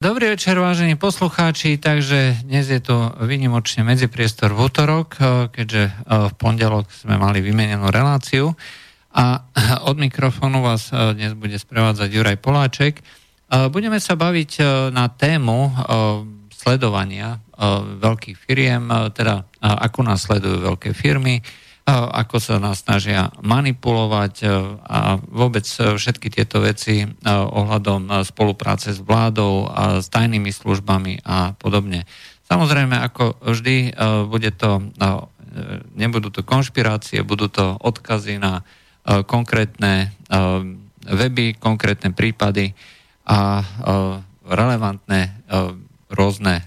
[0.00, 5.92] Dobrý večer, vážení poslucháči, takže dnes je to vynimočne medzipriestor v útorok, eh, keďže eh,
[6.24, 8.56] v pondelok sme mali vymenenú reláciu.
[9.12, 9.44] A
[9.92, 13.04] od mikrofónu vás eh, dnes bude sprevádzať Juraj Poláček.
[13.50, 14.62] Budeme sa baviť
[14.94, 15.74] na tému
[16.54, 17.42] sledovania
[17.98, 21.42] veľkých firiem, teda ako nás sledujú veľké firmy,
[21.90, 24.46] ako sa nás snažia manipulovať e,
[24.86, 31.26] a vôbec e, všetky tieto veci e, ohľadom spolupráce s vládou a s tajnými službami
[31.26, 32.06] a podobne.
[32.50, 33.94] Samozrejme, ako vždy,
[34.26, 34.82] bude to,
[35.94, 38.66] nebudú to konšpirácie, budú to odkazy na
[39.06, 40.10] konkrétne
[41.06, 42.74] weby, konkrétne prípady
[43.22, 43.62] a
[44.42, 45.46] relevantné
[46.10, 46.66] rôzne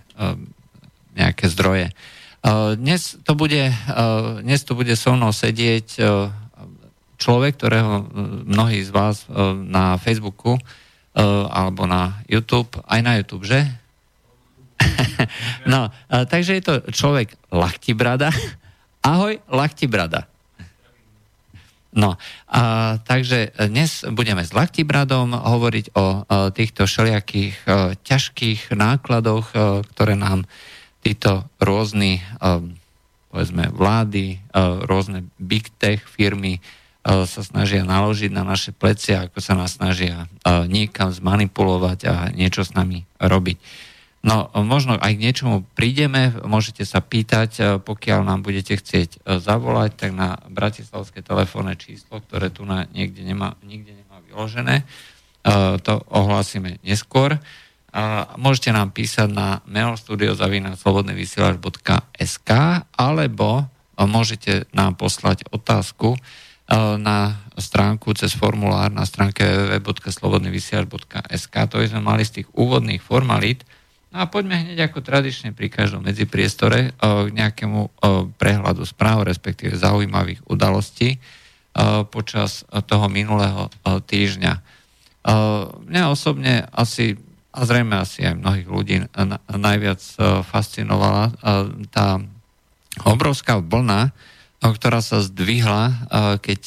[1.20, 1.92] nejaké zdroje.
[2.76, 3.72] Dnes to bude,
[4.44, 5.96] dnes to bude so mnou sedieť
[7.16, 8.04] človek, ktorého
[8.44, 9.24] mnohí z vás
[9.64, 10.60] na Facebooku
[11.48, 13.64] alebo na YouTube, aj na YouTube, že?
[15.72, 18.28] no, takže je to človek Lachtibrada.
[19.08, 20.28] Ahoj, Lachtibrada.
[21.94, 22.18] No,
[22.50, 29.86] a, takže dnes budeme s Lachtibradom hovoriť o, o týchto všelijakých o, ťažkých nákladoch, o,
[29.94, 30.50] ktoré nám
[31.04, 32.74] títo rôzni, um,
[33.30, 36.64] povedzme, vlády, uh, rôzne big tech firmy
[37.04, 42.16] uh, sa snažia naložiť na naše plecia, ako sa nás snažia uh, niekam zmanipulovať a
[42.32, 43.60] niečo s nami robiť.
[44.24, 50.16] No, možno aj k niečomu prídeme, môžete sa pýtať, pokiaľ nám budete chcieť zavolať, tak
[50.16, 54.88] na bratislavské telefónne číslo, ktoré tu na, niekde nemá, nikde nemá vyložené,
[55.84, 57.36] to ohlásime neskôr.
[58.42, 62.50] Môžete nám písať na mailstudio.slobodnyvysielač.sk
[62.98, 66.18] alebo môžete nám poslať otázku
[66.98, 73.62] na stránku cez formulár na stránke www.slobodnyvysielač.sk to by sme mali z tých úvodných formalít
[74.10, 77.94] no a poďme hneď ako tradične pri každom medzipriestore k nejakému
[78.42, 81.22] prehľadu správ, respektíve zaujímavých udalostí
[82.10, 84.54] počas toho minulého týždňa.
[85.90, 87.18] Mňa osobne asi
[87.54, 88.96] a zrejme asi aj mnohých ľudí
[89.46, 91.34] najviac e, fascinovala e,
[91.94, 92.18] tá
[93.06, 94.12] obrovská vlna, e,
[94.74, 96.10] ktorá sa zdvihla,
[96.42, 96.62] keď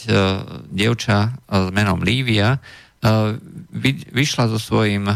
[0.71, 2.63] dievča s menom Lívia
[4.11, 5.07] vyšla so svojím,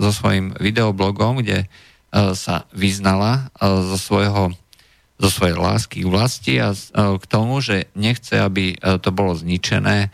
[0.00, 1.68] so svojím videoblogom, kde
[2.32, 4.56] sa vyznala zo, svojho,
[5.20, 10.08] zo svojej lásky k vlasti a k tomu, že nechce, aby to bolo zničené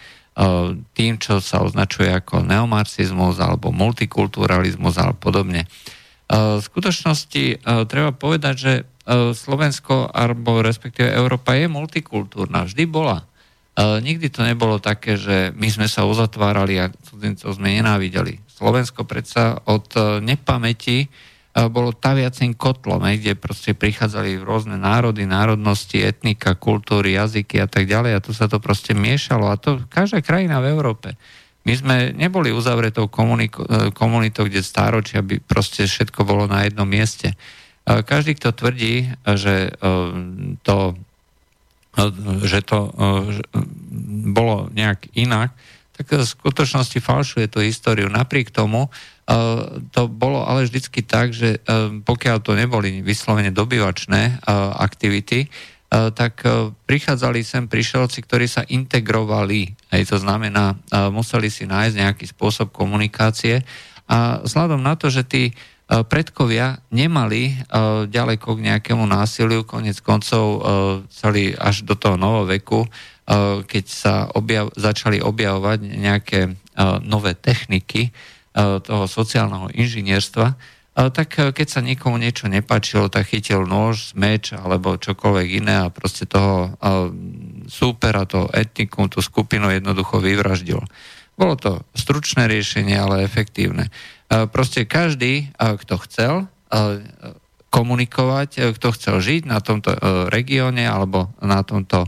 [0.98, 5.62] tým, čo sa označuje ako neomarxizmus alebo multikulturalizmus alebo podobne.
[5.64, 8.72] Eh, v skutočnosti eh, treba povedať, že
[9.36, 12.64] Slovensko alebo respektíve Európa je multikultúrna.
[12.64, 13.28] Vždy bola.
[13.76, 18.40] Nikdy to nebolo také, že my sme sa uzatvárali a cudzincov sme nenávideli.
[18.48, 19.92] Slovensko predsa od
[20.24, 21.12] nepamäti
[21.54, 28.18] bolo taviacím kotlom, kde proste prichádzali rôzne národy, národnosti, etnika, kultúry, jazyky a tak ďalej
[28.18, 31.14] a tu sa to proste miešalo a to každá krajina v Európe.
[31.64, 33.08] My sme neboli uzavretou
[33.94, 37.32] komunitou, kde stáročia by proste všetko bolo na jednom mieste.
[37.86, 39.90] Každý, kto tvrdí, že e,
[40.60, 40.76] to,
[41.96, 42.04] e,
[42.44, 42.92] že to
[44.36, 45.56] bolo nejak inak,
[45.94, 48.10] tak v skutočnosti falšuje tú históriu.
[48.10, 48.90] Napriek tomu,
[49.90, 51.64] to bolo ale vždycky tak, že
[52.04, 54.44] pokiaľ to neboli vyslovene dobyvačné
[54.76, 55.48] aktivity,
[55.88, 56.42] tak
[56.84, 59.72] prichádzali sem prišelci, ktorí sa integrovali.
[59.94, 60.74] Aj to znamená,
[61.08, 63.62] museli si nájsť nejaký spôsob komunikácie
[64.10, 67.60] a vzhľadom na to, že tí predkovia nemali
[68.10, 70.64] ďaleko k nejakému násiliu, konec koncov
[71.12, 72.84] celý až do toho novoveku,
[73.64, 76.40] keď sa objav, začali objavovať nejaké
[77.06, 78.10] nové techniky,
[78.54, 80.56] toho sociálneho inžinierstva, e,
[81.10, 85.90] tak e, keď sa nikomu niečo nepačilo, tak chytil nôž, meč alebo čokoľvek iné a
[85.90, 86.78] proste toho
[87.66, 90.78] súpera, to etnikum, tú skupinu jednoducho vyvraždil.
[91.34, 93.90] Bolo to stručné riešenie, ale efektívne.
[94.30, 96.34] Proste každý, kto chcel
[97.74, 99.90] komunikovať, kto chcel žiť na tomto
[100.30, 102.06] regióne alebo na tomto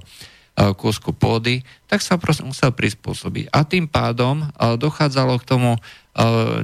[0.56, 3.50] kúsku pôdy, tak sa proste musel prispôsobiť.
[3.50, 5.70] A tým pádom dochádzalo k tomu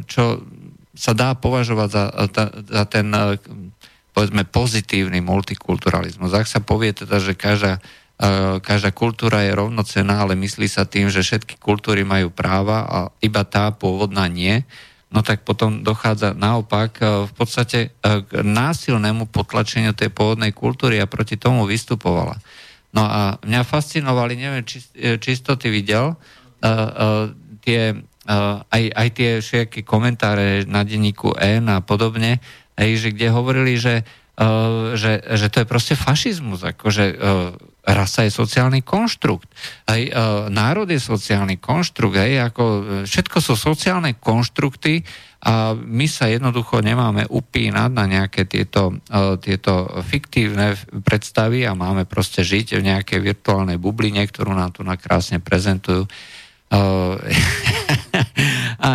[0.08, 0.40] čo
[0.92, 2.04] sa dá považovať za,
[2.68, 3.40] za ten eh,
[4.12, 6.36] povedzme pozitívny multikulturalizmus.
[6.36, 7.80] Ak sa povie teda, že každá,
[8.20, 12.98] eh, každá kultúra je rovnocená, ale myslí sa tým, že všetky kultúry majú práva a
[13.24, 14.64] iba tá pôvodná nie,
[15.12, 21.36] no tak potom dochádza naopak v podstate k násilnému potlačeniu tej pôvodnej kultúry a proti
[21.36, 22.40] tomu vystupovala.
[22.96, 26.16] No a mňa fascinovali, neviem, či, či to ty videl,
[27.60, 27.92] tie
[28.26, 32.38] aj, aj tie všetky komentáre na denníku N a podobne,
[32.78, 34.06] hej, že kde hovorili, že,
[34.94, 37.18] že, že to je proste fašizmus, akože
[37.82, 39.50] rasa je sociálny konštrukt,
[39.90, 40.14] aj
[40.54, 42.64] národ je sociálny konštrukt, aj ako,
[43.10, 45.02] všetko sú sociálne konštrukty
[45.42, 49.02] a my sa jednoducho nemáme upínať na nejaké tieto,
[49.42, 55.42] tieto fiktívne predstavy a máme proste žiť v nejakej virtuálnej bubline, ktorú nám tu nakrásne
[55.42, 56.06] prezentujú
[58.82, 58.90] a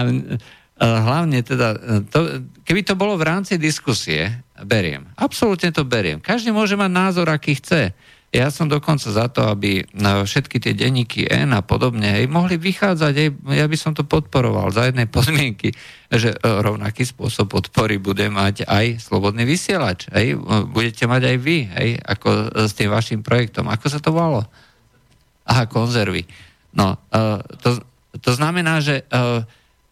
[0.81, 1.77] hlavne teda,
[2.09, 5.05] to, keby to bolo v rámci diskusie, beriem.
[5.17, 6.17] Absolútne to beriem.
[6.21, 7.93] Každý môže mať názor, aký chce.
[8.27, 13.13] Ja som dokonca za to, aby všetky tie denníky N a podobne hej, mohli vychádzať,
[13.15, 15.71] hej, ja by som to podporoval za jednej podmienky,
[16.11, 20.11] že e, rovnaký spôsob podpory bude mať aj slobodný vysielač.
[20.11, 20.35] Hej,
[20.75, 23.71] budete mať aj vy, hej, ako s tým vašim projektom.
[23.71, 24.43] Ako sa to volalo?
[25.47, 26.27] Aha, konzervy.
[26.77, 27.81] No, uh, to,
[28.21, 29.41] to znamená, že uh,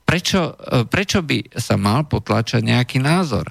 [0.06, 3.50] prečo, uh, prečo by sa mal potlačať nejaký názor?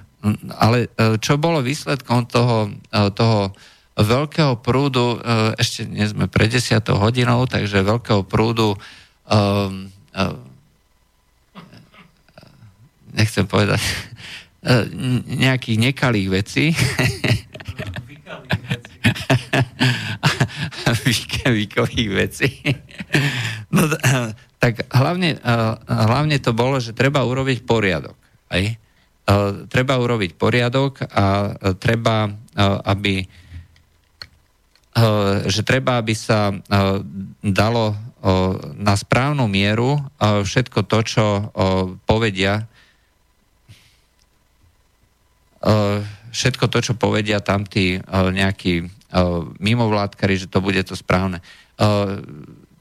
[0.57, 0.89] Ale
[1.21, 2.73] čo bolo výsledkom toho,
[3.13, 3.53] toho
[3.93, 5.21] veľkého prúdu,
[5.61, 9.93] ešte nie sme pred 10 hodinou, takže veľkého prúdu um,
[13.13, 13.85] nechcem povedať
[15.45, 16.73] nejakých nekalých vecí.
[21.49, 22.49] výkových vecí.
[23.69, 23.89] No,
[24.57, 25.37] tak hlavne,
[25.89, 28.17] hlavne to bolo, že treba urobiť poriadok.
[28.49, 28.65] Aj?
[29.69, 32.29] Treba urobiť poriadok a treba,
[32.85, 33.25] aby
[35.45, 36.55] že treba, aby sa
[37.43, 37.99] dalo
[38.79, 41.27] na správnu mieru všetko to, čo
[42.07, 42.71] povedia
[46.31, 48.87] všetko to, čo povedia tam tí nejakí
[49.63, 51.39] mimovládkari, že to bude to správne.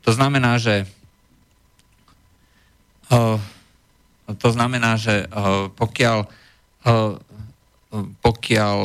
[0.01, 0.89] To znamená, že
[4.41, 5.29] to znamená, že
[5.77, 6.25] pokiaľ
[8.25, 8.77] pokiaľ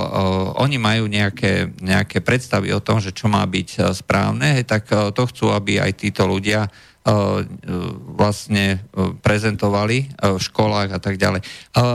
[0.61, 5.49] oni majú nejaké, nejaké predstavy o tom, že čo má byť správne, tak to chcú,
[5.49, 6.69] aby aj títo ľudia
[8.13, 8.85] vlastne
[9.25, 11.41] prezentovali v školách a tak ďalej.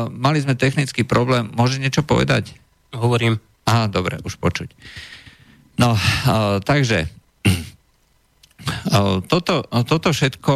[0.09, 1.53] Mali sme technický problém.
[1.53, 2.57] Môže niečo povedať?
[2.97, 3.37] Hovorím.
[3.69, 4.73] Aha, dobre, už počuť.
[5.77, 5.97] No,
[6.61, 7.09] takže
[9.27, 10.55] toto, toto všetko,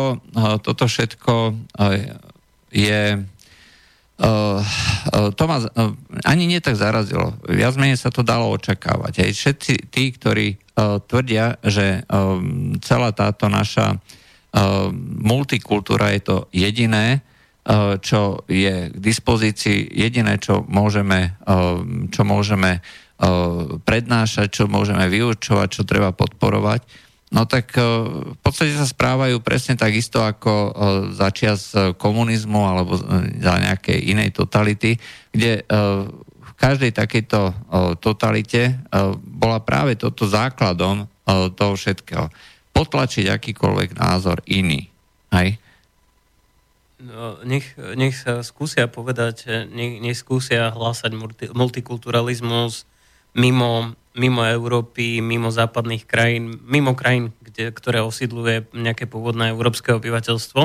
[0.62, 1.34] toto všetko
[2.72, 3.02] je
[5.38, 5.58] to ma
[6.26, 7.38] ani nie tak zarazilo.
[7.46, 9.14] Viac menej sa to dalo očakávať.
[9.22, 10.58] Aj všetci tí, ktorí
[11.06, 12.02] tvrdia, že
[12.82, 14.02] celá táto naša
[15.22, 17.22] multikultúra je to jediné,
[18.02, 21.38] čo je k dispozícii, jediné, čo môžeme,
[22.10, 22.82] čo môžeme
[23.82, 26.86] prednášať, čo môžeme vyučovať, čo treba podporovať,
[27.34, 30.78] no tak v podstate sa správajú presne tak isto ako
[31.18, 32.96] za čias komunizmu alebo
[33.42, 35.02] za nejakej inej totality,
[35.34, 35.66] kde
[36.38, 37.40] v každej takejto
[38.00, 38.80] totalite
[39.26, 41.10] bola práve toto základom
[41.58, 42.30] toho všetkého.
[42.72, 44.88] Potlačiť akýkoľvek názor iný.
[45.34, 45.58] Hej?
[46.98, 52.90] No, nech, nech sa skúsia povedať, nech, nech skúsia hlásať multi, multikulturalizmus,
[53.38, 60.62] mimo, mimo Európy, mimo západných krajín, mimo krajín, kde, ktoré osídluje nejaké pôvodné európske obyvateľstvo.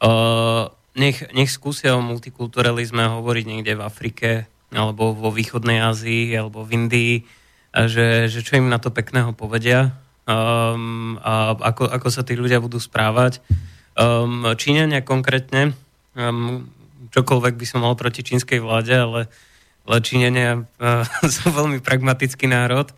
[0.00, 4.30] Uh, nech, nech skúsia o multikulturalizme hovoriť niekde v Afrike,
[4.70, 7.14] alebo vo východnej Ázii, alebo v Indii,
[7.70, 9.94] a že, že čo im na to pekného povedia
[10.26, 13.38] um, a ako, ako sa tí ľudia budú správať.
[13.94, 15.74] Um, Číňania konkrétne,
[16.18, 16.66] um,
[17.14, 19.20] čokoľvek by som mal proti čínskej vláde, ale
[19.98, 21.02] Číňania uh,
[21.34, 22.94] sú veľmi pragmatický národ.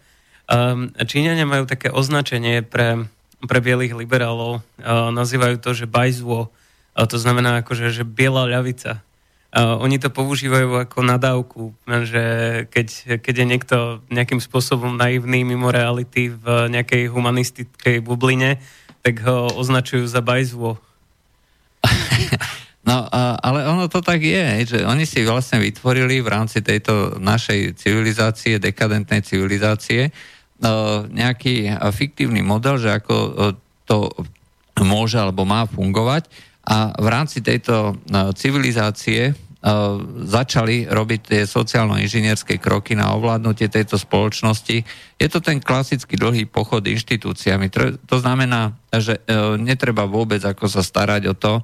[0.52, 3.08] Um, Číňania majú také označenie pre,
[3.40, 4.60] pre bielých liberálov.
[4.76, 6.52] Uh, nazývajú to, že bajzvo.
[6.92, 9.00] Uh, to znamená akože, že biela ľavica.
[9.52, 11.76] Oni to používajú ako nadávku,
[12.08, 12.24] že
[12.72, 13.76] keď, keď je niekto
[14.08, 18.56] nejakým spôsobom naivný mimo reality v nejakej humanistickej bubline,
[19.04, 20.80] tak ho označujú za bajzvo.
[22.82, 23.06] No,
[23.38, 28.58] ale ono to tak je, že oni si vlastne vytvorili v rámci tejto našej civilizácie,
[28.58, 30.10] dekadentnej civilizácie,
[31.10, 33.14] nejaký fiktívny model, že ako
[33.86, 34.10] to
[34.82, 36.26] môže alebo má fungovať
[36.66, 37.98] a v rámci tejto
[38.34, 39.34] civilizácie
[40.26, 44.82] začali robiť tie sociálno-inžinierské kroky na ovládnutie tejto spoločnosti.
[45.22, 47.70] Je to ten klasický dlhý pochod inštitúciami.
[48.10, 51.62] To znamená, že e, netreba vôbec ako sa starať o to,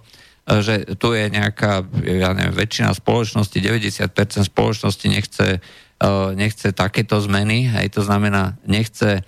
[0.48, 5.46] že tu je nejaká, ja neviem, väčšina spoločnosti, 90% spoločnosti nechce,
[6.00, 9.22] e, nechce takéto zmeny, hej, to znamená, nechce, e,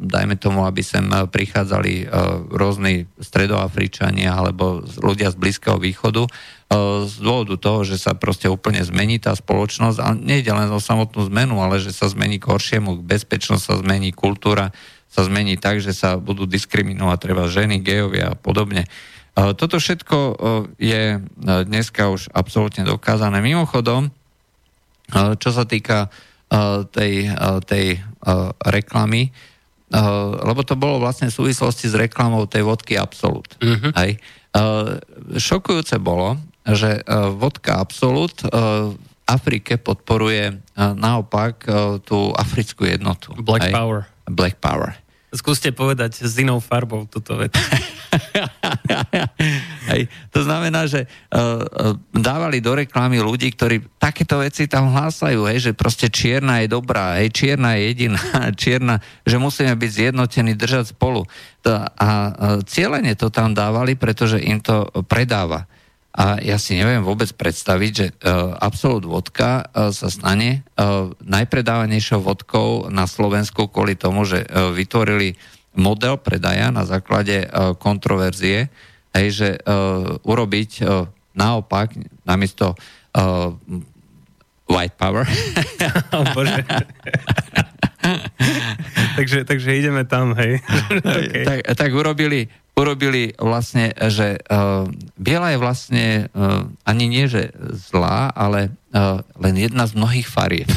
[0.00, 2.08] dajme tomu, aby sem prichádzali
[2.56, 6.24] rôzni stredoafričania alebo ľudia z Blízkeho východu,
[7.10, 11.26] z dôvodu toho, že sa proste úplne zmení tá spoločnosť a nejde len o samotnú
[11.26, 14.70] zmenu, ale že sa zmení k horšiemu, bezpečnosť sa zmení, kultúra
[15.10, 18.86] sa zmení tak, že sa budú diskriminovať treba ženy, gejovia a podobne.
[19.34, 20.18] Toto všetko
[20.76, 21.22] je
[21.66, 23.38] dneska už absolútne dokázané.
[23.40, 24.10] Mimochodom,
[25.38, 26.10] čo sa týka
[26.90, 27.30] tej,
[27.66, 28.02] tej
[28.66, 29.30] reklamy,
[30.44, 33.58] lebo to bolo vlastne v súvislosti s reklamou tej vodky Absolut.
[33.58, 33.90] Uh-huh.
[33.94, 34.10] Aj.
[35.34, 37.02] Šokujúce bolo, že
[37.34, 38.94] vodka Absolut v
[39.30, 41.62] Afrike podporuje naopak
[42.02, 43.30] tú africkú jednotu.
[43.38, 43.98] Black Aj, Power.
[44.26, 44.94] Black Power.
[45.30, 47.54] Skúste povedať s inou farbou túto vec.
[49.90, 50.10] Hej.
[50.34, 55.78] To znamená, že uh, dávali do reklamy ľudí, ktorí takéto veci tam hlásajú, hej, že
[55.78, 58.22] proste čierna je dobrá, hej, čierna je jediná,
[58.62, 61.22] čierna, že musíme byť zjednotení, držať spolu.
[61.62, 62.30] To, a uh,
[62.66, 65.70] cieľene to tam dávali, pretože im to predáva.
[66.10, 72.18] A ja si neviem vôbec predstaviť, že uh, Absolut vodka uh, sa stane uh, najpredávanejšou
[72.18, 75.38] vodkou na Slovensku kvôli tomu, že uh, vytvorili
[75.78, 78.66] model predaja na základe uh, kontroverzie,
[79.14, 81.06] hej, že uh, urobiť uh,
[81.38, 81.94] naopak
[82.26, 82.74] namiesto
[83.14, 83.54] uh,
[84.70, 85.26] white power.
[86.14, 86.62] oh, Bože.
[89.18, 90.62] takže, takže ideme tam, hej.
[91.02, 91.44] okay.
[91.44, 92.46] tak, tak urobili
[92.80, 94.88] urobili vlastne, že uh,
[95.20, 100.70] biela je vlastne uh, ani nie, že zlá, ale uh, len jedna z mnohých farieb.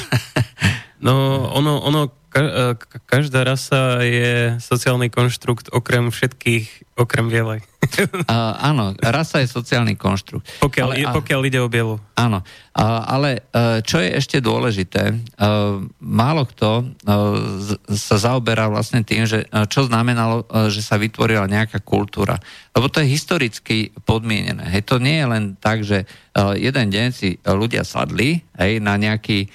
[1.08, 2.76] no, ono, ono ka,
[3.08, 7.62] každá rasa je sociálny konštrukt okrem všetkých, okrem bielej.
[8.30, 10.48] uh, áno, rasa je sociálny konštrukt.
[10.64, 11.96] Pokiaľ, ale, pokiaľ ide o bielu.
[12.16, 16.86] Áno, uh, ale uh, čo je ešte dôležité, uh, málo kto uh,
[17.60, 22.40] z, sa zaoberá vlastne tým, že uh, čo znamenalo, uh, že sa vytvorila nejaká kultúra.
[22.74, 24.66] Lebo to je historicky podmienené.
[24.72, 28.98] Hej, to nie je len tak, že uh, jeden deň si ľudia sadli hej, na
[28.98, 29.52] nejaký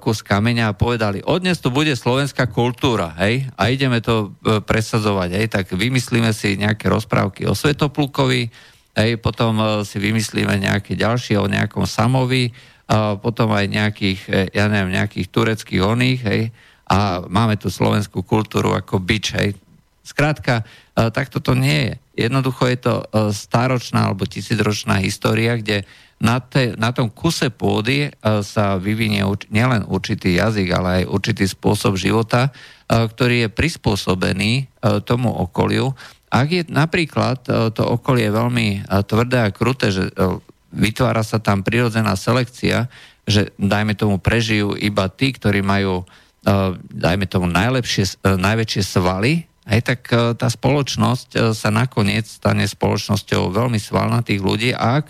[0.00, 5.30] kus kameňa a povedali, odnes tu bude slovenská kultúra, hej, a ideme to e, presadzovať,
[5.36, 8.48] hej, tak vymyslíme si nejaké rozprávky o Svetoplukovi,
[8.96, 12.56] hej, potom e, si vymyslíme nejaké ďalšie o nejakom Samovi,
[12.86, 14.20] a potom aj nejakých,
[14.54, 16.42] ja neviem, nejakých tureckých oných, hej,
[16.86, 19.58] a máme tu slovenskú kultúru ako bič, hej.
[20.06, 20.62] Skrátka,
[20.94, 21.94] takto to nie je.
[22.30, 22.94] Jednoducho je to
[23.34, 25.82] staročná alebo tisícročná história, kde
[26.16, 31.12] na, te, na tom kuse pôdy e, sa vyvinie uč, nielen určitý jazyk, ale aj
[31.12, 32.50] určitý spôsob života, e,
[32.88, 34.64] ktorý je prispôsobený e,
[35.04, 35.92] tomu okoliu.
[36.32, 40.10] Ak je napríklad to okolie veľmi tvrdé a kruté, že
[40.74, 42.90] vytvára sa tam prirodzená selekcia,
[43.24, 46.02] že dajme tomu prežijú iba tí, ktorí majú
[46.90, 53.50] dajme tomu najlepšie, najväčšie svaly, Hej, tak e, tá spoločnosť e, sa nakoniec stane spoločnosťou
[53.50, 55.04] veľmi svalnatých ľudí a e,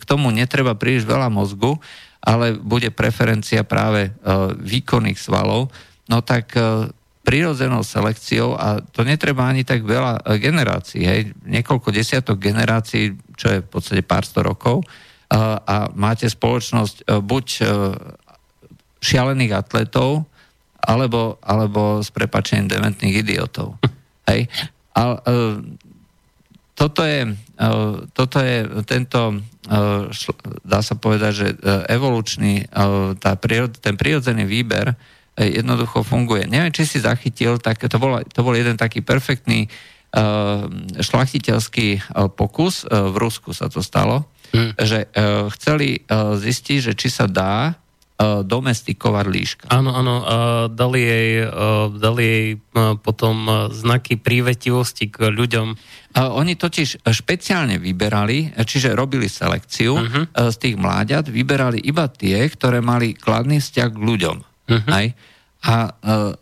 [0.00, 1.76] k tomu netreba príliš veľa mozgu,
[2.24, 4.10] ale bude preferencia práve
[4.58, 5.70] výkonných svalov,
[6.10, 6.50] no tak
[7.22, 13.58] prirodzenou selekciou, a to netreba ani tak veľa generácií, hej, niekoľko desiatok generácií, čo je
[13.62, 14.82] v podstate pár sto rokov,
[15.30, 17.46] a máte spoločnosť buď
[18.98, 20.26] šialených atletov,
[20.82, 23.78] alebo, alebo s prepačením dementných idiotov.
[24.28, 24.52] Hej?
[24.92, 25.56] A, uh,
[26.76, 28.56] toto je, uh, toto je
[28.86, 29.42] tento,
[30.14, 30.32] šl,
[30.62, 31.48] dá sa povedať, že
[31.92, 32.70] evolučný,
[33.20, 33.36] tá
[33.82, 34.96] ten prírodzený výber
[35.36, 36.48] jednoducho funguje.
[36.48, 39.68] Neviem, či si zachytil, tak to bol, to bol jeden taký perfektný
[40.96, 44.24] šlachtiteľský pokus, v Rusku sa to stalo,
[44.56, 44.72] hmm.
[44.80, 45.04] že
[45.60, 47.76] chceli zistiť, že či sa dá
[48.18, 49.64] uh, domestikovať líška.
[49.70, 50.26] Áno, áno, uh,
[50.68, 55.68] dali jej, uh, dali jej uh, potom uh, znaky prívetivosti k ľuďom.
[55.72, 60.24] Uh, oni totiž špeciálne vyberali, čiže robili selekciu uh-huh.
[60.34, 64.36] uh, z tých mláďat, vyberali iba tie, ktoré mali kladný vzťah k ľuďom.
[64.42, 64.90] Uh-huh.
[64.90, 65.06] Aj?
[65.64, 66.34] A uh,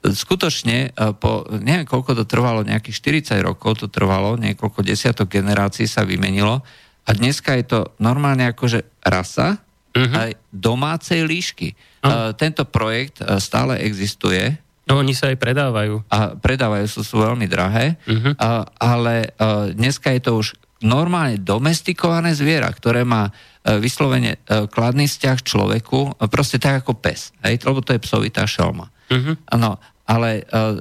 [0.00, 6.08] skutočne po, neviem koľko to trvalo, nejakých 40 rokov to trvalo, niekoľko desiatok generácií sa
[6.08, 6.64] vymenilo
[7.04, 9.60] a dneska je to normálne akože rasa,
[9.98, 10.14] uh-huh.
[10.14, 11.74] aj domácej líšky.
[11.74, 12.30] Uh-huh.
[12.38, 14.54] Tento projekt e, stále existuje.
[14.86, 16.06] No, oni sa aj predávajú.
[16.08, 18.38] A predávajú, sú, sú veľmi drahé, uh-huh.
[18.38, 23.34] a, ale a, e, dneska je to už normálne domestikované zviera, ktoré má
[23.66, 28.86] vyslovene kladný vzťah k človeku, proste tak ako pes, hej, lebo to je psovitá šelma.
[29.10, 29.34] Uh-huh.
[29.58, 30.80] No, ale uh,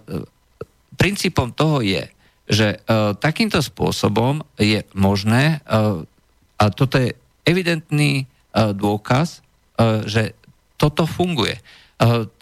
[0.96, 2.08] princípom toho je,
[2.48, 6.08] že uh, takýmto spôsobom je možné, uh,
[6.58, 7.12] a toto je
[7.44, 8.26] evidentný
[8.74, 9.40] dôkaz,
[9.78, 10.24] e, že
[10.78, 11.58] toto funguje.
[11.58, 11.62] E,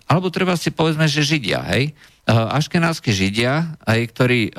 [0.06, 1.92] alebo treba si povedzme, že Židia, hej,
[2.26, 4.50] aškenársky židia, aj ktorí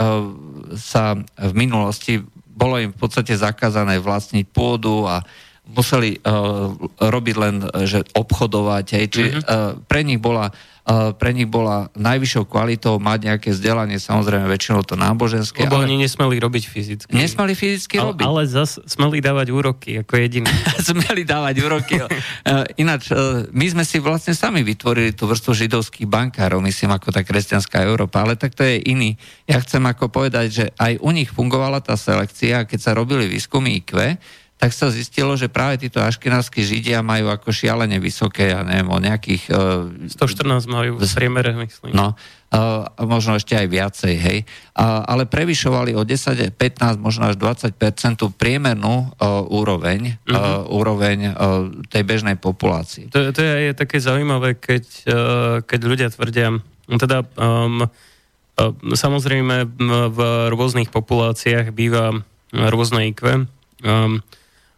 [0.78, 5.26] sa v minulosti bolo im v podstate zakázané vlastniť pôdu a
[5.66, 6.22] museli
[7.02, 10.54] robiť len, že obchodovať, hej, čiže uh, pre nich bola
[11.19, 15.66] pre nich bola najvyššou kvalitou mať nejaké vzdelanie, samozrejme väčšinou to náboženské.
[15.66, 15.90] Lebo ale...
[15.90, 17.11] oni nesmeli robiť fyzicky.
[17.11, 18.23] Nesmeli fyzicky ale, robiť.
[18.23, 20.47] Ale zas smeli dávať úroky ako jediný.
[20.87, 21.99] smeli dávať úroky.
[22.78, 27.26] Ináč, e, my sme si vlastne sami vytvorili tú vrstvu židovských bankárov, myslím ako tá
[27.26, 29.19] kresťanská Európa, ale tak to je iný.
[29.50, 33.75] Ja chcem ako povedať, že aj u nich fungovala tá selekcia, keď sa robili výskumy
[33.83, 34.23] IQ,
[34.56, 38.96] tak sa zistilo, že práve títo aškenársky židia majú ako šialene vysoké, ja neviem, o
[38.96, 39.52] nejakých...
[39.52, 41.92] Uh, e, 114 majú v priemere, myslím.
[41.92, 44.38] No, uh, možno ešte aj viacej, hej.
[44.72, 47.76] Uh, ale prevyšovali o 10, 15, možno až 20
[48.16, 50.64] tú priemernú uh, úroveň, uh-huh.
[50.64, 53.12] uh, úroveň uh, tej bežnej populácie.
[53.12, 55.14] To, to je, je také zaujímavé, keď, uh,
[55.68, 59.68] keď ľudia tvrdia, teda um, uh, samozrejme
[60.16, 62.25] v rôznych populáciách býva
[62.56, 63.44] rôzne IQ,
[63.84, 64.25] um,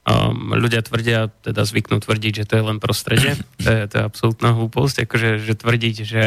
[0.09, 3.37] Um, ľudia tvrdia, teda zvyknú tvrdiť, že to je len prostredie.
[3.65, 5.05] To je, to je absolútna hlúposť.
[5.05, 6.25] Akože, že tvrdiť, že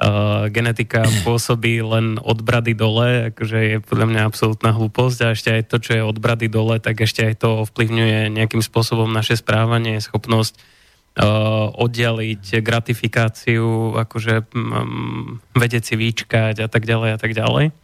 [0.00, 5.50] uh, genetika pôsobí len od brady dole, akože je podľa mňa absolútna hlúposť a ešte
[5.52, 9.36] aj to, čo je od brady dole, tak ešte aj to ovplyvňuje nejakým spôsobom naše
[9.36, 17.36] správanie, schopnosť uh, oddialiť gratifikáciu, akože um, vedieť si výčkať a tak ďalej a tak
[17.36, 17.76] ďalej.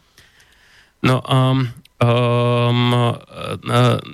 [1.04, 3.18] No um, Um,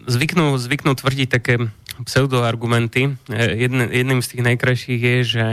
[0.08, 1.68] zvyknú, zvyknú tvrdiť také
[2.08, 3.12] pseudoargumenty.
[3.28, 5.48] Jedn, jedným z tých najkrajších je, že,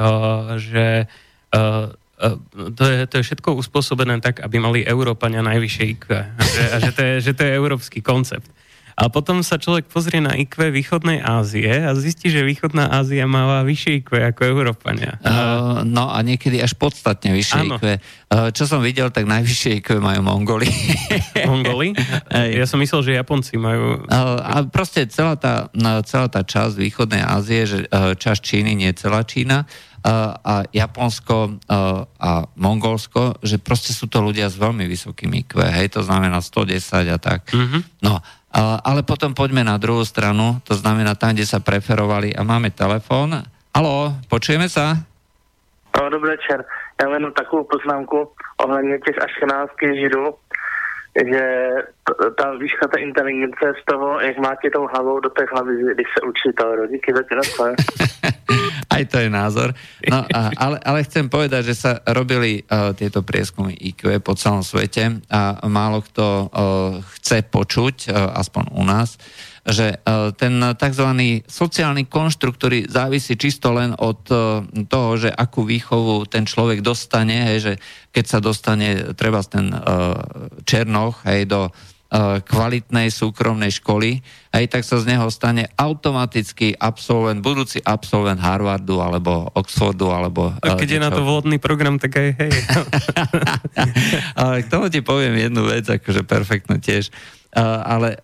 [0.00, 1.04] uh, že
[1.52, 1.92] uh,
[2.72, 6.04] to je, to je všetko uspôsobené tak, aby mali Európania najvyššie IQ.
[6.16, 8.48] A že, a že, to, je, že to je európsky koncept.
[8.96, 13.60] A potom sa človek pozrie na IQ východnej Ázie a zistí, že východná Ázia má
[13.60, 15.20] vyššie IQ ako Európania.
[15.20, 17.76] Uh, no a niekedy až podstatne vyššie ano.
[17.76, 17.84] IQ.
[17.84, 20.72] Uh, čo som videl, tak najvyššie IQ majú Mongoli.
[21.48, 21.92] Mongoli?
[22.32, 24.00] Ja som myslel, že Japonci majú...
[24.08, 25.68] Uh, a proste celá tá,
[26.08, 29.68] celá tá časť východnej Ázie, že časť Číny, nie celá Čína,
[30.46, 36.06] a Japonsko a Mongolsko, že proste sú to ľudia s veľmi vysokým IQ, hej, to
[36.06, 36.78] znamená 110
[37.10, 37.50] a tak.
[37.50, 38.06] Mm-hmm.
[38.06, 38.22] No
[38.54, 43.42] ale potom poďme na druhú stranu, to znamená tam, kde sa preferovali a máme telefón.
[43.74, 45.04] Halo, počujeme sa?
[45.96, 46.64] No, dobrý večer.
[47.02, 50.34] Já jenom takovou poznámku ohledně těch aškenávských židů,
[51.16, 51.44] že
[52.36, 56.20] ta výška té inteligence z toho, jak máte tou hlavou do té hlavy, když se
[56.28, 57.22] učí to Díky za
[58.90, 59.74] Aj to je názor.
[60.08, 60.24] No,
[60.56, 65.60] ale, ale chcem povedať, že sa robili uh, tieto prieskumy IQ po celom svete a
[65.66, 66.48] málo kto uh,
[67.18, 69.18] chce počuť, uh, aspoň u nás,
[69.66, 71.08] že uh, ten tzv.
[71.46, 77.50] sociálny konštrukt, ktorý závisí čisto len od uh, toho, že akú výchovu ten človek dostane,
[77.52, 77.72] hej, že
[78.14, 80.14] keď sa dostane treba ten uh,
[80.62, 81.74] Černoch hej, do
[82.06, 84.22] E, kvalitnej súkromnej školy,
[84.54, 90.54] aj tak sa z neho stane automaticky absolvent, budúci absolvent Harvardu alebo Oxfordu alebo...
[90.62, 92.52] A keď uh, je na to vhodný program, tak aj hej.
[94.38, 97.10] ale k tomu ti poviem jednu vec, akože perfektnú tiež.
[97.58, 98.22] Ale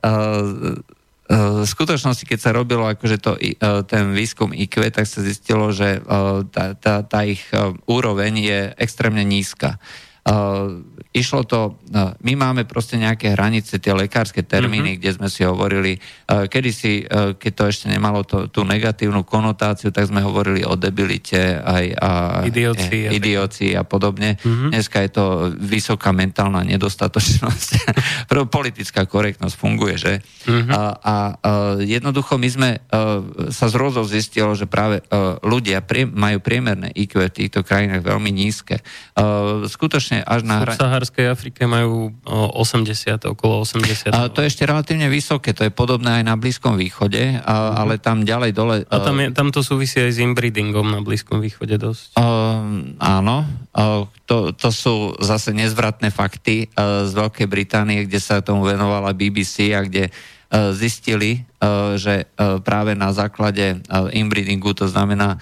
[1.32, 3.40] v skutočnosti, keď sa robilo akože to,
[3.88, 6.04] ten výskum IQ, tak sa zistilo, že
[6.52, 7.40] tá, tá, tá ich
[7.88, 9.80] úroveň je extrémne nízka.
[10.22, 15.02] Uh, išlo to, uh, my máme proste nejaké hranice, tie lekárske termíny, mm-hmm.
[15.02, 17.10] kde sme si hovorili, uh, kedysi,
[17.42, 22.10] keď to ešte nemalo to, tú negatívnu konotáciu, tak sme hovorili o debilite aj a
[22.46, 24.38] e, idiocii a podobne.
[24.38, 24.70] Mm-hmm.
[24.70, 25.24] Dneska je to
[25.58, 27.70] vysoká mentálna nedostatočnosť.
[28.56, 30.12] Politická korektnosť funguje, že?
[30.46, 30.70] Mm-hmm.
[30.70, 31.14] A, a
[31.82, 32.70] jednoducho my sme
[33.50, 35.02] sa z zistilo, že práve
[35.42, 38.82] ľudia majú priemerné IQ v týchto krajinách veľmi nízke.
[39.66, 40.56] Skutočne skutočne až na.
[40.68, 44.12] V Saharskej Afrike majú 80, okolo 80.
[44.12, 47.80] A to je ešte relatívne vysoké, to je podobné aj na Blízkom východe, a, uh-huh.
[47.80, 48.76] ale tam ďalej dole...
[48.88, 52.20] A tam, je, tam to súvisí aj s inbreedingom na Blízkom východe dosť.
[52.20, 58.44] Uh, áno, uh, to, to sú zase nezvratné fakty uh, z Veľkej Británie, kde sa
[58.44, 60.41] tomu venovala BBC a kde uh,
[60.76, 63.80] zistili, uh, že uh, práve na základe
[64.12, 65.40] inbreedingu, to znamená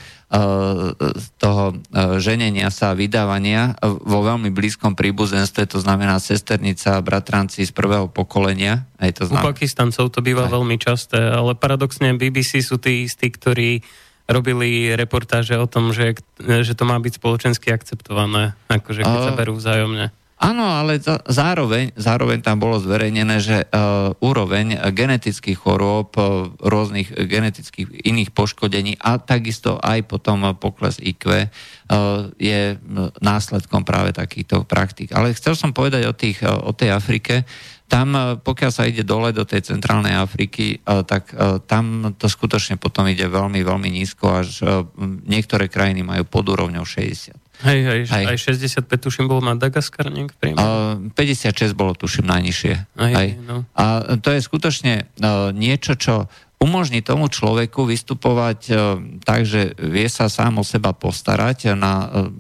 [1.42, 1.74] toho
[2.22, 8.06] ženenia sa a vydávania vo veľmi blízkom príbuzenstve, to znamená sesternica a bratranci z prvého
[8.06, 8.86] pokolenia.
[9.02, 9.50] Aj to znamená...
[9.50, 10.54] U Pakistancov to býva aj.
[10.54, 13.82] veľmi časté, ale paradoxne BBC sú tí istí, ktorí
[14.30, 19.58] robili reportáže o tom, že, že to má byť spoločensky akceptované, akože keď sa berú
[19.58, 20.14] vzájomne.
[20.40, 20.96] Áno, ale
[21.28, 28.96] zároveň, zároveň tam bolo zverejnené, že uh, úroveň genetických chorôb, uh, rôznych genetických iných poškodení
[29.04, 31.44] a takisto aj potom pokles IQ uh,
[32.40, 32.80] je
[33.20, 35.12] následkom práve takýchto praktík.
[35.12, 37.44] Ale chcel som povedať o, tých, uh, o tej Afrike,
[37.90, 41.34] tam, pokiaľ sa ide dole do tej centrálnej Afriky, tak
[41.66, 44.62] tam to skutočne potom ide veľmi, veľmi nízko, až
[45.26, 47.49] niektoré krajiny majú pod úrovňou 60.
[47.60, 48.24] Hej, hej, hej.
[48.24, 52.74] aj 65 tuším bol Madagaskar nejak uh, 56 bolo tuším najnižšie.
[52.96, 53.36] Aj, hej.
[53.44, 53.68] No.
[53.76, 56.24] A to je skutočne uh, niečo, čo
[56.60, 62.32] umožní tomu človeku vystupovať uh, tak, že vie sa sám o seba postarať na uh,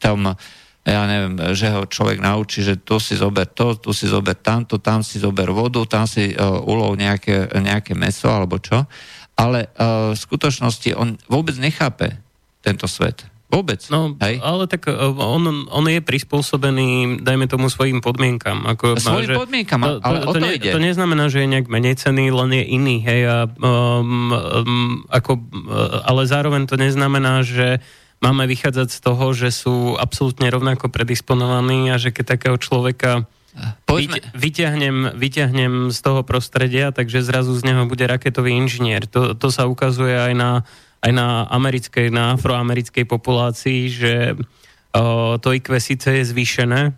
[0.00, 0.32] tom,
[0.80, 4.80] ja neviem, že ho človek naučí, že tu si zober to, tu si zober tamto,
[4.80, 8.88] tam si zober vodu, tam si uh, ulov nejaké, nejaké meso alebo čo.
[9.36, 12.16] Ale uh, v skutočnosti on vôbec nechápe
[12.64, 13.29] tento svet.
[13.50, 13.82] Vôbec.
[13.90, 14.38] No, Hej.
[14.38, 18.62] ale tak e, on, on je prispôsobený, dajme tomu, svojim podmienkam.
[18.62, 20.70] Ako, svojim že, podmienkam, to, ale to, to, ne, ide.
[20.70, 23.02] to neznamená, že je nejak menej cený, len je iný.
[23.02, 27.82] Hej, a, um, um, ako, uh, ale zároveň to neznamená, že
[28.22, 33.26] máme vychádzať z toho, že sú absolútne rovnako predisponovaní a že keď takého človeka
[33.82, 34.22] Poďme.
[34.30, 39.10] Vyťahnem, vyťahnem z toho prostredia, takže zrazu z neho bude raketový inžinier.
[39.10, 40.50] To, to sa ukazuje aj na
[41.00, 44.36] aj na americkej, na afroamerickej populácii, že
[45.40, 46.92] to IQ síce je zvýšené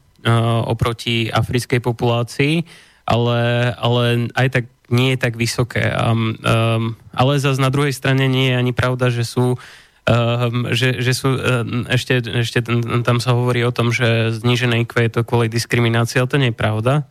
[0.67, 2.65] oproti africkej populácii,
[3.07, 5.89] ale, ale aj tak nie je tak vysoké.
[5.89, 9.59] Um, um, ale zase na druhej strane nie je ani pravda, že sú
[10.03, 12.59] Um, že, že sú, um, ešte, ešte
[13.07, 16.51] tam sa hovorí o tom, že znížené IQ je to kvôli diskriminácii, ale to nie
[16.51, 17.07] je pravda.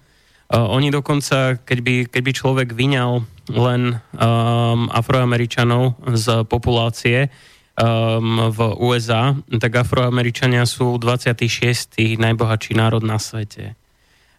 [0.52, 3.24] Oni dokonca, keď by, keď by človek vyňal
[3.56, 7.32] len um, Afroameričanov z populácie
[7.80, 12.20] um, v USA, tak Afroameričania sú 26.
[12.20, 13.80] najbohatší národ na svete.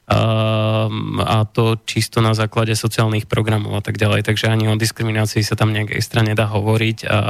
[0.03, 4.29] Um, a to čisto na základe sociálnych programov a tak ďalej.
[4.29, 7.20] Takže ani o diskriminácii sa tam nejak extra nedá hovoriť a, a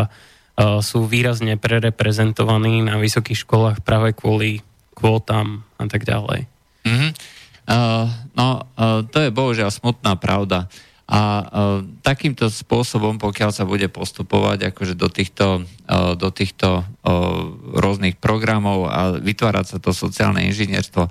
[0.83, 4.67] sú výrazne prereprezentovaní na vysokých školách práve kvôli
[4.99, 6.51] kvótam a tak ďalej.
[6.83, 7.11] Mm-hmm.
[7.63, 10.67] Uh, no, uh, to je bohužiaľ smutná pravda.
[11.07, 11.45] A uh,
[12.03, 15.67] takýmto spôsobom, pokiaľ sa bude postupovať akože do týchto,
[16.17, 16.89] do týchto
[17.77, 21.07] rôznych programov a vytvárať sa to sociálne inžinierstvo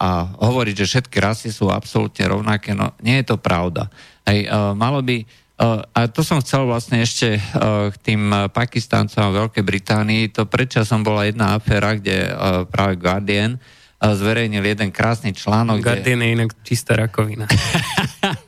[0.00, 3.92] a hovoriť, že všetky rasy sú absolútne rovnaké, no nie je to pravda.
[4.24, 5.20] Hej, malo by,
[5.92, 7.36] a to som chcel vlastne ešte
[7.92, 12.32] k tým Pakistancom a Veľkej Británii, to predčasom bola jedna aféra, kde
[12.72, 13.60] práve Guardian
[14.00, 15.84] zverejnil jeden krásny článok.
[15.84, 16.26] Guardian kde...
[16.26, 17.44] je inak čistá rakovina.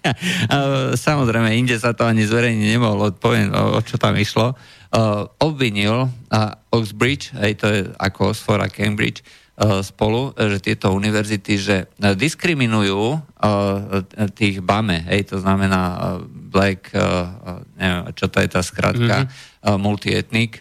[1.06, 4.56] Samozrejme, inde sa to ani zverejniť nemohlo, poviem, o, o čo tam išlo.
[4.92, 9.24] Uh, obvinil uh, Oxbridge, hej, to je ako Oxford a Cambridge,
[9.56, 14.04] uh, spolu, že tieto univerzity, že diskriminujú uh,
[14.36, 15.96] tých BAME, hej, to znamená uh,
[16.28, 19.64] black, uh, neviem, čo to je tá skratka, mm-hmm.
[19.64, 20.60] uh, multietnik,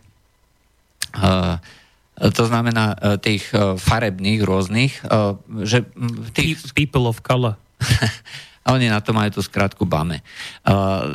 [1.16, 1.60] uh,
[2.30, 5.04] to znamená e, tých e, farebných rôznych, e,
[5.66, 5.90] že
[6.38, 6.62] tých...
[6.78, 7.58] People of color.
[8.62, 10.22] a oni na to majú tú skratku BAME.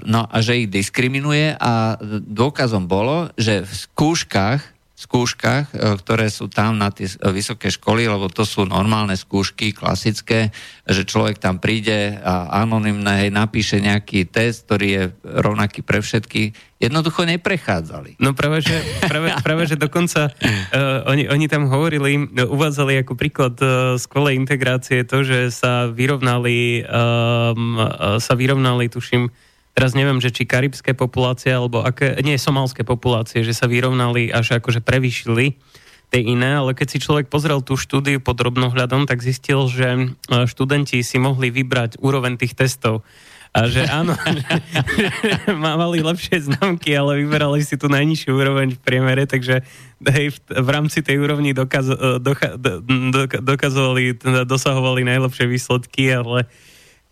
[0.02, 1.94] No a že ich diskriminuje a
[2.26, 8.32] dôkazom bolo, že v skúškach skúškach, e, ktoré sú tam na tie vysoké školy, lebo
[8.32, 10.48] to sú normálne skúšky, klasické,
[10.88, 16.56] že človek tam príde a anonimne hej, napíše nejaký test, ktorý je rovnaký pre všetky,
[16.80, 18.16] jednoducho neprechádzali.
[18.16, 23.56] No práve, že, práve, práve, že dokonca uh, oni, oni tam hovorili, uvádzali ako príklad
[23.60, 27.80] uh, skvelej integrácie to, že sa vyrovnali, um,
[28.16, 29.28] sa vyrovnali, tuším,
[29.76, 34.56] teraz neviem, že či karibské populácie, alebo aké, nie, somalské populácie, že sa vyrovnali až
[34.56, 35.60] akože prevýšili
[36.08, 40.06] tie iné, ale keď si človek pozrel tú štúdiu pod drobnohľadom, tak zistil, že e,
[40.48, 43.04] študenti si mohli vybrať úroveň tých testov.
[43.52, 44.16] A že áno,
[44.96, 49.60] že mali lepšie známky, ale vyberali si tú najnižšiu úroveň v priemere, takže
[50.08, 52.80] hej, v, v rámci tej úrovni dokaz, e, doka, do,
[53.44, 56.46] dokazovali, teda dosahovali najlepšie výsledky, ale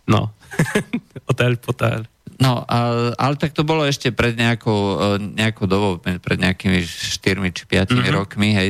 [0.07, 0.31] no,
[1.29, 2.14] otáľ potáľ.
[2.35, 2.67] No,
[3.15, 7.95] ale tak to bolo ešte pred nejakou, e, nejakou dobou, pred nejakými 4 či 5
[7.95, 8.11] mm-hmm.
[8.11, 8.69] rokmi, hej,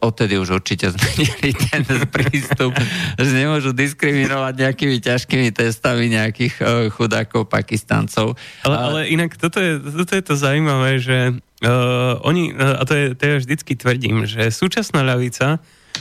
[0.00, 2.72] odtedy už určite zmenili ten prístup,
[3.20, 8.40] že nemôžu diskriminovať nejakými ťažkými testami nejakých e, chudákov Pakistancov.
[8.64, 13.06] Ale, ale inak toto je, toto je to zaujímavé, že uh, oni, a to, je,
[13.12, 15.60] to ja vždycky tvrdím, že súčasná ľavica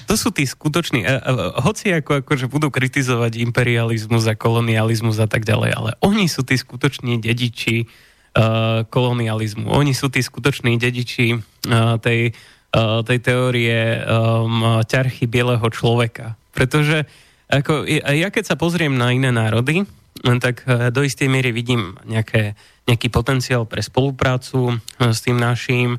[0.09, 5.29] to sú tí skutoční, a, a, hoci ako, akože budú kritizovať imperializmus a kolonializmus a
[5.29, 9.69] tak ďalej, ale oni sú tí skutoční dediči uh, kolonializmu.
[9.69, 12.33] Oni sú tí skutoční dediči uh, tej,
[12.73, 16.33] uh, tej teórie um, ťarchy bieleho človeka.
[16.53, 17.05] Pretože
[17.49, 19.81] ako, ja keď sa pozriem na iné národy,
[20.21, 22.53] tak do istej miery vidím nejaké,
[22.85, 25.97] nejaký potenciál pre spoluprácu s tým naším,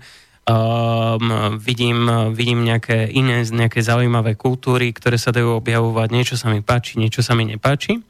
[0.51, 6.61] um, vidím, vidím nejaké iné, nejaké zaujímavé kultúry, ktoré sa dajú objavovať, niečo sa mi
[6.61, 8.03] páči, niečo sa mi nepáči.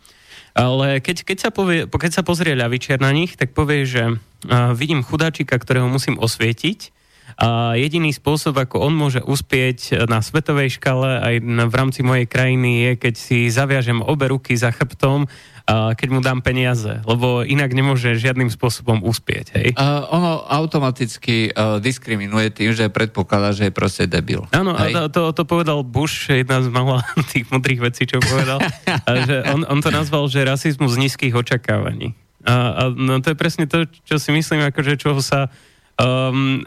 [0.56, 4.72] Ale keď, keď, sa povie, keď sa pozrie ľavičiar na nich, tak povie, že uh,
[4.72, 7.00] vidím chudáčika, ktorého musím osvietiť
[7.40, 12.84] a jediný spôsob, ako on môže uspieť na svetovej škale aj v rámci mojej krajiny
[12.84, 15.24] je, keď si zaviažem obe ruky za chrbtom
[15.70, 19.46] keď mu dám peniaze, lebo inak nemôže žiadnym spôsobom uspieť.
[19.54, 19.68] Hej?
[19.78, 24.46] Uh, ono automaticky uh, diskriminuje tým, že predpokladá, že je proste debil.
[24.50, 28.58] Áno, to, to, to povedal Bush, jedna z malá tých modrých vecí, čo povedal.
[29.28, 32.18] že on, on to nazval, že rasizmus z nízkych očakávaní.
[32.42, 35.52] A, a no, to je presne to, čo si myslím, akože čoho sa
[36.00, 36.64] um,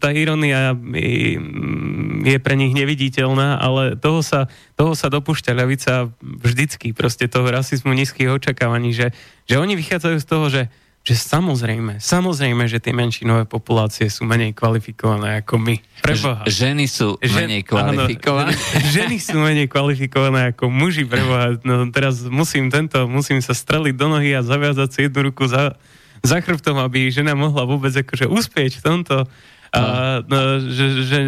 [0.00, 0.72] tá ironia
[2.24, 7.92] je pre nich neviditeľná, ale toho sa, toho sa dopúšťa ľavica vždycky, proste toho rasizmu
[7.92, 9.12] nízkych očakávaní, že,
[9.44, 10.62] že oni vychádzajú z toho, že,
[11.04, 15.76] že samozrejme, samozrejme, že tie menšinové populácie sú menej kvalifikované ako my.
[16.00, 16.48] Preboha.
[16.48, 18.52] Ženy sú Žen, menej kvalifikované.
[18.56, 21.60] Áno, ženy sú menej kvalifikované ako muži, preboha.
[21.68, 25.76] No teraz musím tento, musím sa streliť do nohy a zaviazať si jednu ruku za,
[26.22, 29.16] za chrbtom, aby žena mohla vôbec akože uspieť v tomto.
[29.68, 31.18] A, no, že, že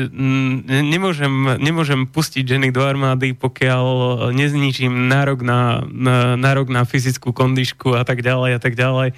[0.64, 3.85] nemôžem, nemôžem pustiť ženy do armády, pokiaľ
[4.33, 9.12] nezničím nárok na, na, nárok na fyzickú kondišku a tak ďalej a tak ďalej.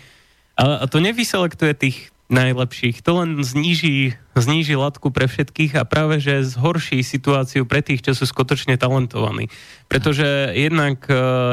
[0.59, 1.99] A, a to nevyselektuje tých
[2.33, 3.05] najlepších.
[3.05, 8.17] To len zníži, zníži latku pre všetkých a práve, že zhorší situáciu pre tých, čo
[8.17, 9.53] sú skutočne talentovaní.
[9.87, 11.05] Pretože jednak,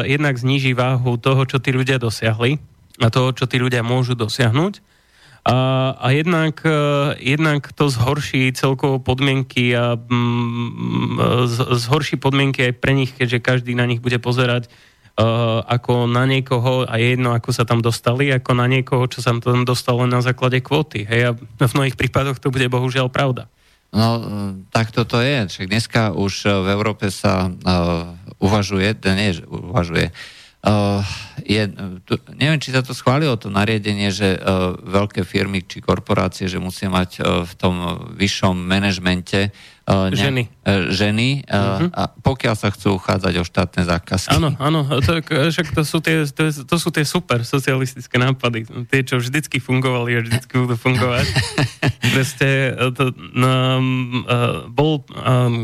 [0.08, 2.58] jednak zníži váhu toho, čo tí ľudia dosiahli
[3.00, 4.84] a toho, čo tí ľudia môžu dosiahnuť.
[5.48, 5.56] A,
[5.96, 6.76] a jednak, e,
[7.24, 11.16] jednak to zhorší celkovo podmienky a mm,
[11.80, 16.84] zhorší podmienky aj pre nich, keďže každý na nich bude pozerať uh, ako na niekoho,
[16.84, 20.20] a je jedno, ako sa tam dostali, ako na niekoho, čo sa tam dostalo na
[20.20, 21.08] základe kvóty.
[21.08, 23.48] Hej, a v mnohých prípadoch to bude bohužiaľ pravda.
[23.90, 24.22] No,
[24.70, 25.50] tak toto je.
[25.50, 28.12] Však dneska už v Európe sa uh,
[28.44, 30.39] uvažuje, nie, uvažuje, Uh,
[31.48, 31.62] je,
[32.04, 36.60] tu, neviem, či sa to schválilo, to nariadenie, že uh, veľké firmy či korporácie, že
[36.60, 37.76] musia mať uh, v tom
[38.20, 39.56] vyššom manažmente
[39.90, 40.46] uh, ženy.
[40.62, 41.90] Uh, ženy uh, uh-huh.
[41.90, 44.38] a pokiaľ sa chcú uchádzať o štátne zákazky.
[44.38, 49.02] Áno, áno, to, však to sú, tie, to, to sú tie super socialistické nápady, tie,
[49.02, 51.26] čo vždycky fungovali a vždycky budú fungovať.
[52.14, 53.52] Proste, to, no,
[54.70, 55.02] bol,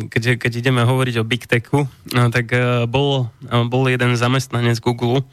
[0.09, 2.53] keď, keď ideme hovoriť o Big Techu, tak
[2.89, 3.29] bol,
[3.69, 5.25] bol jeden zamestnanec Google,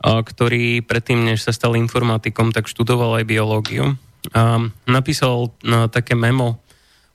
[0.00, 3.96] ktorý predtým, než sa stal informatikom, tak študoval aj biológiu.
[4.88, 5.54] Napísal
[5.92, 6.65] také memo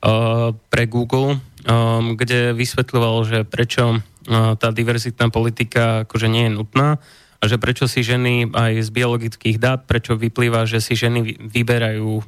[0.01, 6.97] pre Google, um, kde vysvetľoval, že prečo uh, tá diverzitná politika akože nie je nutná
[7.41, 12.21] a že prečo si ženy aj z biologických dát, prečo vyplýva, že si ženy vyberajú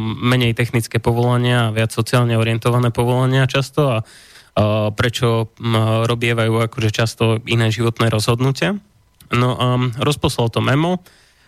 [0.00, 4.04] menej technické povolania a viac sociálne orientované povolania často a
[4.96, 8.80] prečo um, robievajú akože často iné životné rozhodnutia.
[9.28, 11.04] No a rozposlal to memo,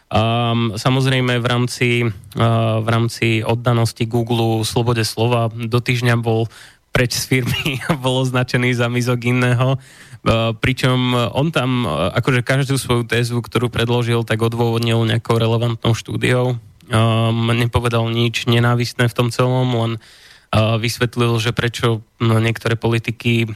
[0.09, 6.49] Um, samozrejme v rámci, uh, v rámci oddanosti Google slobode slova do týždňa bol
[6.97, 9.77] preč z firmy a bol označený za mizogínneho.
[10.25, 15.93] Uh, pričom on tam uh, akože každú svoju tézu, ktorú predložil, tak odôvodnil nejakou relevantnou
[15.93, 16.57] štúdiou.
[16.89, 23.53] Um, nepovedal nič nenávistné v tom celom, len uh, vysvetlil, že prečo no, niektoré politiky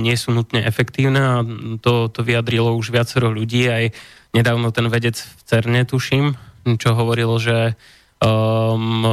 [0.00, 1.36] nie sú nutne efektívne a
[1.84, 3.84] to, to vyjadrilo už viacero ľudí aj
[4.32, 6.32] nedávno ten vedec v CERNE, tuším,
[6.80, 7.76] čo hovorilo, že
[8.22, 9.04] um,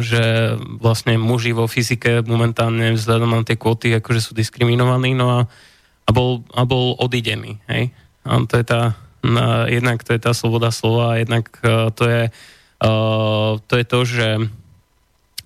[0.00, 5.40] že vlastne muži vo fyzike momentálne vzhľadom na tie kvóty akože sú diskriminovaní, no a,
[6.08, 7.92] a, bol, a bol odidený, hej.
[8.26, 12.22] A to je tá, na, jednak to je tá sloboda slova, jednak uh, to je
[12.82, 14.28] uh, to je to, že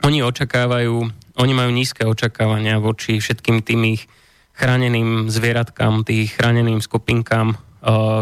[0.05, 0.95] oni očakávajú,
[1.41, 4.05] oni majú nízke očakávania voči všetkým tým ich
[4.55, 7.59] chráneným zvieratkám, tých chráneným skupinkám,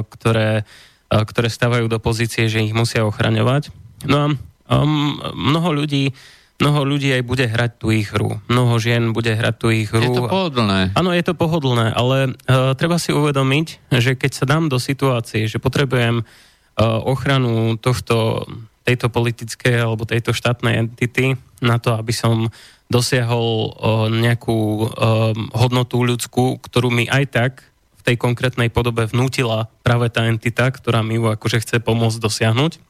[0.08, 0.64] ktoré,
[1.10, 3.68] ktoré stavajú do pozície, že ich musia ochraňovať.
[4.08, 4.26] No a
[4.72, 6.16] um, mnoho ľudí
[6.62, 8.38] mnoho ľudí aj bude hrať tú ich hru.
[8.46, 9.98] Mnoho žien bude hrať tú ich hru.
[9.98, 10.94] Je to pohodlné.
[10.94, 15.50] Áno, je to pohodlné, ale uh, treba si uvedomiť, že keď sa dám do situácie,
[15.50, 16.24] že potrebujem uh,
[17.02, 18.46] ochranu tohto,
[18.82, 22.50] tejto politickej alebo tejto štátnej entity na to, aby som
[22.90, 23.72] dosiahol
[24.12, 24.90] nejakú
[25.56, 27.52] hodnotu ľudskú, ktorú mi aj tak
[27.96, 32.82] v tej konkrétnej podobe vnútila práve tá entita, ktorá mi ju akože chce pomôcť dosiahnuť,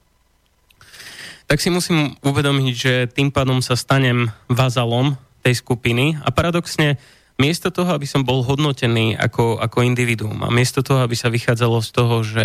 [1.47, 6.97] tak si musím uvedomiť, že tým pádom sa stanem vazalom tej skupiny a paradoxne
[7.37, 11.79] miesto toho, aby som bol hodnotený ako, ako individuum a miesto toho, aby sa vychádzalo
[11.85, 12.45] z toho, že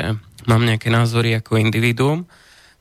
[0.49, 2.27] mám nejaké názory ako individuum,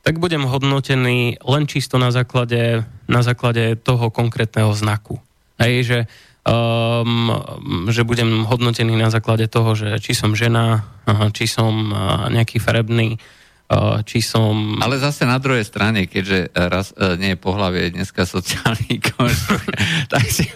[0.07, 5.19] tak budem hodnotený len čisto na základe, na základe toho konkrétneho znaku.
[5.59, 5.99] Hej, že,
[6.47, 7.35] um,
[7.91, 10.87] že budem hodnotený na základe toho, že či som žena,
[11.35, 11.91] či som
[12.31, 13.19] nejaký farebný,
[14.07, 14.79] či som...
[14.79, 19.75] Ale zase na druhej strane, keďže raz, e, nie je pohlavie dneska sociálny konštrukt,
[20.07, 20.47] tak, si,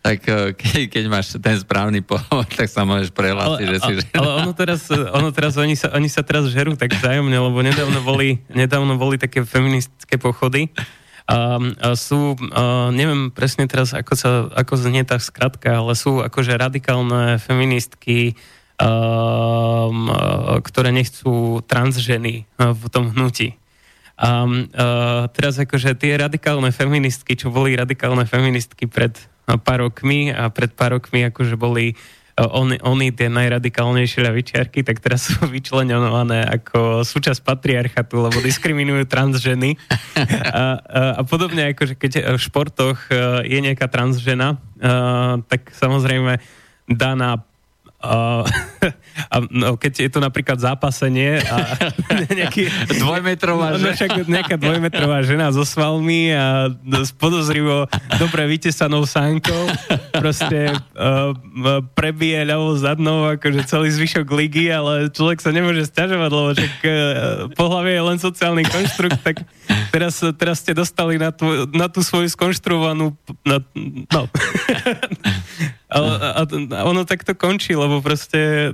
[0.00, 0.56] tak e,
[0.88, 4.16] keď, máš ten správny pohľad, tak sa môžeš prehlásiť, že si žena.
[4.16, 8.00] Ale ono teraz, ono teraz oni, sa, oni sa teraz žerú tak vzájomne, lebo nedávno
[8.00, 10.72] boli, nedávno boli také feministické pochody,
[11.30, 16.18] a, a sú, a neviem presne teraz, ako, sa, ako znie tá skratka, ale sú
[16.24, 18.34] akože radikálne feministky,
[18.80, 20.08] um,
[20.64, 23.60] ktoré nechcú transženy v tom hnutí.
[24.20, 24.64] A uh,
[25.32, 29.16] teraz akože tie radikálne feministky, čo boli radikálne feministky pred
[29.64, 31.96] pár rokmi a pred pár rokmi akože boli
[32.40, 39.36] oni, oni tie najradikálnejšie ľavičiarky, tak teraz sú vyčlenované ako súčasť patriarchatu, lebo diskriminujú trans
[39.36, 39.76] ženy.
[40.16, 40.62] A, a,
[41.20, 43.12] a podobne ako, že keď v športoch
[43.44, 44.56] je nejaká transžena,
[45.48, 46.40] tak samozrejme
[46.88, 47.44] dá na
[48.02, 48.44] a,
[49.28, 51.56] a no, keď je to napríklad zápasenie a
[52.38, 53.92] nejaký, dvojmetrová žena.
[53.92, 56.72] No, však nejaká dvojmetrová žena so svalmi a
[57.04, 59.70] s podozrivo dobre vytesanou sánkou
[60.14, 61.34] proste uh,
[61.94, 66.92] prebije ľavou zadnou akože celý zvyšok ligy, ale človek sa nemôže stiažovať, lebo však uh,
[67.54, 69.42] pohľavie je len sociálny konštrukt, tak
[69.90, 73.58] teraz, teraz ste dostali na tú, na tú svoju skonštruovanú na,
[74.10, 74.22] no.
[75.90, 78.70] a, a, a ono takto končí, lebo proste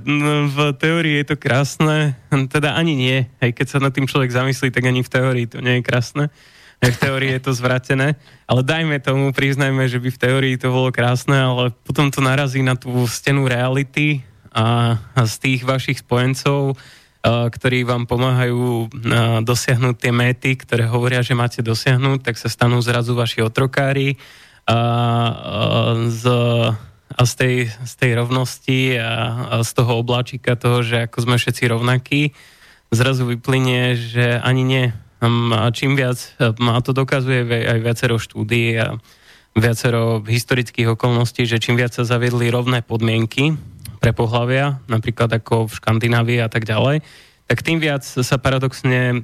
[0.47, 2.15] v teórii je to krásne,
[2.53, 5.63] teda ani nie, aj keď sa nad tým človek zamyslí, tak ani v teórii to
[5.63, 6.25] nie je krásne.
[6.77, 10.93] V teórii je to zvratené, ale dajme tomu, priznajme, že by v teórii to bolo
[10.93, 14.21] krásne, ale potom to narazí na tú stenu reality
[14.53, 20.85] a, a z tých vašich spojencov, a, ktorí vám pomáhajú a, dosiahnuť tie méty, ktoré
[20.85, 24.21] hovoria, že máte dosiahnuť, tak sa stanú zrazu vaši otrokári.
[24.69, 24.77] A, a
[26.13, 26.23] z
[27.15, 29.11] a z tej, z tej rovnosti a,
[29.47, 32.21] a z toho obláčika toho, že ako sme všetci rovnakí,
[32.91, 34.85] zrazu vyplynie, že ani nie.
[35.23, 39.01] A čím viac, a to dokazuje aj viacero štúdií a
[39.57, 43.57] viacero historických okolností, že čím viac sa zaviedli rovné podmienky
[43.97, 47.01] pre pohľavia, napríklad ako v Škandinávii a tak ďalej,
[47.47, 49.23] tak tým viac sa paradoxne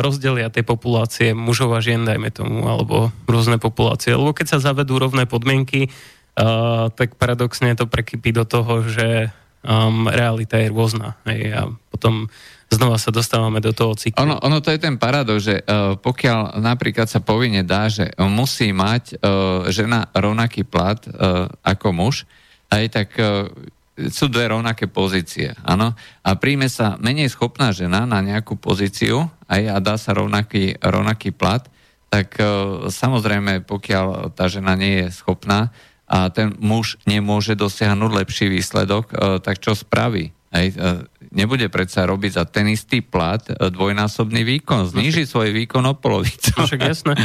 [0.00, 4.14] rozdelia tej populácie mužov a žien, dajme tomu, alebo rôzne populácie.
[4.14, 5.90] Lebo keď sa zavedú rovné podmienky,
[6.38, 9.30] uh, tak paradoxne to prekypí do toho, že
[9.64, 11.16] um, realita je rôzna.
[11.26, 12.28] Hej, a potom
[12.74, 14.18] znova sa dostávame do toho cyklu.
[14.18, 18.74] Ono, ono to je ten paradox, že uh, pokiaľ napríklad sa povinne dá, že musí
[18.74, 22.26] mať uh, žena rovnaký plat uh, ako muž,
[22.72, 23.46] aj tak uh,
[23.94, 25.94] sú dve rovnaké pozície, áno.
[26.26, 31.30] A príjme sa menej schopná žena na nejakú pozíciu aj a dá sa rovnaký, rovnaký
[31.30, 31.62] plat,
[32.10, 35.70] tak uh, samozrejme, pokiaľ tá žena nie je schopná,
[36.04, 40.36] a ten muž nemôže dosiahnuť lepší výsledok, e, tak čo spraví?
[40.52, 44.92] Hej, e, nebude predsa robiť za ten istý plat e, dvojnásobný výkon.
[44.92, 46.52] Zníži svoj výkon o polovicu.
[46.60, 47.16] No však jasné.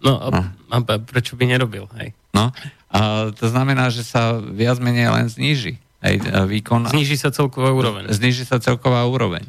[0.00, 0.28] No a,
[0.72, 1.88] a prečo by nerobil?
[2.00, 2.16] Hej.
[2.32, 2.52] No,
[2.92, 5.80] a to znamená, že sa viac menej len zníži.
[6.04, 6.92] Hej, výkon.
[6.92, 8.12] Zníži sa celková úroveň.
[8.12, 9.42] Zníži sa celková úroveň.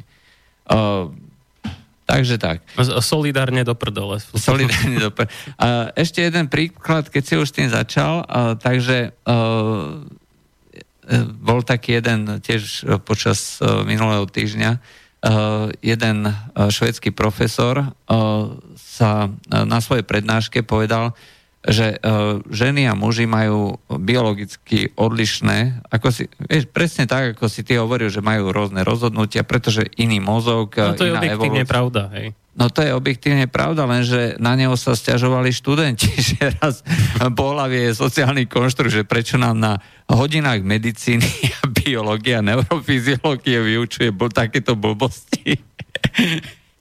[0.68, 1.12] Uh,
[2.08, 2.64] Takže tak.
[3.04, 4.16] Solidárne do prdele.
[4.32, 5.36] Solidárne do prdele.
[5.60, 8.24] A ešte jeden príklad, keď si už tým začal,
[8.56, 9.36] takže a,
[11.04, 15.04] e, bol taký jeden tiež počas e, minulého týždňa,
[15.82, 17.90] jeden švedský profesor
[18.78, 19.10] sa
[19.50, 21.10] na svojej prednáške povedal,
[21.66, 27.66] že uh, ženy a muži majú biologicky odlišné, ako si, vieš, presne tak, ako si
[27.66, 31.74] ty hovoril, že majú rôzne rozhodnutia, pretože iný mozog, no to je objektívne evolúcia.
[31.74, 32.28] pravda, hej.
[32.58, 36.82] No to je objektívne pravda, lenže na neho sa stiažovali študenti, že raz
[37.18, 39.72] pohľavie je sociálny konštrukt, že prečo nám na
[40.10, 41.26] hodinách medicíny
[41.62, 45.54] a biológie a neurofyziológie vyučuje bol takéto blbosti.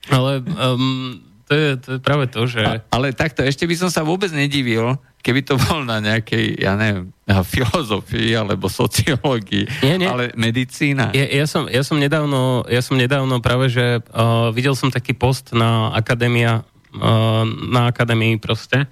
[0.09, 2.59] Ale um, to je, to je práve to, že...
[2.59, 6.75] A, ale takto, ešte by som sa vôbec nedivil, keby to bol na nejakej, ja
[6.75, 10.07] neviem, filozofii alebo sociológii, nie, nie.
[10.07, 11.15] ale medicína.
[11.15, 15.15] Ja, ja, som, ja, som nedávno, ja som nedávno práve, že uh, videl som taký
[15.15, 18.83] post na akadémia, uh, na akadémii proste.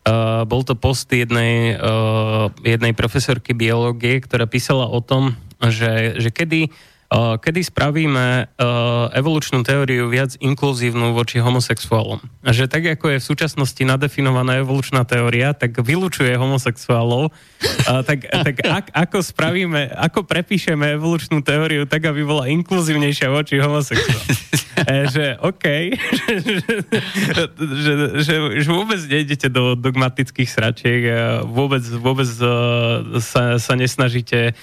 [0.00, 6.32] Uh, bol to post jednej, uh, jednej profesorky biológie, ktorá písala o tom, že, že
[6.34, 6.72] kedy
[7.10, 8.54] kedy spravíme
[9.10, 12.22] evolučnú teóriu viac inkluzívnu voči homosexuálom.
[12.46, 17.34] A že tak, ako je v súčasnosti nadefinovaná evolučná teória, tak vylučuje homosexuálov,
[18.06, 24.30] tak, tak ak, ako spravíme, ako prepíšeme evolučnú teóriu tak, aby bola inkluzívnejšia voči homosexuálom.
[25.10, 25.66] Že OK,
[26.40, 26.54] že,
[27.84, 27.92] že,
[28.22, 31.02] že, že vôbec nejdete do dogmatických sračiek,
[31.42, 32.30] vôbec, vôbec
[33.18, 34.54] sa, sa nesnažíte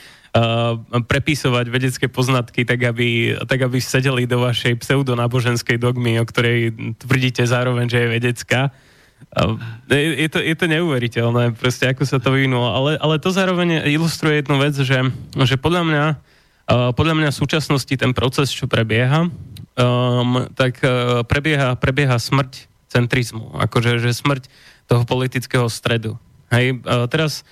[1.07, 7.41] prepisovať vedecké poznatky tak aby, tak, aby sedeli do vašej pseudonáboženskej dogmy, o ktorej tvrdíte
[7.47, 8.61] zároveň, že je vedecká.
[9.89, 12.69] Je, je, to, je to neuveriteľné, proste ako sa to vyvinulo.
[12.69, 14.99] Ale, ale to zároveň ilustruje jednu vec, že,
[15.33, 16.05] že podľa mňa
[16.67, 19.31] podľa mňa v súčasnosti ten proces, čo prebieha,
[19.79, 24.51] um, tak uh, prebieha, prebieha smrť centrizmu, akože že smrť
[24.87, 26.19] toho politického stredu.
[26.51, 27.47] Hej, uh, teraz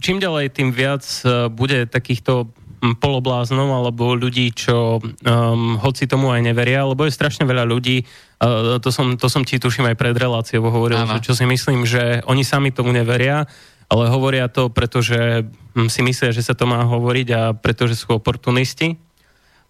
[0.00, 2.50] čím ďalej, tým viac e, bude takýchto
[2.82, 8.04] hm, polobláznom alebo ľudí, čo um, hoci tomu aj neveria, lebo je strašne veľa ľudí,
[8.04, 11.86] uh, to, som, to som ti tuším aj pred reláciou hovoril, že čo si myslím,
[11.86, 13.46] že oni sami tomu neveria,
[13.90, 18.16] ale hovoria to, pretože hm, si myslia, že sa to má hovoriť a pretože sú
[18.16, 18.98] oportunisti.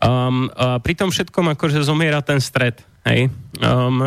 [0.01, 2.81] Um, a pri tom všetkom akože zomiera ten stred.
[3.05, 3.29] Hej?
[3.61, 4.01] Um,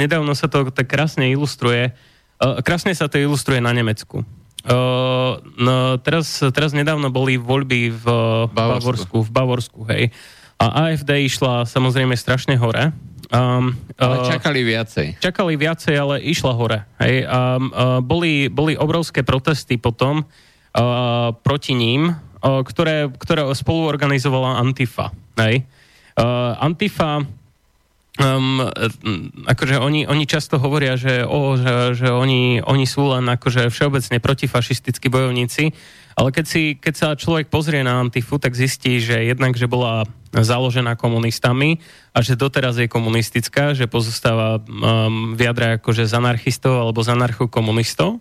[0.00, 1.92] nedávno sa to tak krásne ilustruje.
[2.40, 4.24] Uh, krásne sa to ilustruje na Nemecku.
[4.66, 8.04] Uh, no, teraz, teraz nedávno boli voľby v
[8.50, 8.82] Bavorsku.
[8.82, 10.02] Bavorsku, v Bavorsku, hej.
[10.58, 12.90] A AFD išla samozrejme strašne hore.
[13.30, 15.18] Um, ale čakali viacej.
[15.22, 16.82] Čakali viacej, ale išla hore.
[16.98, 17.26] Hej.
[17.26, 25.14] Um, uh, boli, boli obrovské protesty potom uh, proti ním, uh, ktoré, ktoré spoluorganizovala Antifa.
[25.38, 25.62] Hej.
[26.18, 27.22] Uh, Antifa
[28.16, 28.64] Um,
[29.44, 34.16] akože oni, oni často hovoria, že, oh, že, že oni, oni sú len akože všeobecne
[34.24, 35.76] protifašistickí bojovníci,
[36.16, 40.08] ale keď, si, keď sa človek pozrie na Antifu, tak zistí, že jednak, že bola
[40.32, 41.76] založená komunistami
[42.16, 48.16] a že doteraz je komunistická, že pozostáva um, viadra akože z anarchistov alebo z anarchokomunistov.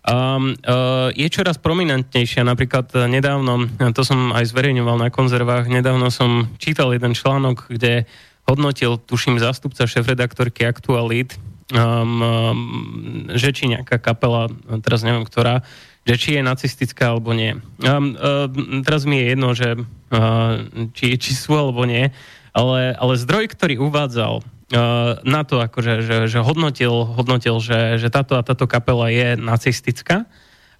[0.00, 6.50] Um, uh, je čoraz prominentnejšia, napríklad nedávno, to som aj zverejňoval na konzervách, nedávno som
[6.58, 8.10] čítal jeden článok, kde
[8.48, 11.36] hodnotil, tuším, zástupca šéf-redaktorky Aktualit,
[11.70, 14.50] um, um, že či nejaká kapela,
[14.82, 15.62] teraz neviem ktorá,
[16.08, 17.60] že či je nacistická alebo nie.
[17.84, 20.52] Um, um, teraz mi je jedno, že uh,
[20.96, 22.10] či, či sú alebo nie,
[22.50, 28.08] ale, ale zdroj, ktorý uvádzal uh, na to, akože, že, že hodnotil, hodnotil že, že
[28.10, 30.26] táto a táto kapela je nacistická,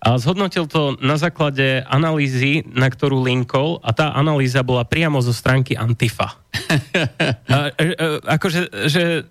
[0.01, 5.37] a zhodnotil to na základe analýzy, na ktorú linkol a tá analýza bola priamo zo
[5.37, 6.41] stránky Antifa.
[7.53, 8.07] a, a, a,
[8.41, 9.29] akože, že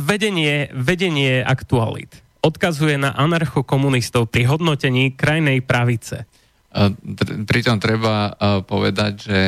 [0.00, 6.30] vedenie, vedenie aktualit odkazuje na anarchokomunistov pri hodnotení krajnej pravice.
[7.48, 8.30] Pritom treba
[8.62, 9.40] povedať, že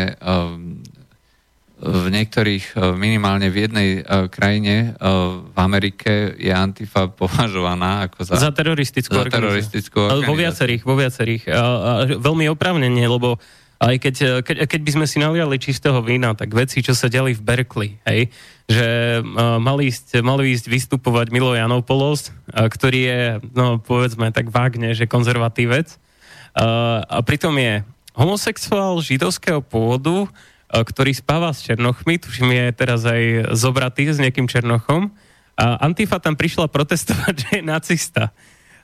[1.79, 5.09] v niektorých, e, minimálne v jednej e, krajine e,
[5.47, 10.11] v Amerike je Antifa považovaná ako za, za teroristickú, za teroristickú.
[10.27, 11.43] Vo viacerých, vo viacerých.
[11.55, 13.39] A, a veľmi opravnenie, lebo
[13.79, 17.31] aj keď, keď, keď by sme si naliali čistého vína, tak veci, čo sa diali
[17.31, 18.27] v Berkeley, hej,
[18.67, 18.87] že
[19.23, 23.21] uh, mali, ísť, mali ísť vystupovať Milo Janopoulos, uh, ktorý je,
[23.55, 27.87] no povedzme tak vágne, že konzervatívec, uh, a pritom je
[28.19, 30.27] homosexuál židovského pôvodu,
[30.69, 35.11] ktorý spáva s Černochmi, tuším je teraz aj zobratý s nejakým Černochom.
[35.59, 38.31] A Antifa tam prišla protestovať, že je nacista.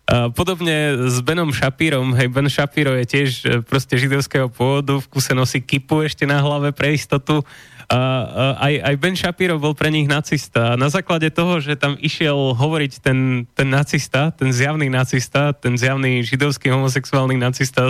[0.04, 5.08] A podobne s Benom Shapírom, hej, Ben Shapiro je tiež e, proste židovského pôvodu, v
[5.08, 7.40] kuse nosí kipu ešte na hlave pre istotu.
[7.88, 10.76] A, a aj, aj Ben Shapiro bol pre nich nacista.
[10.76, 15.80] A na základe toho, že tam išiel hovoriť ten, ten nacista, ten zjavný nacista, ten
[15.80, 17.88] zjavný židovský homosexuálny nacista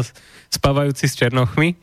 [0.54, 1.74] spávajúci s Černochmi,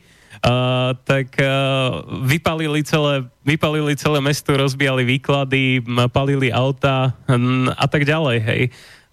[0.42, 8.10] Uh, tak uh, vypalili, celé, vypalili celé mesto, rozbijali výklady, palili auta um, a tak
[8.10, 8.62] ďalej, hej.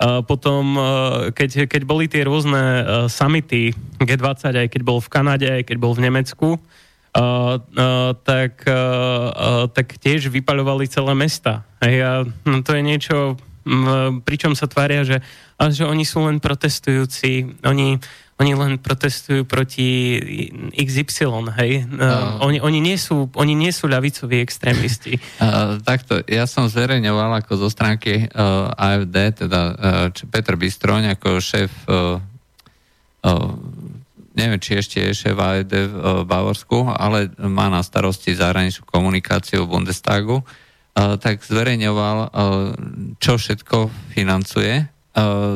[0.00, 5.12] Uh, potom, uh, keď, keď boli tie rôzne uh, summity G20, aj keď bol v
[5.12, 11.12] Kanade, aj keď bol v Nemecku, uh, uh, tak, uh, uh, tak tiež vypaľovali celé
[11.12, 11.60] mesta.
[11.84, 13.16] Hej, a no, to je niečo,
[13.68, 15.20] um, pričom sa tvária, že,
[15.60, 18.00] a že oni sú len protestujúci, oni
[18.38, 20.14] oni len protestujú proti
[20.70, 21.82] XY, hej?
[21.90, 25.18] Uh, oni, oni, nie sú, oni nie sú ľavicoví extrémisti.
[25.38, 31.38] Uh, takto, ja som zverejňoval ako zo stránky uh, AFD, teda uh, Petr Bystroň ako
[31.38, 32.18] šéf uh,
[33.22, 33.50] uh,
[34.34, 39.70] neviem, či ešte je šéf AFD v Bavorsku, ale má na starosti zahraničnú komunikáciu v
[39.74, 40.46] Bundestagu,
[40.94, 42.30] tak zverejňoval,
[43.18, 44.86] čo všetko financuje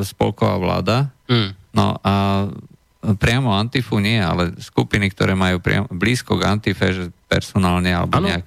[0.02, 1.14] spolková vláda.
[1.30, 1.50] Mm.
[1.78, 2.14] No a
[3.18, 8.30] priamo Antifu nie, ale skupiny, ktoré majú priamo, blízko k Antife, že personálne alebo ano.
[8.30, 8.46] nejak,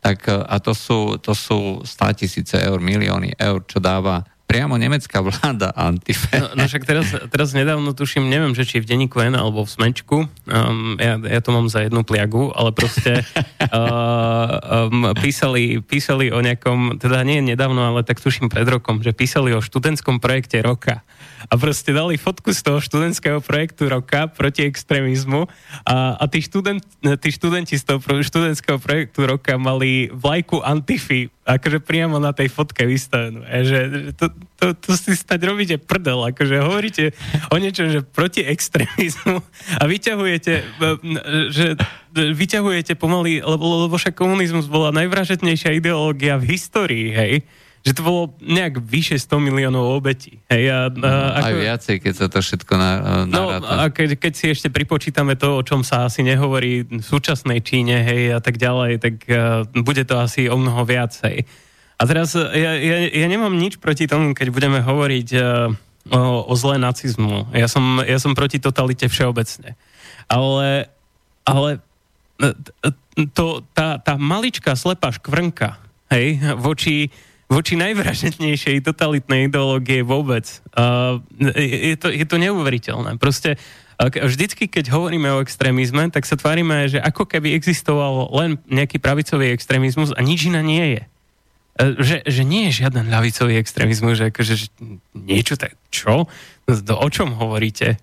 [0.00, 5.18] tak a to sú, to sú 100 tisíce eur, milióny eur, čo dáva priamo nemecká
[5.26, 6.30] vláda Antife.
[6.38, 9.70] No, no však teraz, teraz nedávno tuším, neviem, že či v denníku N alebo v
[9.74, 13.26] Smečku, um, ja, ja to mám za jednu pliagu, ale proste
[13.74, 19.12] uh, um, písali, písali o nejakom, teda nie nedávno, ale tak tuším pred rokom, že
[19.12, 21.02] písali o študentskom projekte roka
[21.46, 25.46] a proste dali fotku z toho študentského projektu roka proti extrémizmu
[25.86, 26.82] a, a tí, študent,
[27.22, 32.82] tí študenti z toho študentského projektu roka mali vlajku Antify akože priamo na tej fotke
[32.82, 33.46] vystavenú.
[33.46, 33.78] E, že
[34.18, 37.14] to, to, to si stať robíte prdel, akože hovoríte
[37.54, 39.38] o niečom, že proti extrémizmu
[39.78, 40.64] a vyťahujete, e,
[41.54, 41.78] že
[42.16, 47.34] vyťahujete pomaly, lebo, lebo však komunizmus bola najvražetnejšia ideológia v histórii, hej
[47.86, 50.42] že to bolo nejak vyše 100 miliónov obetí.
[50.50, 51.06] Hej, a, a, no,
[51.38, 54.74] ako, aj viacej, keď sa to všetko na, na No a keď, keď si ešte
[54.74, 59.14] pripočítame to, o čom sa asi nehovorí v súčasnej Číne, hej, a tak ďalej, tak
[59.30, 61.46] uh, bude to asi o mnoho viacej.
[61.96, 65.70] A teraz ja, ja, ja nemám nič proti tomu, keď budeme hovoriť uh,
[66.10, 67.54] o, o zlé nacizmu.
[67.54, 69.78] Ja som, ja som proti totalite všeobecne.
[70.26, 70.90] Ale,
[71.46, 71.78] ale
[72.42, 72.50] e,
[73.30, 75.78] to, tá, tá maličká slepá škvrnka,
[76.10, 77.14] hej, voči
[77.46, 80.46] voči najvražednejšej totalitnej ideológie vôbec.
[80.74, 81.22] Uh,
[81.54, 83.22] je, to, je to neuveriteľné.
[83.22, 83.54] Proste
[84.02, 89.54] vždycky, keď hovoríme o extrémizme, tak sa tvárime, že ako keby existoval len nejaký pravicový
[89.54, 91.02] extrémizmus a nič iné nie je.
[91.76, 94.68] Že, že nie je žiaden ľavicový extrémizmus, že, akože, že
[95.12, 96.24] niečo tak, čo?
[96.92, 98.00] O čom hovoríte?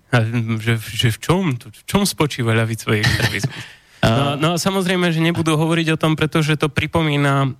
[0.62, 3.54] Že, že v, čom, v čom spočíva ľavicový extrémizmus?
[4.04, 7.54] No, no a samozrejme, že nebudú hovoriť o tom, pretože to pripomína um,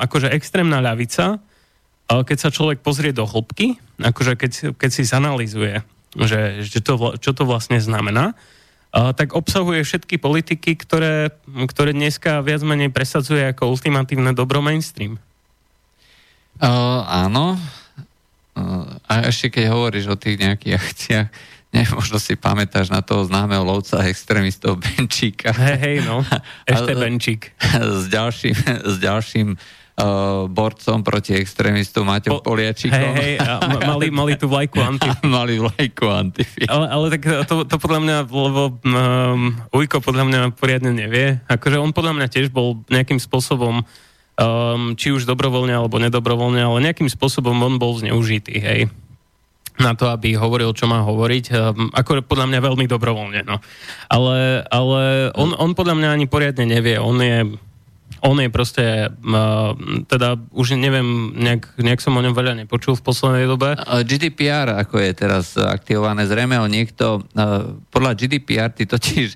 [0.00, 1.42] akože extrémna ľavica,
[2.08, 5.80] keď sa človek pozrie do hĺbky, akože keď, keď si zanalizuje,
[6.12, 12.44] že, že to, čo to vlastne znamená, uh, tak obsahuje všetky politiky, ktoré, ktoré dneska
[12.44, 15.16] viac menej presadzuje ako ultimatívne dobro mainstream.
[16.60, 17.56] Uh, áno.
[18.52, 21.28] Uh, a ešte keď hovoríš o tých nejakých akciách,
[21.72, 25.56] Ne, možno si pamätáš na toho známeho lovca extrémistov Benčíka.
[25.56, 26.20] Hej, hej, no.
[26.68, 27.56] Ešte Benčík.
[28.00, 28.54] S ďalším,
[28.84, 33.16] s ďalším uh, borcom proti extrémistu Maťom po, Poliačikom.
[33.16, 35.24] Hej, hej, a mali, mali tú vlajku Antify.
[35.24, 36.68] mali vlajku Antify.
[36.68, 41.40] Ale, ale tak to, to podľa mňa, lebo um, Ujko podľa mňa poriadne nevie.
[41.48, 46.84] Akože on podľa mňa tiež bol nejakým spôsobom um, či už dobrovoľne alebo nedobrovoľne, ale
[46.84, 48.92] nejakým spôsobom on bol zneužitý, hej
[49.82, 51.44] na to, aby hovoril, čo má hovoriť.
[51.50, 53.42] Ehm, ako podľa mňa veľmi dobrovoľne.
[53.42, 53.58] No.
[54.06, 56.96] Ale, ale on, on podľa mňa ani poriadne nevie.
[57.02, 57.58] On je
[58.22, 59.74] on je proste, uh,
[60.06, 63.74] teda už neviem, nejak, nejak som o ňom veľa nepočul v poslednej dobe.
[64.06, 69.34] GDPR, ako je teraz aktivované, zrejme o niekto, uh, podľa GDPR ty totiž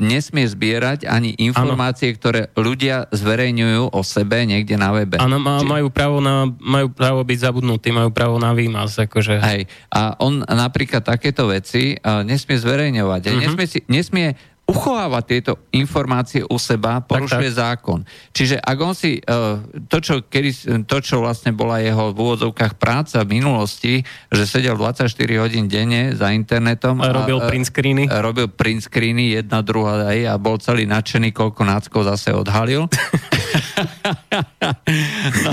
[0.00, 2.18] nesmie zbierať ani informácie, ano.
[2.18, 5.22] ktoré ľudia zverejňujú o sebe niekde na webe.
[5.22, 5.66] Áno, má, Či...
[5.68, 8.98] majú, právo na, majú právo byť zabudnutí, majú právo na výmaz.
[8.98, 9.38] Akože.
[9.38, 9.70] Hej.
[9.92, 13.22] A on napríklad takéto veci uh, nesmie zverejňovať.
[13.28, 13.40] Uh-huh.
[13.42, 14.34] Nesmie, si, nesmie
[14.66, 17.62] uchováva tieto informácie u seba, porušuje tak, tak.
[17.62, 18.00] zákon.
[18.34, 22.74] Čiže ak on si uh, to, čo, kedy, to, čo vlastne bola jeho v úvodzovkách
[22.74, 25.06] práca v minulosti, že sedel 24
[25.38, 28.04] hodín denne za internetom a robil a, print screeny.
[28.10, 32.90] A robil print screeny, jedna, druhá aj a bol celý nadšený, koľko náckov zase odhalil.
[35.44, 35.50] no,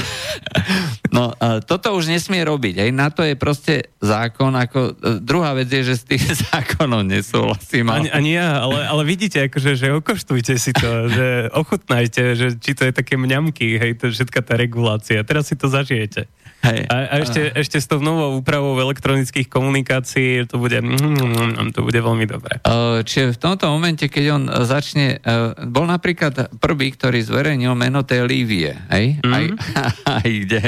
[1.14, 2.82] no toto už nesmie robiť.
[2.82, 4.49] Aj na to je proste zákon.
[4.57, 7.93] Ako, uh, druhá vec je, že s tým zákonom nesúhlasím.
[7.93, 12.47] Ani, ani ja, ale, ale ale vidíte, akože, že okoštujte si to, že ochutnajte, že
[12.55, 15.20] či to je také mňamky, hej, to všetká tá regulácia.
[15.28, 16.32] Teraz si to zažijete.
[16.64, 16.88] Hej.
[16.88, 17.59] A, a ešte, a...
[17.59, 22.64] ešte s tou novou úpravou elektronických komunikácií to bude, mm, to bude veľmi dobré.
[23.03, 25.20] čiže v tomto momente, keď on začne,
[25.68, 29.20] bol napríklad prvý, ktorý zverejnil meno tej Lívie, hej?
[29.22, 29.34] Mm.
[29.36, 29.45] Aj,
[30.24, 30.64] aj kde,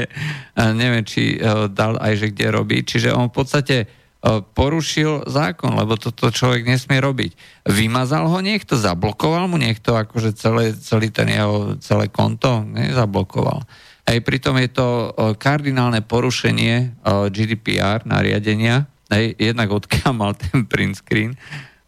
[0.76, 1.40] neviem, či
[1.72, 3.78] dal aj, že kde robí, čiže on v podstate
[4.26, 7.38] E, porušil zákon, lebo toto človek nesmie robiť.
[7.70, 13.62] Vymazal ho niekto, zablokoval mu niekto akože celé, celý ten jeho celé konto, nezablokoval.
[14.06, 16.86] Aj pritom je to e, kardinálne porušenie e,
[17.34, 21.38] GDPR nariadenia, aj, jednak odkiaľ mal ten print screen,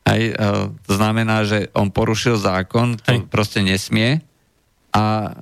[0.07, 0.39] aj,
[0.87, 3.27] to znamená, že on porušil zákon, to aj.
[3.27, 4.23] proste nesmie.
[4.95, 5.35] A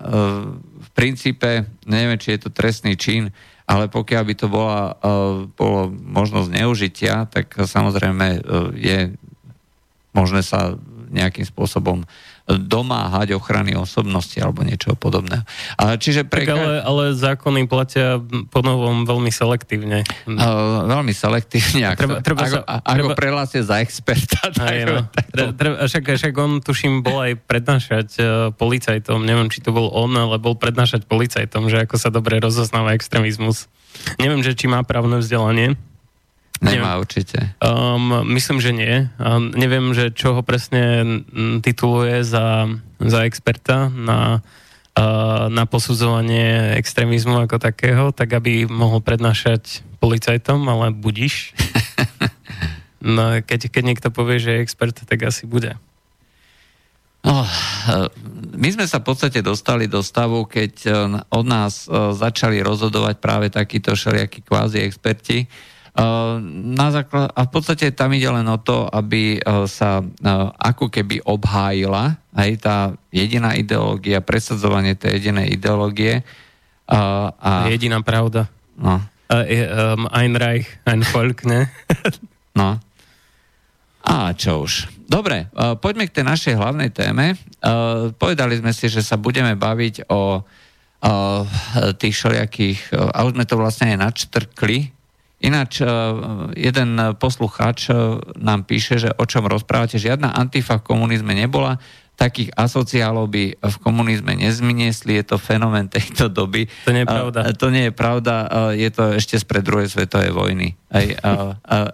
[0.82, 3.30] v princípe, neviem, či je to trestný čin,
[3.70, 4.98] ale pokiaľ by to bola,
[5.54, 8.42] bolo možnosť neužitia, tak samozrejme
[8.74, 9.14] je
[10.18, 10.74] možné sa
[11.14, 12.08] nejakým spôsobom
[12.46, 15.42] domáhať ochrany osobnosti alebo niečo podobného.
[15.82, 16.46] A čiže pre...
[16.46, 18.22] Tak ale, ale zákony platia
[18.54, 20.06] po novom veľmi selektívne.
[20.30, 21.98] Uh, veľmi selektívne.
[21.98, 23.18] Ako, treba, treba ako, sa, ako treba...
[23.18, 24.54] prehlásie za experta.
[24.54, 25.10] Tak, no.
[25.10, 25.58] tak to...
[25.58, 30.14] treba, však, však on, tuším, bol aj prednášať uh, policajtom, neviem, či to bol on,
[30.14, 33.66] ale bol prednášať policajtom, že ako sa dobre rozoznáva extrémizmus.
[34.22, 35.82] Neviem, že či má právne vzdelanie.
[36.64, 37.52] Nemá určite.
[37.60, 39.12] Um, myslím, že nie.
[39.20, 41.04] Um, neviem, že čo ho presne
[41.60, 42.72] tituluje za,
[43.04, 44.40] za experta na,
[44.96, 51.52] uh, na posudzovanie extrémizmu ako takého, tak aby mohol prednášať policajtom, ale budiš.
[53.06, 55.78] No, keď, keď niekto povie, že je expert, tak asi bude.
[57.22, 57.46] No,
[58.58, 60.94] my sme sa v podstate dostali do stavu, keď uh,
[61.30, 65.46] od nás uh, začali rozhodovať práve takíto všelijakí kvázi experti,
[66.76, 70.06] na základ, a v podstate tam ide len o to, aby e, sa e,
[70.60, 72.78] ako keby obhájila aj tá
[73.16, 76.28] jediná ideológia, presadzovanie tej jedinej ideológie.
[76.92, 77.52] A, a...
[77.72, 78.52] Jediná pravda.
[78.76, 79.00] No.
[79.26, 79.42] Uh,
[79.96, 81.72] um, ein Reich, ein Volk, ne?
[82.60, 82.78] no.
[84.06, 84.92] A čo už.
[85.08, 87.40] Dobre, uh, poďme k tej našej hlavnej téme.
[87.64, 91.42] Uh, povedali sme si, že sa budeme baviť o uh,
[91.98, 94.95] tých všelijakých, a už sme to vlastne aj načtrkli,
[95.46, 95.86] Ináč e,
[96.58, 97.94] jeden poslucháč e,
[98.42, 101.78] nám píše, že o čom rozprávate, žiadna antifa v komunizme nebola,
[102.16, 106.66] takých asociálov by v komunizme nezminiesli, je to fenomén tejto doby.
[106.88, 107.40] To nie je pravda.
[107.54, 108.34] To nie je pravda,
[108.72, 110.80] je to ešte spred druhej svetovej vojny.
[110.96, 111.06] Aj,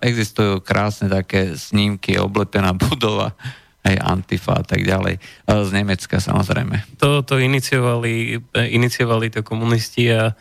[0.05, 3.33] existujú krásne také snímky, oblepená budova,
[3.81, 5.17] aj Antifa a tak ďalej.
[5.49, 7.01] Z Nemecka samozrejme.
[7.01, 10.37] To, to iniciovali, iniciovali to komunisti a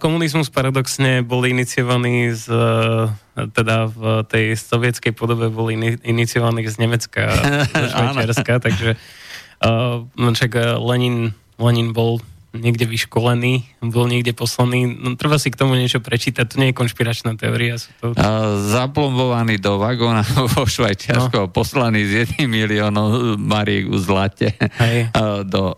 [0.00, 2.48] Komunizmus paradoxne bol iniciovaný z,
[3.52, 5.68] teda v tej sovietskej podobe bol
[6.00, 7.36] iniciovaný z Nemecka a
[7.92, 8.96] Švajčiarska, takže
[9.60, 12.24] uh, čak Lenin, Lenin bol
[12.54, 14.86] niekde vyškolený, bol niekde poslaný.
[14.86, 17.76] No, treba si k tomu niečo prečítať, to nie je konšpiračná teória.
[17.76, 18.14] Sú to...
[18.14, 20.22] A, zaplombovaný do vagóna
[20.54, 21.50] vo Švajčiarsku, no.
[21.50, 25.10] poslaný s jedným miliónom mariek u zlate Hej.
[25.54, 25.76] do,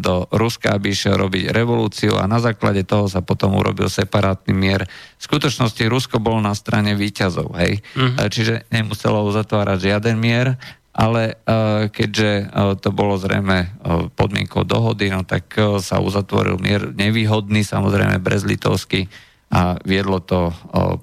[0.00, 4.88] do Ruska, aby išiel robiť revolúciu a na základe toho sa potom urobil separátny mier.
[5.20, 7.84] V skutočnosti Rusko bolo na strane výťazov, hej.
[7.94, 8.26] Uh-huh.
[8.28, 10.56] Čiže nemuselo uzatvárať žiaden mier
[10.98, 16.90] ale uh, keďže uh, to bolo zrejme uh, podmienkou dohody, no tak sa uzatvoril mier
[16.90, 19.06] nevýhodný, samozrejme brezlitovský
[19.48, 20.52] a viedlo to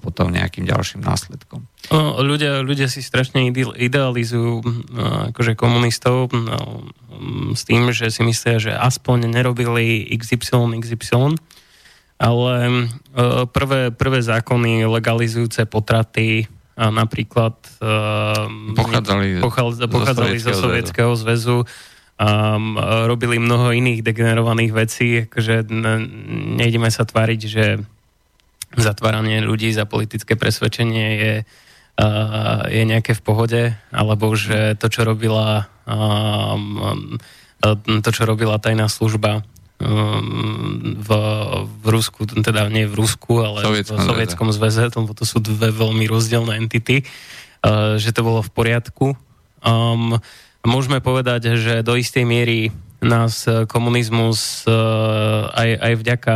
[0.06, 1.66] potom nejakým ďalším následkom.
[1.90, 3.42] No, ľudia, ľudia si strašne
[3.74, 4.62] idealizujú
[5.34, 6.86] akože komunistov no,
[7.58, 11.42] s tým, že si myslia, že aspoň nerobili XY, XY,
[12.22, 12.54] ale
[13.50, 16.46] prvé, prvé zákony legalizujúce potraty
[16.76, 18.46] napríklad uh,
[18.76, 21.64] pochádzali, pochádza, pochádzali zo Sovietskeho zväzu.
[22.16, 25.68] Um, robili mnoho iných degenerovaných vecí, akože
[26.56, 27.64] nejdeme sa tváriť, že
[28.76, 33.62] zatváranie ľudí za politické presvedčenie je, uh, je nejaké v pohode,
[33.92, 37.20] alebo že to, čo robila um,
[38.04, 41.10] to, čo robila tajná služba Ehm, v,
[41.60, 45.68] v Rusku, teda nie v Rusku, ale Sovietskom v Sovietskom zväze, lebo to sú dve
[45.68, 49.06] veľmi rozdielne entity, uh, že to bolo v poriadku.
[49.60, 50.16] Um,
[50.64, 52.72] môžeme povedať, že do istej miery
[53.04, 56.34] nás komunizmus uh, aj, aj vďaka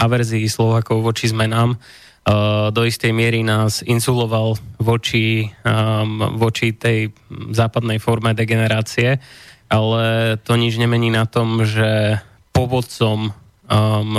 [0.00, 7.12] averzii Slovakov voči zmenám uh, do istej miery nás insuloval voči, um, voči tej
[7.52, 9.20] západnej forme degenerácie,
[9.68, 12.20] ale to nič nemení na tom, že
[12.54, 13.34] povodcom,
[13.68, 14.12] um,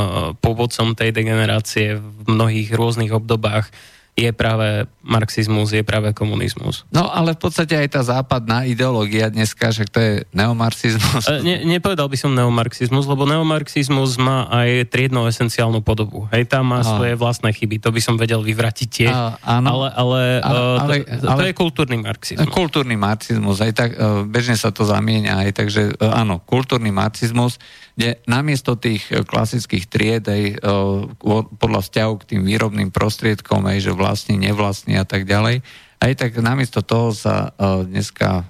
[0.44, 3.72] povodcom tej degenerácie v mnohých rôznych obdobách
[4.16, 6.88] je práve marxizmus, je práve komunizmus.
[6.88, 11.28] No ale v podstate aj tá západná ideológia dneska, že to je neomarxizmus.
[11.28, 16.32] E, ne, nepovedal by som neomarxizmus, lebo neomarxizmus má aj triedno esenciálnu podobu.
[16.32, 16.88] Hej, tam má a.
[16.88, 19.12] svoje vlastné chyby, to by som vedel vyvratiť tiež.
[19.12, 19.84] A, áno.
[19.84, 22.56] Ale, ale, ale, ale, to, ale to je kultúrny marxizmus.
[22.56, 27.60] Kultúrny marxizmus, aj tak e, bežne sa to zamieňa, aj takže e, áno, kultúrny marxizmus
[27.96, 30.56] kde namiesto tých e, klasických tried aj e,
[31.56, 35.66] podľa vzťahu k tým výrobným prostriedkom, aj že vlastní, nevlastní a tak ďalej,
[35.98, 38.46] aj tak namiesto toho sa e, dneska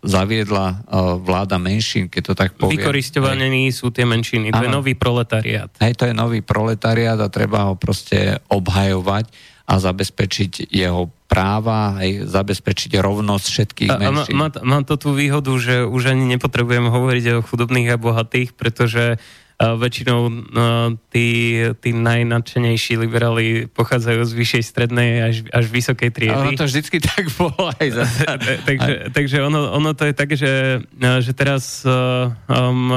[0.00, 0.88] zaviedla
[1.20, 2.80] vláda menšín, keď to tak poviem.
[2.80, 4.64] Vykoristovaní sú tie menšiny, to ano.
[4.64, 5.68] je nový proletariát.
[5.76, 9.28] Hej, to je nový proletariát a treba ho proste obhajovať
[9.70, 14.34] a zabezpečiť jeho práva, aj zabezpečiť rovnosť všetkých a, menšín.
[14.34, 18.56] Má, má, má to tú výhodu, že už ani nepotrebujem hovoriť o chudobných a bohatých,
[18.56, 19.20] pretože
[19.60, 20.32] väčšinou uh,
[21.12, 26.32] tí, tí najnadšenejší liberáli pochádzajú z vyššej strednej až, až vysokej triedy.
[26.32, 28.04] ono to vždycky tak bolo aj za...
[28.68, 32.88] takže, takže ono, ono to je tak, že, že teraz uh, um,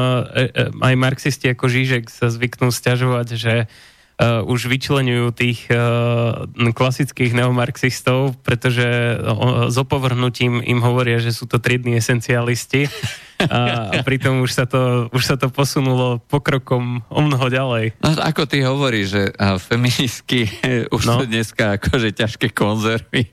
[0.80, 8.40] aj marxisti ako Žižek sa zvyknú stiažovať, že uh, už vyčlenujú tých uh, klasických neomarxistov,
[8.40, 12.88] pretože uh, s opovrhnutím im hovoria, že sú to triedni esencialisti
[13.50, 13.60] a
[14.04, 17.98] pritom už sa to, už sa to posunulo pokrokom o mnoho ďalej.
[18.00, 19.24] No, ako ty hovoríš, že
[19.60, 20.48] feministky
[20.96, 21.14] už no.
[21.20, 23.28] sú dneska akože ťažké konzervy.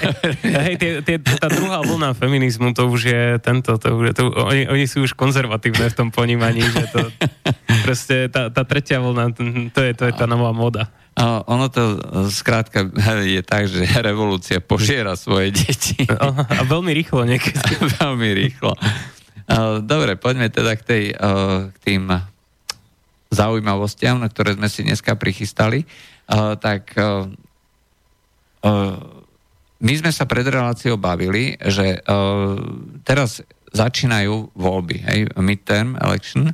[0.66, 4.68] Hej, tie, tie, tá druhá vlna feminizmu, to už je tento, to už to, oni,
[4.68, 7.00] oni sú už konzervatívne v tom ponímaní, že to
[7.82, 9.34] proste tá, tá tretia vlna,
[9.74, 10.88] to je, to je tá nová moda.
[11.12, 12.00] A ono to
[12.32, 12.88] skrátka
[13.20, 16.08] je tak, že revolúcia požiera svoje deti.
[16.08, 17.60] A veľmi rýchlo niekedy.
[18.00, 18.72] veľmi rýchlo.
[19.84, 21.04] Dobre, poďme teda k, tej,
[21.68, 22.08] k tým
[23.28, 25.84] zaujímavostiam, ktoré sme si dneska prichystali.
[26.32, 26.96] Tak
[29.82, 32.00] my sme sa pred reláciou bavili, že
[33.04, 36.52] teraz začínajú voľby, hej, midterm election,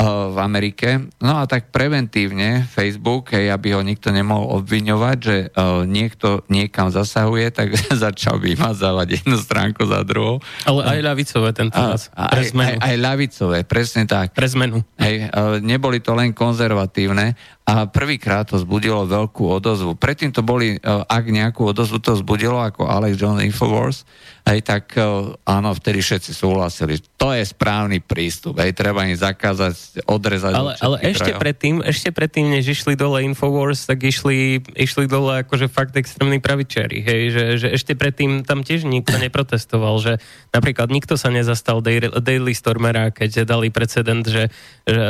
[0.00, 1.12] v Amerike.
[1.20, 5.36] No a tak preventívne Facebook, hej, aby ho nikto nemohol obviňovať, že
[5.84, 10.40] niekto niekam zasahuje, tak začal vymazávať jednu stránku za druhou.
[10.64, 12.08] Ale aj ľavicové tento raz.
[12.16, 14.32] Aj, aj, aj ľavicové, presne tak.
[14.32, 14.80] Pre zmenu.
[14.96, 15.28] Hej,
[15.60, 17.36] neboli to len konzervatívne
[17.70, 19.94] a prvýkrát to zbudilo veľkú odozvu.
[19.94, 24.02] Predtým to boli, ak nejakú odozvu to zbudilo, ako Alex Jones Infowars,
[24.42, 24.98] hej, tak
[25.46, 26.98] áno, vtedy všetci súhlasili.
[27.14, 30.52] To je správny prístup, hej, treba im zakázať, odrezať.
[30.54, 35.66] Ale, ale ešte, predtým, ešte predtým, než išli dole Infowars, tak išli, išli dole akože
[35.66, 40.12] fakt extrémni pravičeri, hej, že, že ešte predtým tam tiež nikto neprotestoval, že
[40.54, 44.52] napríklad nikto sa nezastal Daily Stormera, keď dali precedent, že,
[44.86, 45.04] že,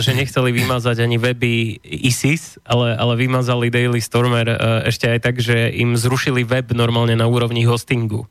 [0.00, 4.56] že nechceli vymazať ani weby ISIS, ale, ale vymazali Daily Stormer uh,
[4.88, 8.28] ešte aj tak, že im zrušili web normálne na úrovni hostingu.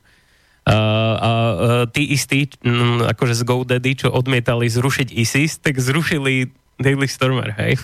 [0.64, 6.48] A uh, tí istí, um, akože z GoDaddy, čo odmietali zrušiť ISIS, tak zrušili
[6.80, 7.78] Daily Stormer, hej.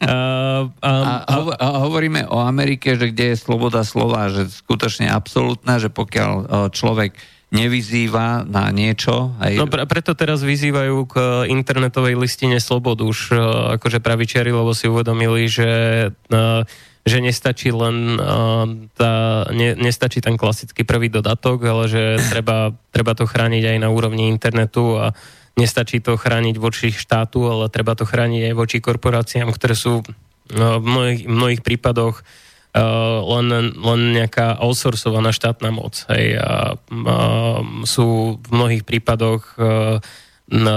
[0.00, 5.10] Uh, um, a, a, a hovoríme o Amerike, že kde je sloboda slova, že skutočne
[5.10, 7.18] absolútna, že pokiaľ uh, človek
[7.50, 9.34] nevyzýva na niečo.
[9.42, 9.50] Aj...
[9.58, 11.14] No pre, preto teraz vyzývajú k
[11.50, 13.38] internetovej listine slobodu už uh,
[13.76, 15.68] akože pravičiari, lebo si uvedomili, že
[16.14, 16.62] uh,
[17.00, 23.16] že nestačí len uh, tá, ne, nestačí ten klasický prvý dodatok, ale že treba, treba
[23.16, 25.16] to chrániť aj na úrovni internetu a
[25.56, 30.76] nestačí to chrániť voči štátu, ale treba to chrániť aj voči korporáciám, ktoré sú uh,
[30.76, 36.04] v mnohých, mnohých prípadoch uh, len, len nejaká outsourcovaná štátna moc.
[36.12, 40.04] Hej, a, uh, sú v mnohých prípadoch uh,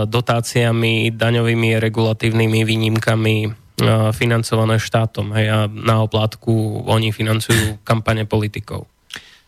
[0.08, 3.63] dotáciami, daňovými, regulatívnymi výnimkami
[4.16, 8.88] financované štátom hej, a na oplátku oni financujú kampane politikov.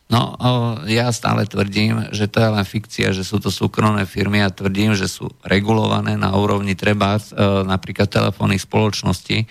[0.06, 0.38] No,
[0.86, 4.94] ja stále tvrdím, že to je len fikcia, že sú to súkromné firmy a tvrdím,
[4.94, 7.18] že sú regulované na úrovni treba
[7.66, 9.50] napríklad telefónnych spoločností,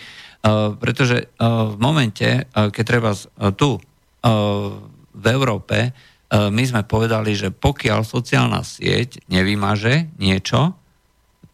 [0.78, 3.18] pretože v momente, keď treba
[3.58, 3.82] tu
[5.10, 5.90] v Európe,
[6.30, 10.78] my sme povedali, že pokiaľ sociálna sieť nevymaže niečo,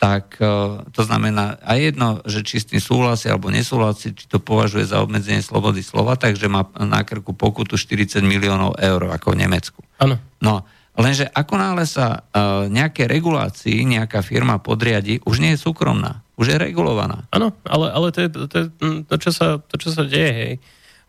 [0.01, 0.48] tak e,
[0.96, 5.05] to znamená aj jedno, že či s tým súhlasí alebo nesúhlasí, či to považuje za
[5.05, 9.84] obmedzenie slobody slova, takže má na krku pokutu 40 miliónov eur ako v Nemecku.
[10.01, 10.16] Áno.
[10.40, 10.64] No,
[10.96, 16.48] lenže ako náhle sa uh, nejaké regulácii nejaká firma podriadi, už nie je súkromná, už
[16.48, 17.28] je regulovaná.
[17.28, 18.66] Áno, ale, ale to je to, je
[19.05, 20.55] to, čo sa, to, čo sa deje, hej.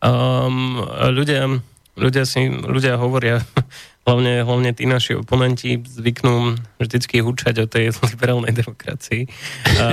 [0.04, 0.84] Um,
[1.16, 1.48] ľudia,
[1.96, 3.40] ľudia, si, ľudia hovoria,
[4.06, 9.30] hlavne, hlavne tí naši oponenti zvyknú vždycky húčať o tej liberálnej demokracii.
[9.78, 9.90] A, a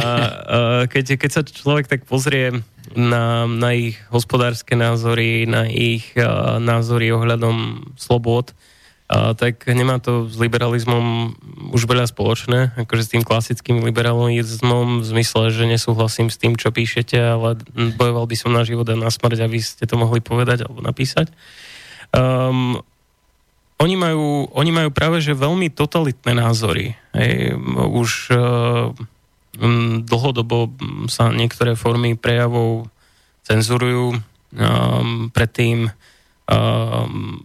[0.88, 2.64] keď, keď sa človek tak pozrie
[2.96, 8.56] na, na ich hospodárske názory, na ich a, názory ohľadom slobod,
[9.12, 11.36] a, tak nemá to s liberalizmom
[11.76, 16.72] už veľa spoločné, akože s tým klasickým liberalizmom v zmysle, že nesúhlasím s tým, čo
[16.72, 17.60] píšete, ale
[18.00, 21.28] bojoval by som na život a na smrť, aby ste to mohli povedať alebo napísať.
[22.08, 22.80] Um,
[23.78, 26.98] oni majú, oni majú práve že veľmi totalitné názory.
[27.14, 28.90] Hej, už uh,
[30.02, 30.74] dlhodobo
[31.06, 32.90] sa niektoré formy prejavov
[33.46, 34.18] cenzurujú.
[34.48, 35.92] Um, predtým
[36.48, 37.44] um,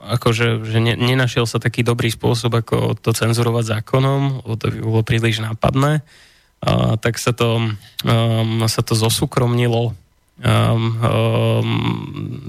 [0.00, 5.02] akože že ne, nenašiel sa taký dobrý spôsob, ako to cenzurovať zákonom, to by bolo
[5.04, 6.00] príliš nápadné.
[6.58, 7.70] Uh, tak sa to,
[8.02, 9.94] um, sa to zosúkromnilo.
[10.42, 11.70] Um, um,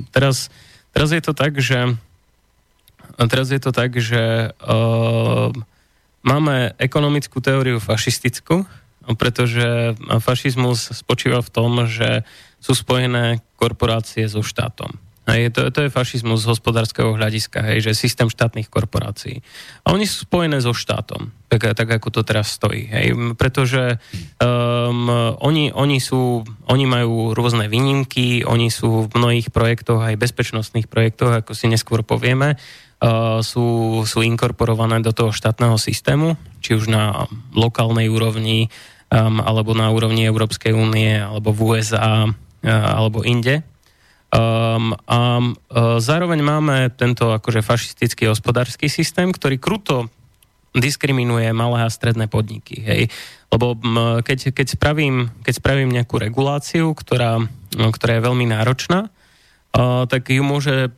[0.10, 0.50] teraz,
[0.96, 1.94] teraz je to tak, že
[3.20, 5.52] a teraz je to tak, že uh,
[6.24, 8.64] máme ekonomickú teóriu fašistickú,
[9.20, 12.24] pretože fašizmus spočíva v tom, že
[12.64, 14.96] sú spojené korporácie so štátom.
[15.30, 19.46] Hej, to, to je fašizmus z hospodárskeho hľadiska, hej, že systém štátnych korporácií.
[19.86, 22.90] A oni sú spojené so štátom, tak, tak ako to teraz stojí.
[22.90, 24.02] Hej, pretože
[24.42, 25.06] um,
[25.38, 31.46] oni, oni, sú, oni majú rôzne výnimky, oni sú v mnohých projektoch, aj bezpečnostných projektoch,
[31.46, 32.58] ako si neskôr povieme,
[33.40, 33.68] sú,
[34.04, 38.68] sú inkorporované do toho štátneho systému, či už na lokálnej úrovni,
[39.08, 42.32] um, alebo na úrovni Európskej únie, alebo v USA, uh,
[42.68, 43.64] alebo inde.
[44.30, 50.12] Um, a uh, zároveň máme tento akože fašistický hospodársky systém, ktorý kruto
[50.76, 52.84] diskriminuje malé a stredné podniky.
[52.84, 53.02] Hej.
[53.50, 59.08] Lebo um, keď, keď, spravím, keď spravím nejakú reguláciu, ktorá, um, ktorá je veľmi náročná,
[59.74, 60.92] tak ju môže,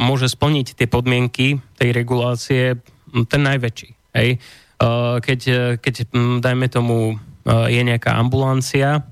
[0.00, 2.80] môže splniť tie podmienky tej regulácie
[3.28, 3.90] ten najväčší.
[4.16, 4.40] Hej.
[5.20, 5.40] Keď,
[5.78, 5.94] keď,
[6.40, 9.04] dajme tomu, je nejaká ambulancia,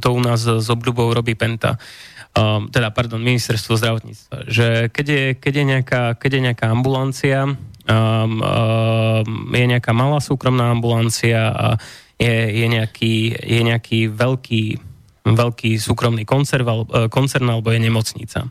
[0.00, 1.80] to u nás s obľubou robí Penta,
[2.70, 7.38] teda, pardon, ministerstvo zdravotníctva, že keď je, keď je, nejaká, keď je nejaká ambulancia,
[9.50, 11.66] je nejaká malá súkromná ambulancia a
[12.20, 14.64] je, je, nejaký, je nejaký veľký,
[15.24, 18.48] veľký súkromný eh, koncern alebo je nemocnica.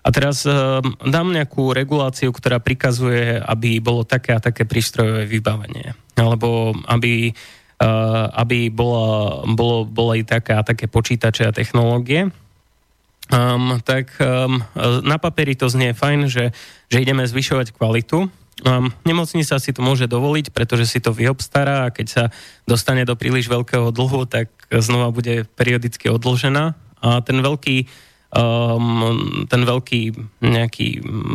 [0.00, 5.92] A teraz um, dám nejakú reguláciu, ktorá prikazuje, aby bolo také a také prístrojové vybavenie.
[6.16, 7.36] Alebo aby,
[7.84, 12.32] uh, aby bolo, bolo, boli také a také počítače a technológie
[13.30, 14.60] um, tak um,
[15.02, 16.50] na papieri to znie fajn, že,
[16.90, 18.26] že ideme zvyšovať kvalitu.
[18.60, 22.24] Um, nemocnica si to môže dovoliť, pretože si to vyobstará a keď sa
[22.68, 26.78] dostane do príliš veľkého dlhu, tak znova bude periodicky odložená.
[27.02, 27.90] A ten veľký
[28.30, 30.02] um, ten veľký
[30.40, 30.88] nejaký,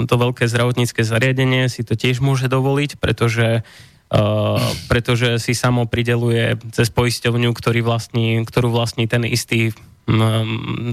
[0.07, 3.67] to veľké zdravotnícke zariadenie si to tiež môže dovoliť, pretože
[4.05, 9.73] Uh, pretože si samo prideluje cez poisťovňu, ktorý vlastní, ktorú vlastní ten istý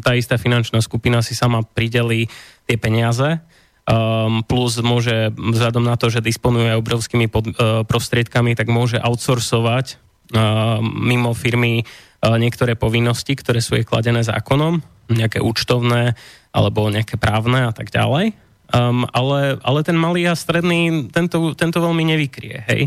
[0.00, 2.32] tá istá finančná skupina si sama prideli
[2.64, 3.44] tie peniaze,
[3.84, 10.00] um, plus môže, vzhľadom na to, že disponuje obrovskými pod, uh, prostriedkami, tak môže outsourcovať
[10.32, 11.84] uh, mimo firmy
[12.22, 14.78] niektoré povinnosti, ktoré sú jej kladené zákonom,
[15.10, 16.14] nejaké účtovné
[16.54, 18.38] alebo nejaké právne a tak ďalej.
[18.72, 22.82] Um, ale, ale ten malý a stredný tento, tento veľmi nevykrie, hej.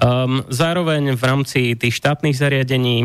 [0.00, 3.04] Um, zároveň v rámci tých štátnych zariadení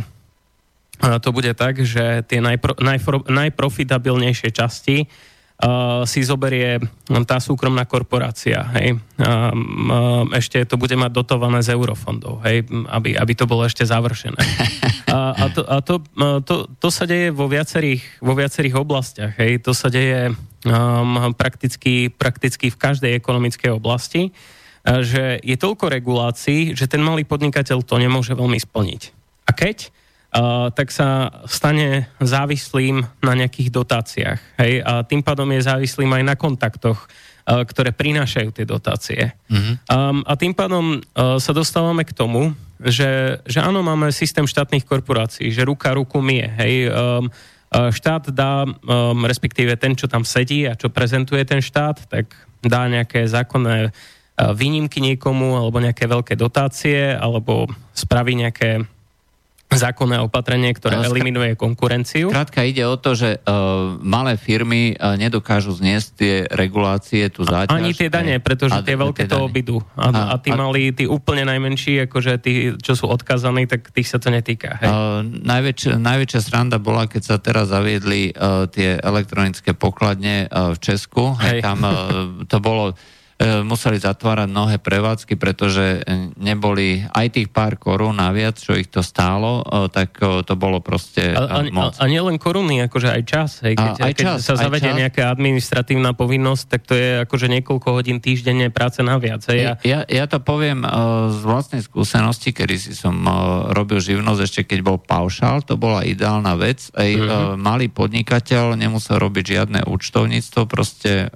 [0.96, 6.80] to bude tak, že tie najpro, najpro, najprofitabilnejšie časti uh, si zoberie
[7.28, 8.64] tá súkromná korporácia.
[8.80, 8.96] Hej.
[9.20, 14.40] Uh, ešte to bude mať dotované z eurofondov, hej, aby, aby to bolo ešte završené.
[15.16, 16.04] A, a, to, a to,
[16.44, 19.32] to, to sa deje vo viacerých, vo viacerých oblastiach.
[19.40, 19.64] Hej.
[19.64, 24.36] To sa deje um, prakticky, prakticky v každej ekonomickej oblasti,
[24.84, 29.02] že je toľko regulácií, že ten malý podnikateľ to nemôže veľmi splniť.
[29.48, 29.90] A keď
[30.76, 34.40] tak sa stane závislým na nejakých dotáciách.
[34.60, 34.84] Hej?
[34.84, 37.08] A tým pádom je závislým aj na kontaktoch,
[37.48, 39.22] ktoré prinášajú tie dotácie.
[39.48, 39.76] Mm-hmm.
[39.88, 42.52] Um, a tým pádom uh, sa dostávame k tomu,
[42.82, 46.48] že, že áno, máme systém štátnych korporácií, že ruka ruku mie.
[46.48, 46.92] Hej?
[46.92, 47.32] Um,
[47.72, 52.32] štát dá, um, respektíve ten, čo tam sedí a čo prezentuje ten štát, tak
[52.66, 53.94] dá nejaké zákonné
[54.36, 58.84] výnimky niekomu, alebo nejaké veľké dotácie, alebo spraví nejaké
[59.66, 62.30] zákonné opatrenie, ktoré eliminuje konkurenciu.
[62.32, 67.74] Krátka ide o to, že uh, malé firmy uh, nedokážu zniesť tie regulácie, tú záťaž.
[67.74, 69.82] Ani tie dane, pretože tie veľké to obidú.
[69.98, 73.90] A, a, a tí a, malí, tí úplne najmenší, akože tí, čo sú odkazaní, tak
[73.92, 74.80] tých sa to netýka.
[74.80, 74.88] Hej?
[74.88, 80.80] Uh, najväčšia, najväčšia sranda bola, keď sa teraz zaviedli uh, tie elektronické pokladne uh, v
[80.80, 81.36] Česku.
[81.42, 81.66] Hej.
[81.66, 82.96] Tam uh, to bolo
[83.44, 86.08] museli zatvárať mnohé prevádzky, pretože
[86.40, 90.80] neboli aj tých pár korún naviac, čo ich to stálo, e, tak e, to bolo
[90.80, 92.00] proste a, moc.
[92.00, 93.50] A, a nielen koruny, akože aj čas.
[93.60, 95.00] Hej, keď, a, aj keď čas, sa zavedie čas.
[95.04, 99.44] nejaká administratívna povinnosť, tak to je akože niekoľko hodín týždenne práce naviac.
[99.52, 99.84] Hej.
[99.84, 100.88] Ja, ja to poviem
[101.36, 103.20] z vlastnej skúsenosti, kedy si som
[103.76, 106.88] robil živnosť, ešte keď bol paušal, to bola ideálna vec.
[106.96, 107.60] Aj mm-hmm.
[107.60, 111.36] malý podnikateľ nemusel robiť žiadne účtovníctvo, proste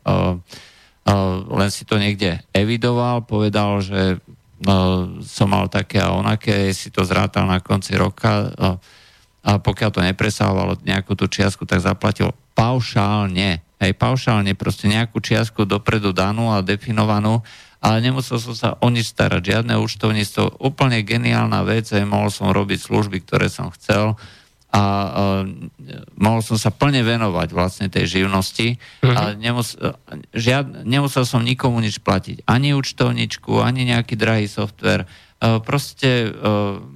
[1.50, 4.20] len si to niekde evidoval, povedal, že
[4.62, 8.52] no, som mal také a onaké, si to zrátal na konci roka
[9.40, 13.64] a pokiaľ to nepresávalo nejakú tú čiastku, tak zaplatil paušálne.
[13.80, 17.40] Hej, paušálne proste nejakú čiastku dopredu danú a definovanú,
[17.80, 22.52] ale nemusel som sa o nič starať, žiadne účtovníctvo, úplne geniálna vec, aj mohol som
[22.52, 24.20] robiť služby, ktoré som chcel,
[24.70, 25.44] a uh,
[26.14, 29.10] mohol som sa plne venovať vlastne tej živnosti uh-huh.
[29.18, 29.74] a nemus-
[30.30, 32.46] žiad, nemusel som nikomu nič platiť.
[32.46, 35.10] Ani účtovničku, ani nejaký drahý software.
[35.40, 36.36] Uh, proste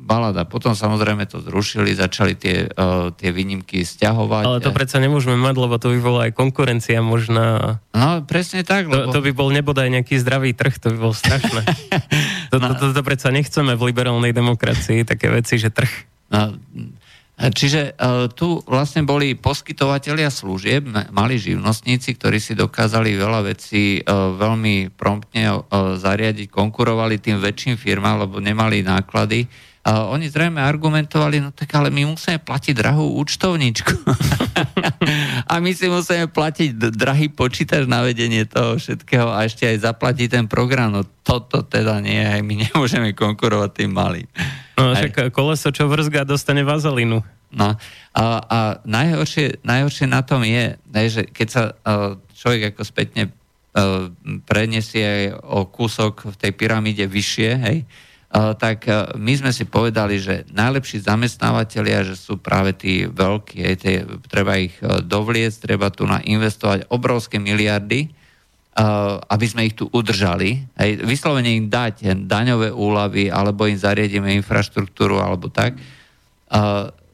[0.03, 0.43] balada.
[0.43, 2.67] Potom samozrejme to zrušili, začali tie,
[3.15, 4.43] tie výnimky stiahovať.
[4.43, 7.80] Ale to predsa nemôžeme mať, lebo to by bola aj konkurencia možná.
[7.95, 8.91] No, presne tak.
[8.91, 9.15] Lebo...
[9.15, 11.63] To, to by bol nebodaj nejaký zdravý trh, to by bol strašné.
[12.51, 12.76] to, no.
[12.76, 16.11] to, to, to predsa nechceme v liberálnej demokracii, také veci, že trh.
[16.28, 16.59] No,
[17.43, 24.31] Čiže uh, tu vlastne boli poskytovateľia služieb, mali živnostníci, ktorí si dokázali veľa vecí uh,
[24.39, 25.61] veľmi promptne uh,
[25.99, 29.51] zariadiť, konkurovali tým väčším firmám, lebo nemali náklady.
[29.84, 33.91] A oni zrejme argumentovali, no tak ale my musíme platiť drahú účtovničku.
[35.51, 40.27] a my si musíme platiť drahý počítač na vedenie toho všetkého a ešte aj zaplatiť
[40.39, 40.95] ten program.
[40.95, 44.27] No toto teda nie, aj my nemôžeme konkurovať tým malým.
[44.79, 47.19] No však koleso, čo vrzga, dostane vazelinu.
[47.51, 47.75] No
[48.15, 50.79] a, a najhoršie, najhoršie na tom je,
[51.11, 54.09] že keď sa uh, človek ako spätne uh,
[54.47, 57.77] preniesie o kúsok v tej pyramíde vyššie, hej,
[58.34, 64.57] tak my sme si povedali, že najlepší zamestnávateľia, že sú práve tí veľkí, tie, treba
[64.57, 68.09] ich e, dovliecť, treba tu nainvestovať obrovské miliardy,
[69.29, 75.21] aby sme ich tu udržali, hej, vyslovene im dať daňové úlavy, alebo im zariadíme infraštruktúru,
[75.21, 75.77] alebo tak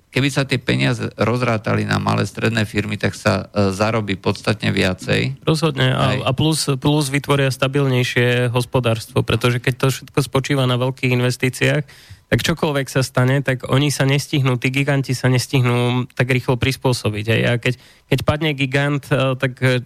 [0.09, 5.45] keby sa tie peniaze rozrátali na malé stredné firmy, tak sa e, zarobí podstatne viacej.
[5.45, 11.13] Rozhodne a, a plus, plus vytvoria stabilnejšie hospodárstvo, pretože keď to všetko spočíva na veľkých
[11.13, 11.83] investíciách,
[12.29, 17.25] tak čokoľvek sa stane, tak oni sa nestihnú, tí giganti sa nestihnú tak rýchlo prispôsobiť.
[17.25, 17.41] Hej.
[17.49, 17.73] A keď,
[18.05, 19.81] keď padne gigant, e, tak e,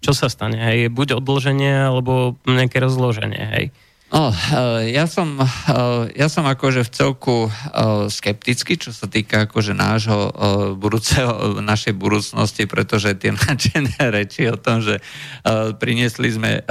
[0.00, 0.56] čo sa stane?
[0.56, 0.88] Hej?
[0.88, 3.44] Buď odloženie, alebo nejaké rozloženie.
[3.52, 3.64] Hej.
[4.08, 4.32] No,
[4.88, 10.32] ja som, eh, ja som akože v celku eh, skeptický, čo sa týka akože nášho
[10.80, 15.00] budúceho, našej budúcnosti, pretože tie nadšené reči o tom, že
[15.78, 16.64] priniesli sme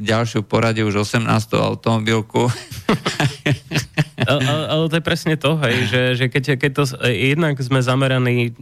[0.00, 1.26] ďalšiu porade už 18.
[1.58, 2.46] automobilku.
[4.28, 8.52] ale, ale to je presne to, hej, že, že keď, keď to, jednak sme zameraní,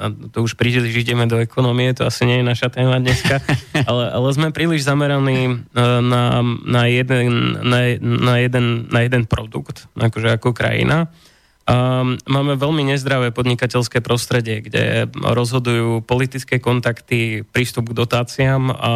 [0.00, 3.38] a to už príliš ideme do ekonomie, to asi nie je naša téma dneska,
[3.90, 10.38] ale, ale sme príliš zameraní na, na jeden na, na, jeden, na jeden produkt, akože
[10.38, 11.08] ako krajina.
[11.62, 18.92] A máme veľmi nezdravé podnikateľské prostredie, kde rozhodujú politické kontakty, prístup k dotáciám a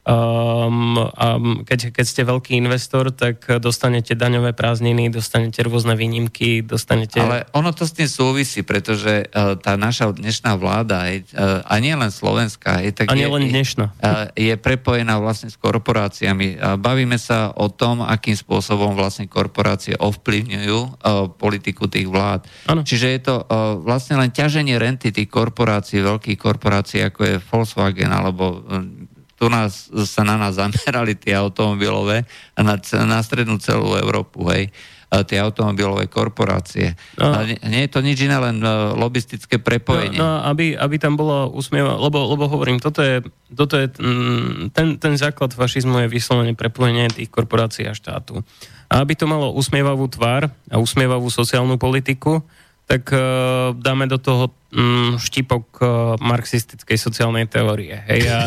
[0.00, 1.36] Um, a
[1.68, 7.20] keď, keď ste veľký investor, tak dostanete daňové prázdniny, dostanete rôzne výnimky, dostanete...
[7.20, 11.76] Ale ono to s tým súvisí, pretože uh, tá naša dnešná vláda, je, uh, a
[11.84, 13.86] nie len slovenská, je, tak a nie je, len dnešná.
[14.00, 16.56] Uh, je prepojená vlastne s korporáciami.
[16.56, 22.48] Uh, bavíme sa o tom, akým spôsobom vlastne korporácie ovplyvňujú uh, politiku tých vlád.
[22.72, 22.88] Ano.
[22.88, 28.10] Čiže je to uh, vlastne len ťaženie renty tých korporácií, veľkých korporácií, ako je Volkswagen
[28.10, 28.99] alebo uh,
[29.40, 32.76] tu nás, sa na nás zamerali tie automobilové a na,
[33.08, 34.68] na strednú celú Európu, hej
[35.10, 36.94] tie automobilové korporácie.
[37.18, 37.34] No.
[37.42, 40.14] nie, nie je to nič iné, len uh, lobistické prepojenie.
[40.14, 43.18] No, no aby, aby tam bolo usmieva, lebo, lebo hovorím, toto je,
[43.50, 48.46] toto je mm, ten, ten základ fašizmu je vyslovene prepojenie tých korporácií a štátu.
[48.86, 52.46] A aby to malo usmievavú tvár a usmievavú sociálnu politiku,
[52.90, 55.88] tak uh, dáme do toho um, štipok uh,
[56.18, 57.94] marxistickej sociálnej teórie.
[58.10, 58.38] Hej, a,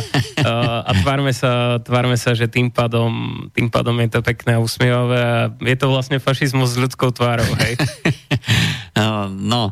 [0.44, 4.64] uh, a tvárme, sa, tvárme sa, že tým pádom, tým pádom je to pekné a
[4.64, 7.48] usmievavé a je to vlastne fašizmus s ľudskou tvárou.
[7.64, 7.80] Hej.
[9.32, 9.72] no,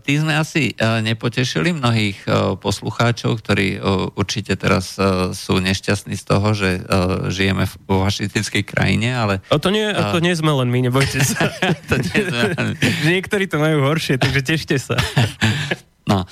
[0.00, 3.82] tí sme asi uh, nepotešili mnohých uh, poslucháčov, ktorí
[4.16, 4.96] určite teraz
[5.36, 6.82] sú nešťastní z toho, že
[7.28, 9.34] žijeme v fašistickej krajine, ale...
[9.52, 11.52] A to nie, a to nie sme len my, nebojte sa.
[11.88, 12.66] to nie sme len...
[13.04, 14.96] Niektorí to majú horšie, takže tešte sa.
[16.08, 16.26] No,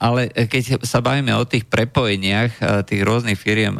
[0.00, 3.78] ale keď sa bavíme o tých prepojeniach tých rôznych firiem,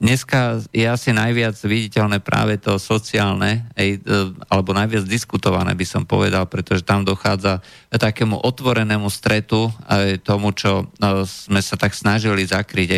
[0.00, 4.00] dneska je asi najviac viditeľné práve to sociálne, e,
[4.48, 7.60] alebo najviac diskutované by som povedal, pretože tam dochádza
[7.92, 10.88] k takému otvorenému stretu aj tomu, čo
[11.24, 12.88] sme sa tak snažili zakryť.
[12.88, 12.96] E,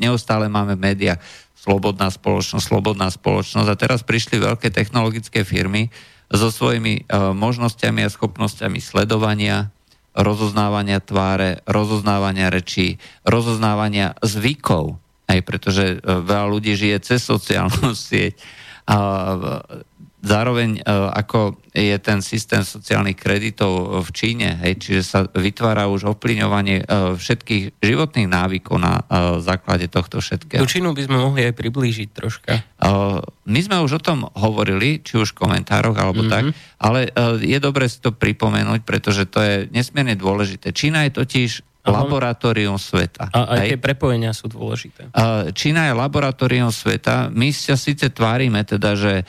[0.00, 1.20] neustále máme média,
[1.60, 5.92] slobodná spoločnosť, slobodná spoločnosť a teraz prišli veľké technologické firmy
[6.32, 7.04] so svojimi
[7.36, 9.68] možnosťami a schopnosťami sledovania,
[10.14, 14.98] rozoznávania tváre, rozoznávania rečí, rozoznávania zvykov,
[15.30, 18.38] aj pretože e, veľa ľudí žije cez sociálnu sieť.
[18.90, 18.96] A
[20.20, 20.84] zároveň
[21.16, 26.84] ako je ten systém sociálnych kreditov v Číne, hej, čiže sa vytvára už ovplyvňovanie
[27.16, 29.00] všetkých životných návykov na
[29.40, 30.60] základe tohto všetkého.
[30.60, 32.60] Tú Čínu by sme mohli aj priblížiť troška.
[33.46, 36.34] My sme už o tom hovorili, či už v komentároch alebo mm-hmm.
[36.34, 36.44] tak,
[36.82, 37.08] ale
[37.40, 40.74] je dobre si to pripomenúť, pretože to je nesmierne dôležité.
[40.74, 41.50] Čína je totiž
[41.80, 43.32] laboratórium sveta.
[43.32, 45.08] A aj tie prepojenia sú dôležité.
[45.56, 47.32] Čína je laboratórium sveta.
[47.32, 49.24] My sa síce tvárime teda, že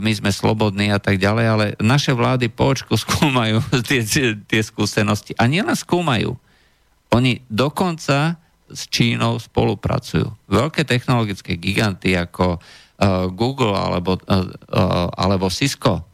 [0.00, 4.04] my sme slobodní a tak ďalej, ale naše vlády po očku skúmajú tie,
[4.36, 5.32] tie skúsenosti.
[5.40, 6.36] A nielen skúmajú.
[7.16, 8.36] Oni dokonca
[8.70, 10.30] s Čínou spolupracujú.
[10.46, 12.60] Veľké technologické giganty ako
[13.32, 14.20] Google alebo,
[15.16, 16.09] alebo Cisco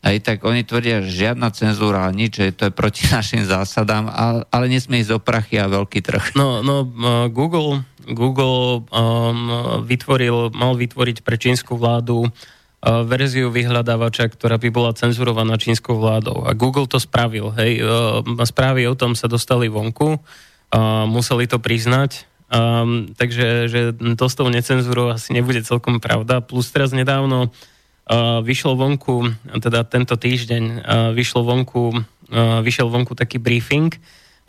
[0.00, 4.08] aj tak oni tvrdia, že žiadna cenzúra, nič, že to je proti našim zásadám,
[4.48, 6.24] ale nesmie ísť o prachy a veľký trh.
[6.36, 6.88] No, no
[7.28, 12.30] Google, Google um, vytvoril, mal vytvoriť pre čínsku vládu uh,
[13.04, 16.48] verziu vyhľadávača, ktorá by bola cenzurovaná čínskou vládou.
[16.48, 17.52] A Google to spravil.
[17.60, 17.84] Hej.
[18.48, 20.16] Správy o tom sa dostali vonku,
[21.10, 23.80] museli to priznať, um, takže že
[24.16, 26.40] to s tou necenzúrou asi nebude celkom pravda.
[26.40, 27.52] Plus teraz nedávno
[28.42, 29.30] vyšlo vonku,
[29.62, 30.82] teda tento týždeň
[31.14, 31.94] vyšlo vonku,
[32.62, 33.94] vyšiel vonku taký briefing,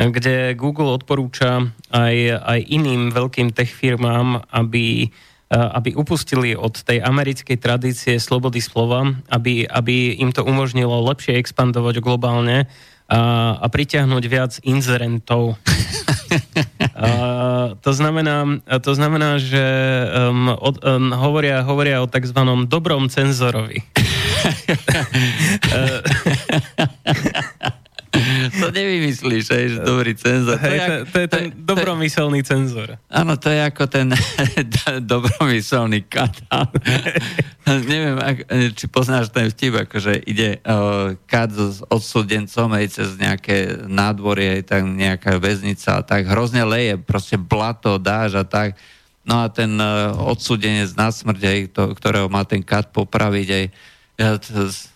[0.01, 5.13] kde Google odporúča aj, aj iným veľkým tech firmám, aby,
[5.53, 12.01] aby upustili od tej americkej tradície slobody slova, aby, aby im to umožnilo lepšie expandovať
[12.01, 12.65] globálne
[13.11, 15.59] a, pritiahnuť viac inzerentov.
[16.95, 17.09] a,
[17.83, 19.59] to, znamená, to znamená, že
[20.07, 22.39] um, od, um, hovoria, hovoria o tzv.
[22.71, 23.83] dobrom cenzorovi.
[28.61, 30.57] to nevymyslíš, aj, že dobrý cenzor.
[30.59, 32.97] Hej, to, je, to je ten to, dobromyselný cenzor.
[33.07, 34.07] Áno, to je ako ten
[35.13, 36.41] dobromyselný kat.
[37.65, 38.37] Neviem, ak,
[38.75, 44.63] či poznáš ten vtip, akože ide uh, kat s odsudencom aj cez nejaké nádvorie, aj
[44.67, 48.77] tak nejaká väznica a tak hrozne leje, proste blato, dáž a tak.
[49.21, 53.65] No a ten uh, odsudenec na smrť, aj, to, ktorého má ten kat popraviť, aj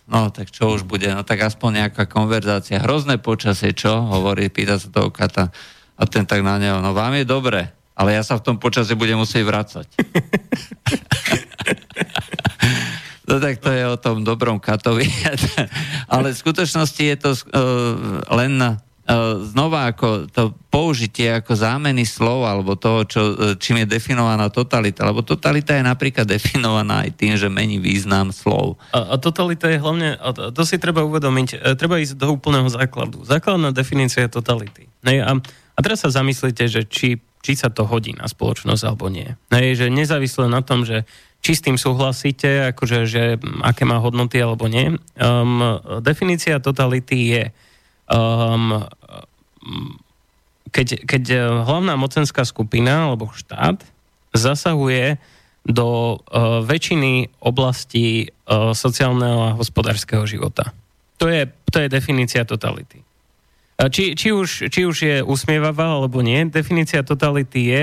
[0.05, 2.81] no tak čo už bude, no tak aspoň nejaká konverzácia.
[2.81, 4.05] Hrozné počasie, čo?
[4.05, 5.49] Hovorí, pýta sa toho kata.
[5.95, 8.99] A ten tak na neho, no vám je dobre, ale ja sa v tom počasie
[8.99, 9.87] budem musieť vrácať.
[13.31, 15.07] no tak to je o tom dobrom katovi.
[16.13, 17.39] ale v skutočnosti je to uh,
[18.35, 18.59] len
[19.53, 25.05] znova ako to použitie ako zámeny slov alebo toho, čo, e, čím je definovaná totalita.
[25.05, 28.81] Lebo totalita je napríklad definovaná aj tým, že mení význam slov.
[28.97, 32.33] A, a totalita je hlavne, a to, to si treba uvedomiť, e, treba ísť do
[32.33, 33.21] úplného základu.
[33.21, 34.89] Základná definícia je totality.
[35.05, 39.13] Nej, a, a teraz sa zamyslíte, že či, či sa to hodí na spoločnosť alebo
[39.13, 39.37] nie.
[39.53, 41.05] Nej, že nezávisle na tom, že
[41.45, 44.97] či s tým súhlasíte, akože, že aké má hodnoty alebo nie.
[45.13, 47.43] Um, definícia totality je
[48.09, 48.85] um,
[50.69, 51.23] keď, keď
[51.65, 53.81] hlavná mocenská skupina alebo štát
[54.35, 55.17] zasahuje
[55.65, 60.75] do uh, väčšiny oblastí uh, sociálneho a hospodárskeho života.
[61.17, 63.01] To je, to je definícia totality.
[63.75, 67.81] Či, či, už, či už je usmievavá alebo nie, definícia totality je,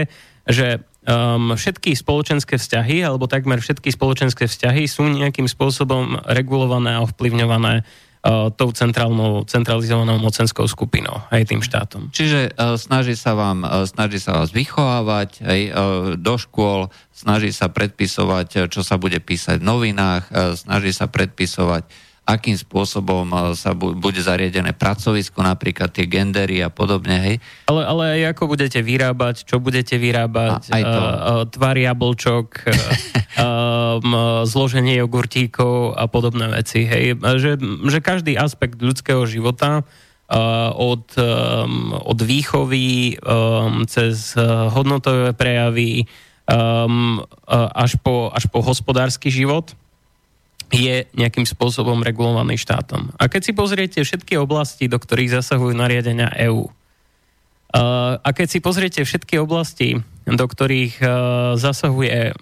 [0.48, 0.68] že
[1.04, 7.84] um, všetky spoločenské vzťahy, alebo takmer všetky spoločenské vzťahy sú nejakým spôsobom regulované a ovplyvňované
[8.54, 12.14] tou centrálnou, centralizovanou mocenskou skupinou, aj tým štátom.
[12.14, 15.74] Čiže uh, snaží sa vám, uh, snaží sa vás vychovávať aj, uh,
[16.14, 22.11] do škôl, snaží sa predpisovať, čo sa bude písať v novinách, uh, snaží sa predpisovať
[22.22, 23.26] akým spôsobom
[23.58, 27.36] sa bude zariadené pracovisko, napríklad tie gendery a podobne, hej.
[27.66, 31.00] Ale, ale aj ako budete vyrábať, čo budete vyrábať, a, aj to.
[31.02, 33.98] Uh, tvar jablčok, uh,
[34.46, 37.18] zloženie jogurtíkov a podobné veci, hej.
[37.18, 37.58] Že,
[37.90, 39.82] že každý aspekt ľudského života
[40.72, 44.32] od, um, od výchovy um, cez
[44.72, 46.08] hodnotové prejavy
[46.48, 47.20] um,
[47.76, 49.76] až, po, až po hospodársky život
[50.72, 53.12] je nejakým spôsobom regulovaný štátom.
[53.20, 56.72] A keď si pozriete všetky oblasti, do ktorých zasahujú nariadenia EÚ,
[58.20, 59.96] a keď si pozriete všetky oblasti,
[60.28, 61.00] do ktorých
[61.56, 62.36] zasahuje,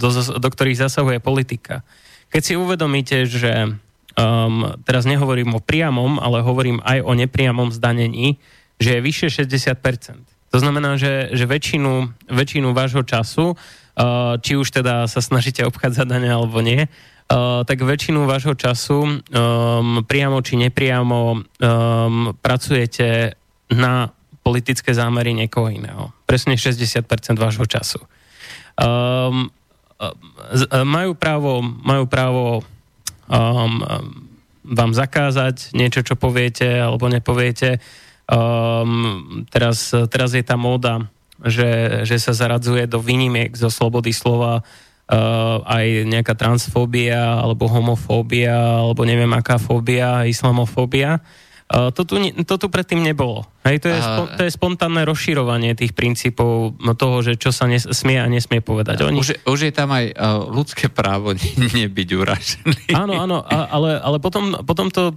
[0.00, 0.08] do,
[0.40, 1.84] do ktorých zasahuje politika,
[2.32, 8.36] keď si uvedomíte, že um, teraz nehovorím o priamom, ale hovorím aj o nepriamom zdanení,
[8.76, 10.52] že je vyššie 60%.
[10.52, 16.04] To znamená, že, že väčšinu, väčšinu vášho času, uh, či už teda sa snažíte obchádzať
[16.08, 17.17] dane alebo nie, Uh,
[17.68, 19.20] tak väčšinu vášho času um,
[20.08, 21.40] priamo či nepriamo um,
[22.40, 23.36] pracujete
[23.68, 24.08] na
[24.40, 26.08] politické zámery niekoho iného.
[26.24, 27.04] Presne 60%
[27.36, 28.00] vášho času.
[28.80, 29.52] Um,
[30.88, 32.44] majú, právo, majú právo
[33.28, 33.72] um,
[34.64, 37.76] vám zakázať niečo, čo poviete alebo nepoviete.
[38.24, 41.12] Um, teraz, teraz je tá móda,
[41.44, 44.87] že, že sa zaradzuje do výnimiek zo slobody slova uh,
[45.64, 51.24] aj nejaká transfóbia alebo homofóbia alebo neviem aká fóbia, islamofóbia.
[51.68, 52.16] Uh, to, tu,
[52.48, 53.44] to tu predtým nebolo.
[53.60, 57.84] Hej, to, je spo, to je spontánne rozširovanie tých princípov toho, že čo sa nes,
[57.84, 59.04] smie a nesmie povedať.
[59.04, 59.20] Oni...
[59.20, 61.36] Už, už je tam aj uh, ľudské právo
[61.76, 62.96] nebyť uražený.
[62.96, 65.12] Áno, áno, a, ale, ale potom, potom, to,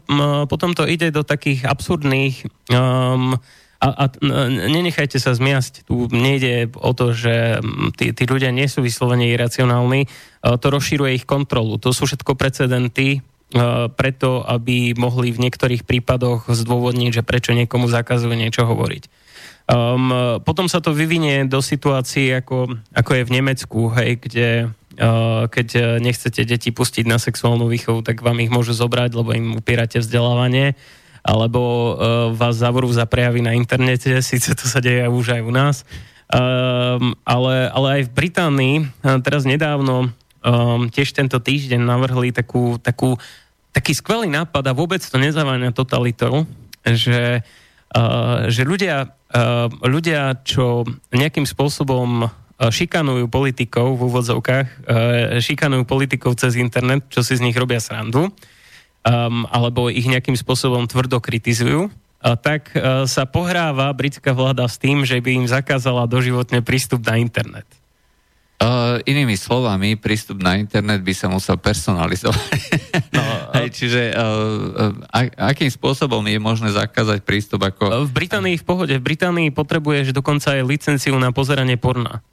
[0.51, 3.39] potom to ide do takých absurdných um,
[3.81, 4.03] a, a
[4.69, 5.89] nenechajte sa zmiasť.
[5.89, 7.57] Tu nejde o to, že
[7.97, 10.05] tí, tí ľudia nie sú vyslovene iracionálni.
[10.45, 11.81] To rozširuje ich kontrolu.
[11.81, 13.25] To sú všetko precedenty
[13.97, 19.03] preto, aby mohli v niektorých prípadoch zdôvodniť, že prečo niekomu zakazujú niečo hovoriť.
[19.71, 25.47] Um, potom sa to vyvinie do situácií, ako, ako je v Nemecku, hej, kde uh,
[25.47, 29.99] keď nechcete deti pustiť na sexuálnu výchovu, tak vám ich môžu zobrať, lebo im upierate
[29.99, 30.75] vzdelávanie
[31.21, 31.93] alebo uh,
[32.33, 35.75] vás zavorú za prejavy na internete, síce to sa deje už aj u nás,
[36.33, 38.75] um, ale, ale aj v Británii
[39.21, 43.21] teraz nedávno um, tiež tento týždeň navrhli takú, takú,
[43.69, 46.49] taký skvelý nápad a vôbec to nezávaňa totalitou,
[46.81, 47.45] že,
[47.93, 52.29] uh, že ľudia, uh, ľudia, čo nejakým spôsobom
[52.61, 54.85] šikanujú politikov v úvodzovkách,
[55.41, 58.29] šikanujú politikov cez internet, čo si z nich robia srandu,
[59.05, 61.89] um, alebo ich nejakým spôsobom tvrdo kritizujú,
[62.21, 67.01] a tak uh, sa pohráva britská vláda s tým, že by im zakázala doživotne prístup
[67.01, 67.65] na internet.
[68.61, 72.49] Uh, inými slovami, prístup na internet by sa musel personalizovať.
[73.11, 73.19] No,
[73.57, 78.07] uh, čiže uh, uh, akým spôsobom je možné zakázať prístup ako...
[78.07, 78.93] V Británii v pohode.
[78.95, 82.23] V Británii potrebuješ dokonca aj licenciu na pozeranie porna.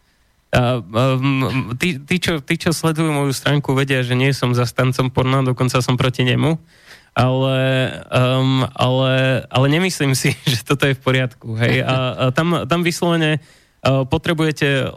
[0.48, 5.12] A, um, tí, tí, čo, tí, čo sledujú moju stránku, vedia, že nie som zastancom
[5.12, 6.56] porna, dokonca som proti nemu,
[7.12, 7.58] ale,
[8.08, 11.52] um, ale, ale nemyslím si, že toto je v poriadku.
[11.60, 11.84] Hej?
[11.84, 14.88] A, a tam, tam vyslovene uh, potrebujete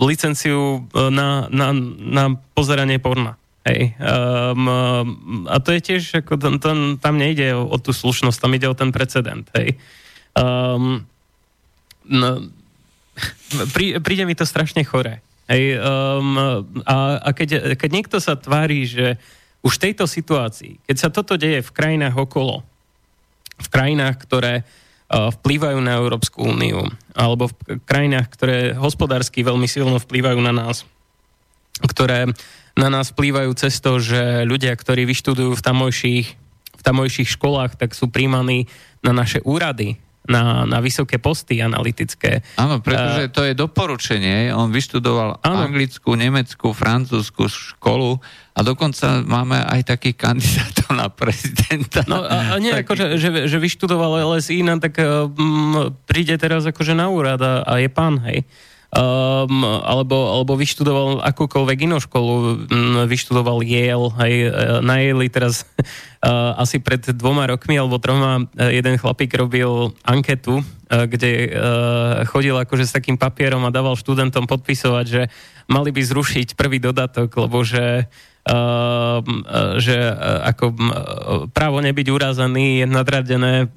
[0.00, 2.24] licenciu uh, na, na, na
[2.56, 3.36] pozeranie porna.
[3.68, 3.92] Hej.
[4.00, 4.64] Um,
[5.44, 8.64] a to je tiež, ako tam, tam, tam nejde o, o tú slušnosť, tam ide
[8.64, 9.44] o ten precedent.
[9.52, 9.76] Hej.
[10.32, 11.04] Um,
[12.08, 12.48] no,
[13.74, 15.20] Prí, príde mi to strašne chore.
[15.50, 16.38] Hej, um,
[16.86, 19.18] a a keď, keď niekto sa tvári, že
[19.66, 22.62] už v tejto situácii, keď sa toto deje v krajinách okolo,
[23.58, 29.98] v krajinách, ktoré uh, vplývajú na Európsku úniu, alebo v krajinách, ktoré hospodársky veľmi silno
[29.98, 30.86] vplývajú na nás,
[31.82, 32.30] ktoré
[32.78, 36.26] na nás vplývajú cez to, že ľudia, ktorí vyštudujú v tamojších,
[36.78, 38.70] v tamojších školách, tak sú príjmaní
[39.04, 39.98] na naše úrady,
[40.28, 42.44] na, na vysoké posty analytické.
[42.60, 44.52] Áno, pretože to je doporučenie.
[44.52, 45.64] On vyštudoval áno.
[45.64, 48.20] anglickú, nemeckú, francúzsku školu
[48.52, 52.04] a dokonca máme aj takých kandidátov na prezidenta.
[52.04, 52.84] No a, a nie, Taký...
[52.84, 57.80] akože, že, že vyštudoval LSI, no, tak um, príde teraz akože na úrad a, a
[57.80, 58.44] je pán, hej
[58.90, 62.56] um, alebo, alebo vyštudoval akúkoľvek inú školu, um,
[63.06, 64.48] vyštudoval Yale, aj e,
[64.82, 70.60] na Yale teraz uh, asi pred dvoma rokmi alebo troma e, jeden chlapík robil anketu,
[70.60, 71.50] uh, kde uh,
[72.26, 75.22] chodil akože s takým papierom a dával študentom podpisovať, že
[75.70, 78.10] mali by zrušiť prvý dodatok, lebo že
[78.40, 79.20] Uh,
[79.76, 80.76] že uh, ako uh,
[81.52, 83.68] právo nebyť urazený je nadradené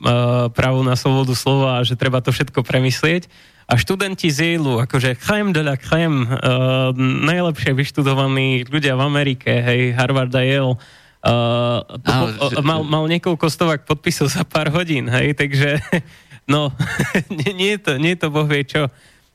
[0.56, 3.27] právo na slobodu slova a že treba to všetko premyslieť
[3.64, 9.49] a študenti z Yale, akože chaim de la chaim, uh, najlepšie vyštudovaní ľudia v Amerike,
[9.49, 15.07] hej, Harvard a Yale, uh, to, uh, mal, mal niekoľko stovák podpisov za pár hodín,
[15.07, 15.80] hej, takže
[16.53, 16.76] no,
[17.31, 18.91] nie, je to, nie je to boh vie čo.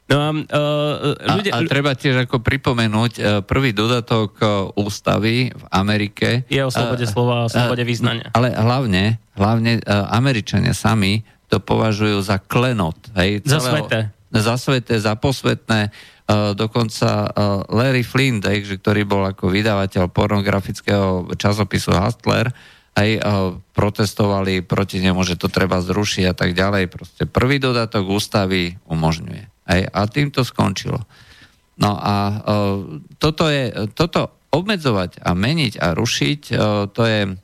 [0.09, 5.53] No a, uh, ľudia, a, a treba tiež ako pripomenúť, uh, prvý dodatok uh, ústavy
[5.53, 6.49] v Amerike...
[6.49, 8.29] Je o slobode uh, slova a slobode uh, vyznania.
[8.33, 12.97] Ale hlavne, hlavne uh, Američania sami to považujú za klenot.
[13.17, 15.91] Hej, za svete za sveté, za posvetné.
[16.29, 22.53] Uh, dokonca uh, Larry že, ktorý bol ako vydavateľ pornografického časopisu Hustler,
[22.93, 23.21] aj uh,
[23.73, 26.93] protestovali proti nemu, že to treba zrušiť a tak ďalej.
[26.93, 29.69] Proste prvý dodatok ústavy umožňuje.
[29.69, 31.05] Aj, a tým to skončilo.
[31.79, 32.43] No a
[33.23, 36.41] toto, je, toto obmedzovať a meniť a rušiť,
[36.91, 37.39] to je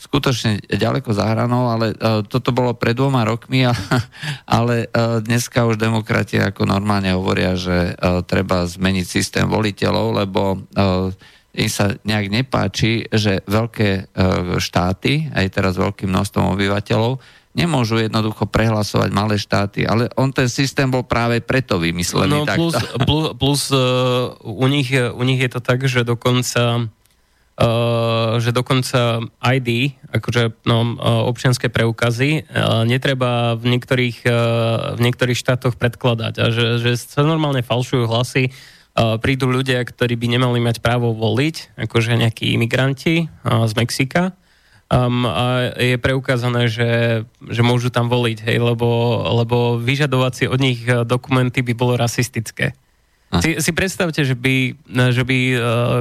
[0.00, 3.76] skutočne ďaleko za hranou, ale uh, toto bolo pred dvoma rokmi, a,
[4.58, 10.56] ale uh, dneska už demokrati ako normálne hovoria, že uh, treba zmeniť systém voliteľov, lebo
[10.56, 11.12] uh,
[11.52, 17.20] im sa nejak nepáči, že veľké uh, štáty, aj teraz veľkým množstvom obyvateľov,
[17.50, 22.30] nemôžu jednoducho prehlasovať malé štáty, ale on ten systém bol práve preto vymyslený.
[22.30, 22.74] No plus,
[23.04, 26.88] plus, plus uh, u, nich, u nich je to tak, že dokonca
[28.40, 34.18] že dokonca ID, akože no, uh, občianské preukazy, uh, netreba v niektorých,
[34.96, 38.52] v niektorých štátoch predkladať a že, že sa normálne falšujú hlasy,
[39.22, 44.34] prídu ľudia, ktorí by nemali mať právo voliť, akože nejakí imigranti z Mexika
[44.90, 50.58] um, a je preukázané, že, že môžu tam voliť, hej, lebo, lebo vyžadovať si od
[50.58, 52.74] nich dokumenty by bolo rasistické.
[53.38, 54.74] Si, si predstavte, že by,
[55.14, 55.60] že by uh,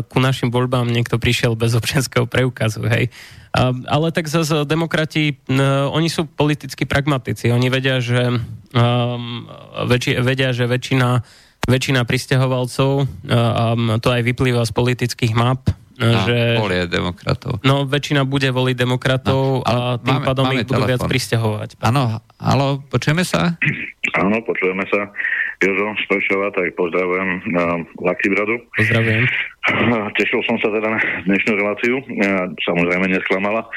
[0.09, 3.13] ku našim voľbám niekto prišiel bez občianského preukazu, hej.
[3.53, 7.53] Uh, ale tak zase demokrati, uh, oni sú politicky pragmatici.
[7.53, 8.33] Oni vedia, že,
[8.73, 9.45] um,
[9.85, 11.21] väčši, vedia, že väčšina,
[11.69, 15.69] väčšina pristahovalcov, um, to aj vyplýva z politických map,
[15.99, 16.37] no, že...
[16.55, 17.59] Volie demokratov.
[17.61, 20.91] No, väčšina bude voliť demokratov no, a tým máme, pádom máme ich budú telefon.
[20.95, 21.69] viac pristahovať.
[21.83, 23.59] Áno, halo, počujeme sa?
[24.15, 25.11] Áno, počujeme sa.
[25.59, 28.63] Jožo Špršova, tak pozdravujem na Lakibradu.
[28.79, 29.27] Pozdravujem.
[30.17, 31.99] Tešil som sa teda na dnešnú reláciu.
[32.63, 33.67] Samozrejme nesklamala.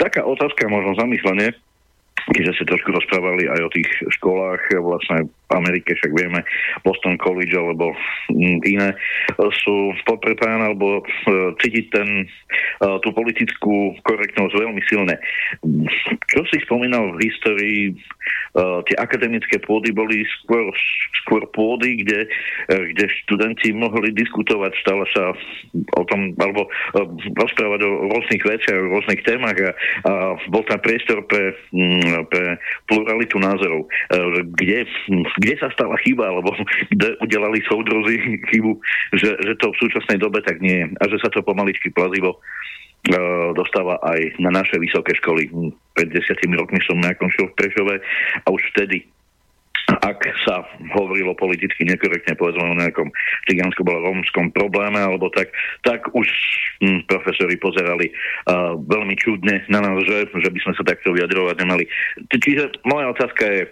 [0.00, 1.52] Taká otázka, možno zamyslenie
[2.34, 3.88] keďže ste trošku rozprávali aj o tých
[4.18, 6.42] školách, vlastne v Amerike, však vieme,
[6.82, 7.94] Boston College alebo
[8.34, 8.90] mm, iné,
[9.62, 11.02] sú poprepájane alebo e,
[11.62, 15.14] cítiť ten, e, tú politickú korektnosť veľmi silné.
[16.34, 17.94] Čo si spomínal v histórii,
[18.88, 20.72] tie akademické pôdy boli skôr,
[21.24, 22.24] skôr pôdy, kde,
[22.68, 25.36] kde študenti mohli diskutovať, stále sa
[26.00, 26.64] o tom, alebo
[27.36, 29.70] rozprávať o rôznych veciach, o rôznych témach a,
[30.08, 30.12] a
[30.48, 32.56] bol tam priestor pre mm, pre
[32.88, 33.88] pluralitu názorov.
[34.56, 34.88] Kde,
[35.40, 36.56] kde sa stala chyba, alebo
[36.92, 38.72] kde udelali soudrozy chybu,
[39.20, 42.40] že, že to v súčasnej dobe tak nie je a že sa to pomaličky plazivo
[43.54, 45.50] dostáva aj na naše vysoké školy.
[45.94, 47.94] Pred desiatimi rokmi som nakončil v Prešove
[48.42, 49.06] a už vtedy
[49.86, 50.66] ak sa
[50.98, 53.06] hovorilo politicky nekorektne, povedzme o nejakom
[53.46, 55.54] cigánsko-romskom probléme alebo tak,
[55.86, 56.26] tak už
[56.82, 61.56] hm, profesori pozerali uh, veľmi čudne na nás, že, že by sme sa takto vyjadrovať
[61.62, 61.84] nemali.
[62.34, 63.62] Čiže moja otázka je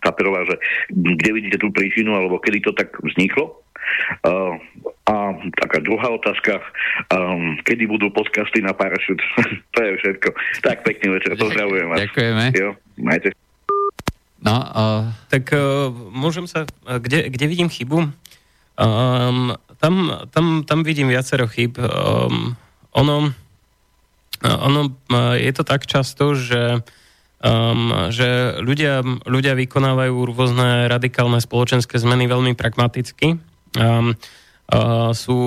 [0.00, 0.56] tá prvá, že
[0.88, 3.60] kde vidíte tú príčinu, alebo kedy to tak vzniklo?
[4.22, 4.56] Uh,
[5.10, 6.62] a taká druhá otázka,
[7.10, 9.20] um, kedy budú podcasty na Parachute?
[9.74, 10.28] to je všetko.
[10.62, 11.98] Tak, pekný večer, pozdravujem vás.
[12.08, 12.44] Ďakujeme.
[12.56, 13.34] Jo, majte
[14.42, 15.02] No, uh...
[15.30, 16.66] Tak uh, môžem sa...
[16.82, 18.10] Kde, kde vidím chybu?
[18.74, 19.94] Um, tam,
[20.34, 21.78] tam, tam vidím viacero chyb.
[21.78, 22.58] Um,
[22.90, 23.30] ono,
[24.42, 24.80] ono
[25.38, 26.82] je to tak často, že,
[27.42, 33.36] um, že ľudia, ľudia vykonávajú rôzne radikálne spoločenské zmeny veľmi pragmaticky.
[33.76, 34.14] Um,
[34.72, 35.38] uh, sú,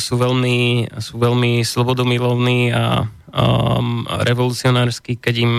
[0.00, 5.54] sú, veľmi, sú veľmi slobodomilovní a um, revolucionársky, keď im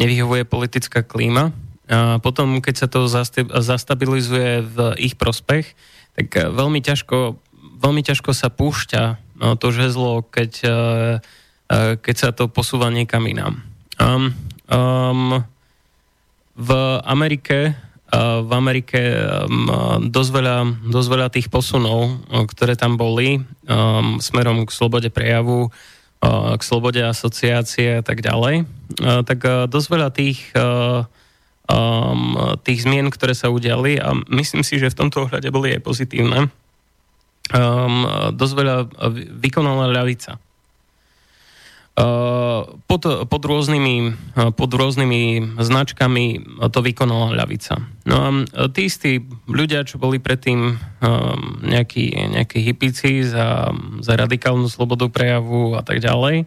[0.00, 1.52] nevyhovuje politická klíma.
[1.86, 3.06] A potom, keď sa to
[3.62, 5.78] zastabilizuje v ich prospech,
[6.18, 7.38] tak e, veľmi ťažko,
[7.78, 9.04] veľmi ťažko sa púšťa
[9.38, 10.70] no, to žezlo, keď, e,
[11.70, 13.62] e, keď sa to posúva niekam inám.
[14.02, 14.34] Um,
[14.70, 15.44] um,
[16.56, 16.70] v
[17.04, 17.76] Amerike
[18.16, 19.66] v Amerike um,
[20.08, 20.56] dosť, veľa,
[20.88, 22.22] dosť veľa tých posunov,
[22.54, 28.62] ktoré tam boli um, smerom k slobode prejavu, uh, k slobode asociácie a tak ďalej,
[28.62, 34.90] uh, tak dosť veľa tých um, tých zmien, ktoré sa udiali a myslím si, že
[34.90, 36.48] v tomto ohľade boli aj pozitívne.
[37.54, 38.76] Um, dosť veľa
[39.38, 40.38] vykonala ľavica.
[41.96, 44.12] Uh, pod, pod, rôznymi,
[44.52, 47.80] pod rôznymi značkami to vykonala ľavica.
[48.04, 48.28] No a
[48.68, 50.76] tí istí ľudia, čo boli predtým
[51.64, 53.72] nejakí, nejakí hipici za,
[54.04, 56.44] za radikálnu slobodu prejavu a tak ďalej,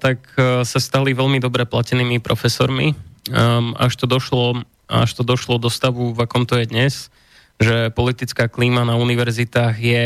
[0.00, 0.24] tak
[0.64, 2.96] sa stali veľmi dobre platenými profesormi
[3.28, 6.94] um, až, to došlo, až to došlo do stavu, v akom to je dnes,
[7.60, 10.04] že politická klíma na univerzitách je,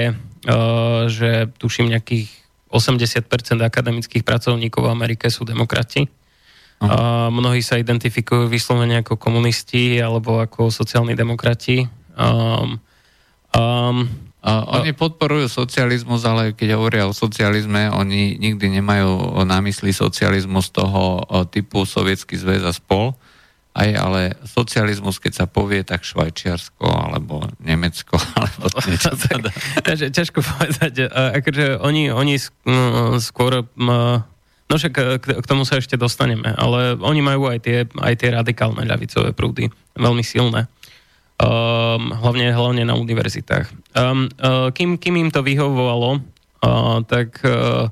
[1.09, 2.29] že tuším nejakých
[2.69, 3.29] 80%
[3.65, 6.09] akademických pracovníkov v Amerike sú demokrati.
[6.79, 11.83] Uh, mnohí sa identifikujú vyslovene ako komunisti alebo ako sociálni demokrati.
[12.15, 12.79] Um,
[13.51, 14.07] um,
[14.39, 20.71] a oni podporujú socializmus, ale keď hovoria o socializme, oni nikdy nemajú na mysli socializmus
[20.71, 23.19] toho typu Sovietský zväz a spol.
[23.79, 29.55] Aj, ale socializmus, keď sa povie, tak Švajčiarsko, alebo Nemecko, alebo niečo tak.
[29.87, 31.07] Takže ťažko povedať.
[31.15, 32.35] Akože oni, oni
[33.23, 33.63] skôr...
[34.69, 38.85] No však k tomu sa ešte dostaneme, ale oni majú aj tie, aj tie radikálne
[38.85, 40.69] ľavicové prúdy, veľmi silné
[41.39, 43.71] um, hlavne, hlavne na univerzitách.
[43.95, 47.91] Um, uh, kým, kým im to vyhovovalo, uh, tak, uh,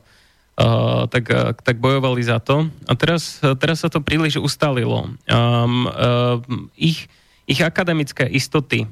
[0.56, 2.68] uh, tak, uh, tak bojovali za to.
[2.88, 5.12] A teraz, uh, teraz sa to príliš ustalilo.
[5.28, 6.40] Um, uh,
[6.76, 7.08] ich,
[7.44, 8.88] ich akademické istoty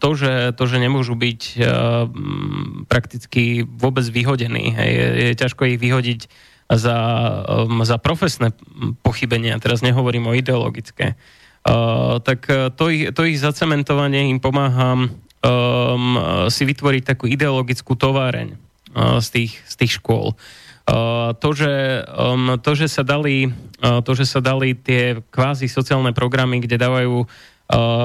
[0.00, 1.60] to, že, to, že nemôžu byť
[2.88, 6.20] prakticky vôbec vyhodení, hej, je, je ťažko ich vyhodiť
[6.72, 6.98] za,
[7.84, 8.56] za profesné
[9.04, 11.12] pochybenia, teraz nehovorím o ideologické,
[12.24, 12.48] tak
[12.80, 15.08] to ich, to ich zacementovanie im pomáha um,
[16.48, 18.65] si vytvoriť takú ideologickú továreň uh,
[18.96, 20.32] z, tých, z tých škôl.
[20.86, 22.06] Uh, to, že,
[22.62, 23.50] to, že sa dali,
[23.82, 27.26] uh, to, že sa dali tie kvázi sociálne programy, kde dávajú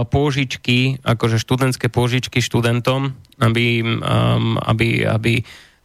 [0.09, 3.85] pôžičky, akože študentské pôžičky študentom, aby,
[4.65, 5.33] aby, aby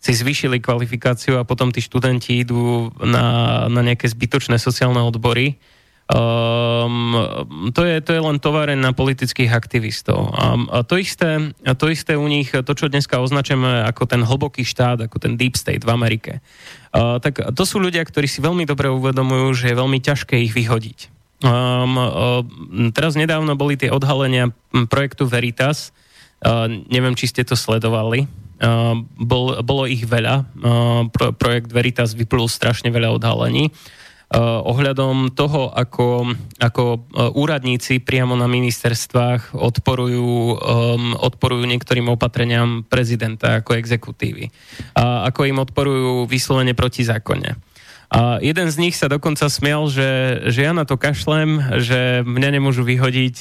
[0.01, 5.61] si zvýšili kvalifikáciu a potom tí študenti idú na, na nejaké zbytočné sociálne odbory,
[6.07, 7.19] Um,
[7.75, 10.31] to, je, to je len továreň na politických aktivistov.
[10.31, 14.23] A, a to, isté, a to isté u nich, to, čo dneska označujeme ako ten
[14.23, 16.39] hlboký štát, ako ten deep state v Amerike,
[16.95, 20.55] uh, tak to sú ľudia, ktorí si veľmi dobre uvedomujú, že je veľmi ťažké ich
[20.55, 21.11] vyhodiť.
[21.43, 22.41] Um, uh,
[22.95, 24.55] teraz nedávno boli tie odhalenia
[24.87, 25.91] projektu Veritas.
[26.39, 28.31] Uh, neviem, či ste to sledovali.
[28.57, 30.49] Uh, bol, bolo ich veľa.
[30.55, 33.75] Uh, pro, projekt Veritas vyplul strašne veľa odhalení.
[34.35, 37.01] Ohľadom toho, ako, ako eh,
[37.31, 44.51] úradníci priamo na ministerstvách odporujú, um, odporujú niektorým opatreniam prezidenta ako exekutívy.
[44.99, 47.55] A ako im odporujú vyslovene proti zákone.
[48.07, 52.51] A jeden z nich sa dokonca smial, že, že ja na to kašlem, že mňa
[52.55, 53.37] nemôžu vyhodiť,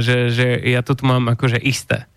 [0.00, 2.08] že, že ja to tu mám akože isté.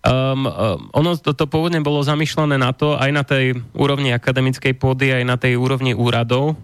[0.00, 0.48] Um,
[0.96, 5.24] ono to, to pôvodne bolo zamýšľané na to, aj na tej úrovni akademickej pôdy, aj
[5.28, 6.56] na tej úrovni úradov,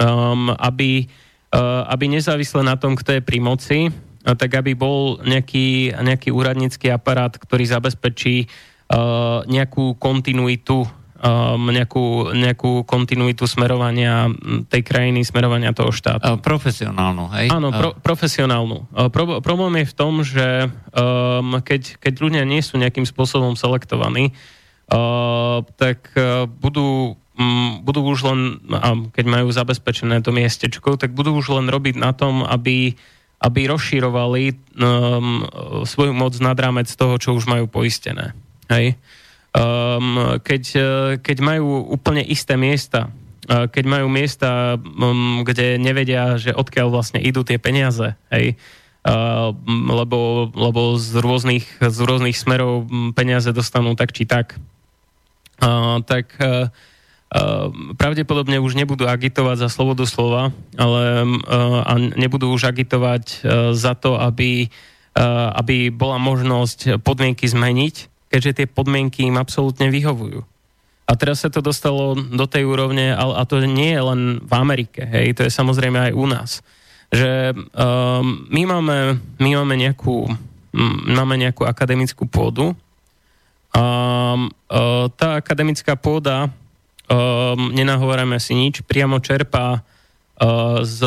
[0.00, 1.06] um, aby,
[1.54, 6.30] uh, aby nezávisle na tom, kto je pri moci, uh, tak aby bol nejaký, nejaký
[6.30, 10.86] úradnícky aparát, ktorý zabezpečí uh, nejakú kontinuitu
[11.24, 14.28] um, nejakú, nejakú kontinuitu smerovania
[14.68, 16.36] tej krajiny, smerovania toho štátu.
[16.44, 17.48] Profesionálnu, hej?
[17.48, 18.84] Áno, pro, profesionálnu.
[19.08, 24.36] Pro, problém je v tom, že um, keď, keď ľudia nie sú nejakým spôsobom selektovaní,
[24.92, 27.16] uh, tak uh, budú
[27.82, 28.40] budú už len,
[29.10, 32.94] keď majú zabezpečené to miestečko, tak budú už len robiť na tom, aby,
[33.42, 34.42] aby rozširovali
[34.78, 35.42] um,
[35.82, 38.38] svoju moc nad rámec toho, čo už majú poistené.
[38.70, 38.94] Hej?
[39.54, 40.62] Um, keď,
[41.22, 43.10] keď majú úplne isté miesta,
[43.48, 48.56] keď majú miesta, um, kde nevedia, že odkiaľ vlastne idú tie peniaze, hej,
[49.04, 49.52] uh,
[49.92, 54.56] lebo, lebo z, rôznych, z rôznych smerov peniaze dostanú tak či tak,
[55.60, 56.72] uh, tak uh,
[57.98, 61.42] pravdepodobne už nebudú agitovať za slobodu slova, ale ehm,
[61.82, 63.36] a nebudú už agitovať e,
[63.74, 64.70] za to, aby,
[65.14, 65.24] e,
[65.58, 67.94] aby bola možnosť podmienky zmeniť,
[68.30, 70.46] keďže tie podmienky im absolútne vyhovujú.
[71.04, 75.04] A teraz sa to dostalo do tej úrovne, a to nie je len v Amerike,
[75.04, 76.50] hej, to je samozrejme aj u nás.
[77.12, 78.96] Že um, my, máme,
[79.36, 80.32] my máme, nejakú,
[81.04, 82.72] máme nejakú akademickú pôdu
[83.76, 83.84] a
[84.32, 84.48] um,
[85.12, 86.48] tá akademická pôda
[87.08, 91.00] um, nenahovárame si nič, priamo čerpá, uh, z,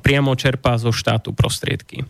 [0.00, 2.04] priamo čerpá zo štátu prostriedky.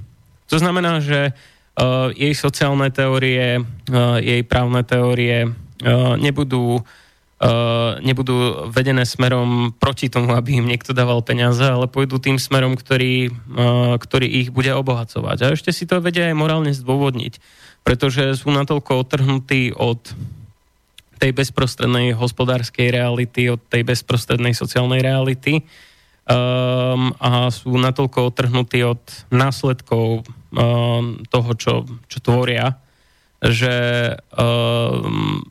[0.52, 8.68] To znamená, že uh, jej sociálne teórie, uh, jej právne teórie uh, nebudú, uh, nebudú
[8.70, 13.94] vedené smerom proti tomu, aby im niekto dával peniaze, ale pôjdu tým smerom, ktorý, uh,
[13.96, 15.38] ktorý ich bude obohacovať.
[15.42, 17.40] A ešte si to vedia aj morálne zdôvodniť,
[17.86, 20.12] pretože sú natoľko otrhnutí od
[21.18, 25.62] tej bezprostrednej hospodárskej reality, od tej bezprostrednej sociálnej reality
[26.28, 31.74] um, a sú natoľko otrhnutí od následkov um, toho, čo,
[32.08, 32.76] čo tvoria,
[33.44, 33.76] že,
[34.34, 35.44] um,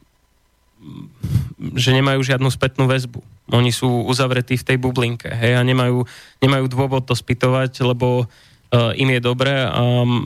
[1.77, 3.22] že nemajú žiadnu spätnú väzbu.
[3.53, 6.07] Oni sú uzavretí v tej bublinke hej, a nemajú,
[6.41, 10.26] nemajú dôvod to spytovať, lebo uh, im je dobré a um,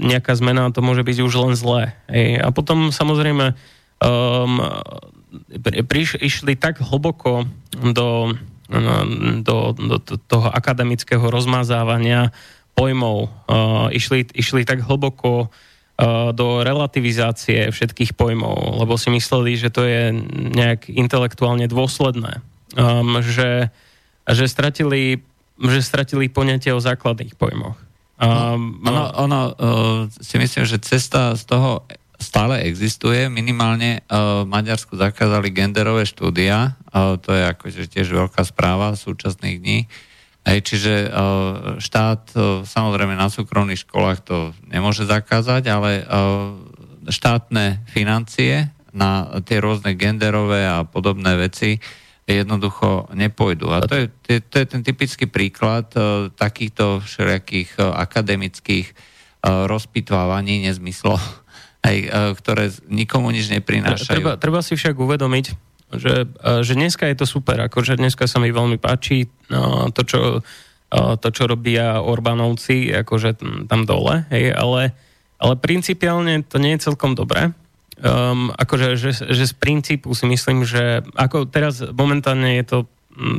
[0.00, 1.92] nejaká zmena to môže byť už len zlé.
[2.08, 2.40] Hej.
[2.40, 3.52] A potom samozrejme
[4.02, 4.58] um,
[5.86, 7.46] priš, išli tak hlboko
[7.80, 8.34] do,
[9.42, 9.96] do, do, do
[10.28, 12.34] toho akademického rozmazávania
[12.74, 19.68] pojmov, uh, išli, išli tak hlboko uh, do relativizácie všetkých pojmov, lebo si mysleli, že
[19.68, 20.12] to je
[20.56, 22.40] nejak intelektuálne dôsledné.
[22.72, 23.68] Um, že,
[24.24, 25.20] že, stratili,
[25.60, 27.76] že stratili poňatie o základných pojmoch.
[28.22, 29.52] Um, ono, ono uh,
[30.08, 31.84] si myslím, že cesta z toho
[32.22, 33.26] stále existuje.
[33.26, 36.78] Minimálne uh, v Maďarsku zakázali genderové štúdia.
[36.88, 39.78] Uh, to je akože tiež veľká správa súčasných dní.
[40.42, 42.34] Hej, čiže uh, štát
[42.66, 44.36] samozrejme na súkromných školách to
[44.70, 46.06] nemôže zakázať, ale
[47.10, 51.82] štátne financie na tie rôzne genderové a podobné veci
[52.22, 53.74] jednoducho nepôjdu.
[53.74, 55.90] A to je, to je ten typický príklad
[56.38, 58.94] takýchto všelijakých akademických
[59.42, 61.18] rozpitvávaní nezmyslo,
[61.82, 61.96] aj,
[62.38, 64.14] ktoré nikomu nič neprinášajú.
[64.14, 65.46] Treba, treba si však uvedomiť,
[65.98, 66.30] že,
[66.62, 70.20] že dneska je to super, akože dneska sa mi veľmi páči no, to, čo,
[70.94, 74.94] to, čo robia Orbánovci, akože tam dole, hej, ale,
[75.42, 77.50] ale principiálne to nie je celkom dobré.
[78.02, 82.78] Um, akože, že, že z princípu si myslím, že ako teraz momentálne je to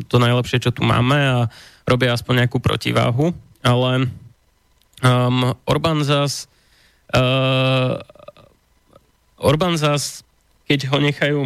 [0.07, 1.37] to najlepšie, čo tu máme a
[1.89, 3.33] robia aspoň nejakú protiváhu,
[3.65, 4.07] ale
[5.01, 6.45] um, Orbán zas
[7.13, 7.97] uh,
[9.43, 10.23] Orbán zas,
[10.71, 11.39] keď ho nechajú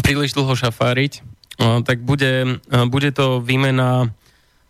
[0.00, 1.26] príliš dlho šafáriť,
[1.58, 4.14] uh, tak bude, uh, bude to výmena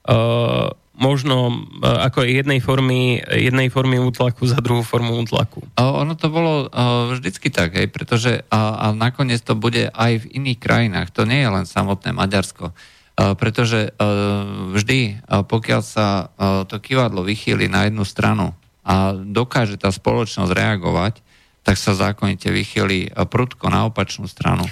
[0.09, 5.67] uh, možno e, ako jednej formy, jednej formy útlaku za druhú formu útlaku.
[5.75, 6.71] Ono to bolo
[7.11, 11.11] vždycky tak, hej, pretože a, a nakoniec to bude aj v iných krajinách.
[11.19, 12.71] To nie je len samotné Maďarsko.
[13.15, 13.95] Pretože
[14.71, 16.31] vždy, pokiaľ sa
[16.71, 18.55] to kývadlo vychýli na jednu stranu
[18.87, 21.27] a dokáže tá spoločnosť reagovať,
[21.65, 24.69] tak sa zákonite vychýli prudko na opačnú stranu.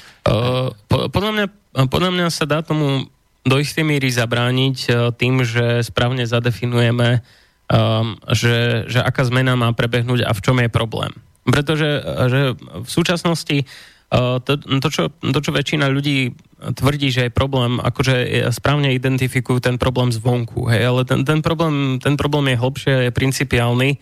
[0.93, 1.47] Podľa mňa,
[1.89, 3.09] podľa mňa sa dá tomu
[3.43, 7.19] do istej míry zabrániť e, tým, že správne zadefinujeme,
[7.67, 11.11] um, že, že aká zmena má prebehnúť a v čom je problém.
[11.43, 12.01] Pretože e,
[12.31, 12.41] že
[12.87, 13.67] v súčasnosti
[14.15, 19.59] uh, to, to, čo, to, čo väčšina ľudí tvrdí, že je problém, akože správne identifikujú
[19.59, 23.99] ten problém zvonku, hej, ale ten, ten, problém, ten problém je hlbšie, je principiálny,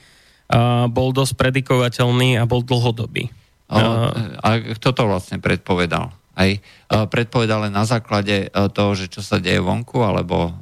[0.91, 3.31] bol dosť predikovateľný a bol dlhodobý.
[3.71, 6.11] A kto to vlastne predpovedal?
[6.35, 6.51] Aj
[6.89, 10.57] predpovedal len na základe e, toho, že čo sa deje vonku, alebo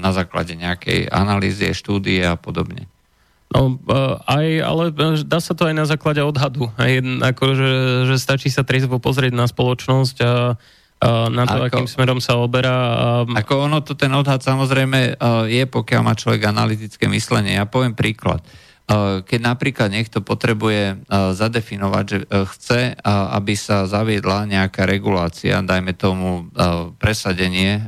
[0.00, 2.90] na základe nejakej analýzie, štúdie a podobne.
[3.54, 3.96] No, e,
[4.26, 6.72] aj, ale e, dá sa to aj na základe odhadu.
[6.74, 6.92] Aj,
[7.30, 7.70] ako, že,
[8.10, 12.34] že stačí sa trezvo pozrieť na spoločnosť a, a na to, ako, akým smerom sa
[12.40, 12.76] oberá.
[12.98, 13.06] A...
[13.40, 17.54] Ako ono to ten odhad samozrejme je, pokiaľ má človek analytické myslenie.
[17.54, 18.42] Ja poviem príklad.
[18.90, 25.94] Uh, keď napríklad niekto potrebuje zadefinovať, že e, chce, aby sa zaviedla nejaká regulácia, dajme
[25.94, 26.50] tomu
[26.98, 27.86] presadenie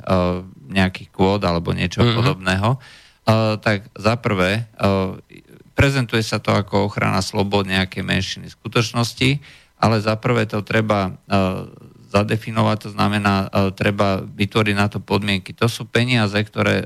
[0.71, 2.17] nejakých kvót alebo niečo mm-hmm.
[2.23, 2.71] podobného,
[3.59, 4.71] tak za prvé
[5.75, 9.43] prezentuje sa to ako ochrana slobod nejakej menšiny skutočnosti,
[9.83, 11.19] ale za prvé to treba
[12.13, 15.57] zadefinovať, to znamená, treba vytvoriť na to podmienky.
[15.57, 16.85] To sú peniaze, ktoré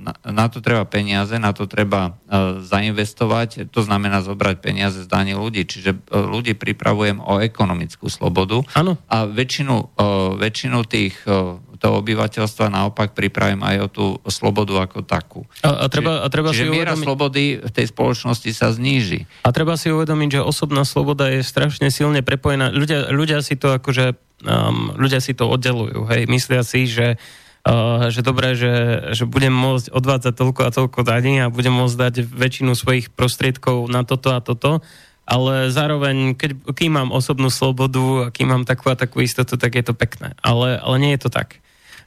[0.00, 5.08] na, na to treba peniaze, na to treba uh, zainvestovať, to znamená zobrať peniaze z
[5.08, 5.68] daní ľudí.
[5.68, 8.96] Čiže ľudí pripravujem o ekonomickú slobodu ano.
[9.06, 9.94] a väčšinu,
[10.40, 11.20] väčšinu tých
[11.80, 15.40] toho obyvateľstva naopak pripravím aj o tú slobodu ako takú.
[15.64, 17.06] A, a treba, a treba čiže si miera uvedomiť...
[17.08, 19.24] slobody v tej spoločnosti sa zníži.
[19.42, 22.68] A treba si uvedomiť, že osobná sloboda je strašne silne prepojená.
[22.68, 24.12] Ľudia, ľudia si to akože
[24.44, 26.04] um, ľudia si to oddelujú.
[26.12, 27.16] Hej, myslia si, že
[27.60, 28.72] Uh, že dobre, že,
[29.12, 33.84] že budem môcť odvádzať toľko a toľko daní a budem môcť dať väčšinu svojich prostriedkov
[33.92, 34.80] na toto a toto,
[35.28, 39.76] ale zároveň, keď, kým mám osobnú slobodu a kým mám takú a takú istotu, tak
[39.76, 40.32] je to pekné.
[40.40, 41.60] Ale, ale nie je to tak.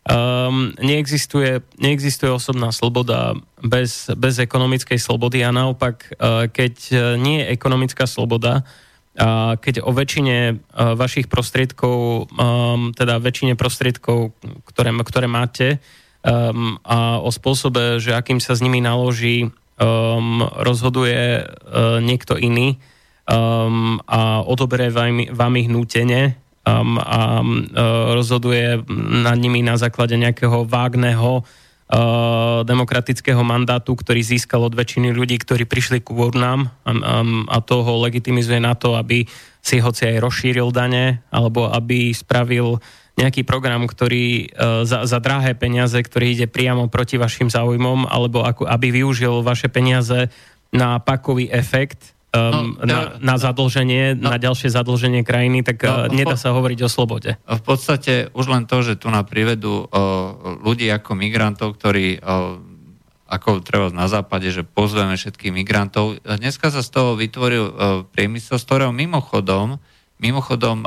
[0.03, 6.73] Um, neexistuje, neexistuje osobná sloboda bez, bez ekonomickej slobody a naopak, uh, keď
[7.15, 8.67] nie je ekonomická sloboda,
[9.13, 14.33] a keď o väčšine e, vašich prostriedkov, um, teda väčšine prostriedkov,
[14.65, 15.77] ktoré, ktoré máte
[16.25, 22.81] um, a o spôsobe, že akým sa s nimi naloží, um, rozhoduje uh, niekto iný
[23.29, 27.67] um, a odoberie vám, vám ich nútene um, a um,
[28.15, 28.83] rozhoduje
[29.23, 31.43] nad nimi na základe nejakého vágneho
[31.93, 37.13] Eh, demokratického mandátu, ktorý získal od väčšiny ľudí, ktorí prišli ku urnám a, a,
[37.53, 39.29] a to ho legitimizuje na to, aby
[39.61, 42.81] si hoci aj rozšíril dane, alebo aby spravil
[43.13, 48.41] nejaký program, ktorý uh, za, za drahé peniaze, ktorý ide priamo proti vašim záujmom, alebo
[48.41, 50.33] ako, aby využil vaše peniaze
[50.73, 56.09] na pakový efekt um, no, na, na zadlženie, no, na ďalšie zadlženie krajiny, tak no,
[56.09, 57.37] uh, nedá sa hovoriť o slobode.
[57.45, 62.57] V podstate už len to, že tu nám privedú uh, ľudí ako migrantov, ktorí uh,
[63.23, 66.21] ako treba na západe, že pozveme všetkých migrantov.
[66.21, 67.65] Dneska sa z toho vytvoril
[68.13, 69.81] priemysel, z ktorého mimochodom,
[70.21, 70.85] mimochodom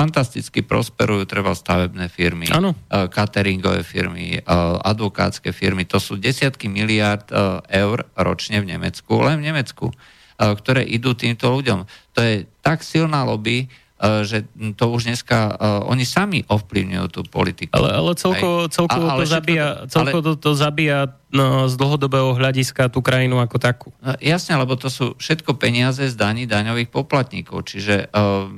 [0.00, 2.72] fantasticky prosperujú treba stavebné firmy, ano.
[2.88, 4.40] E, cateringové firmy, e,
[4.80, 5.84] advokátske firmy.
[5.92, 9.92] To sú desiatky miliard e, eur ročne v Nemecku, len v Nemecku,
[10.40, 11.84] ktoré idú týmto ľuďom.
[12.16, 13.68] To je tak silná lobby,
[14.00, 14.48] že
[14.80, 17.76] to už dneska, oni sami ovplyvňujú tú politiku.
[17.76, 22.32] Ale, ale celko, celko, a, ale to, zabíja, ale, to, to zabíja no, z dlhodobého
[22.32, 23.88] hľadiska tú krajinu ako takú.
[24.24, 27.68] Jasne, lebo to sú všetko peniaze z daní daňových poplatníkov.
[27.68, 28.48] Čiže uh,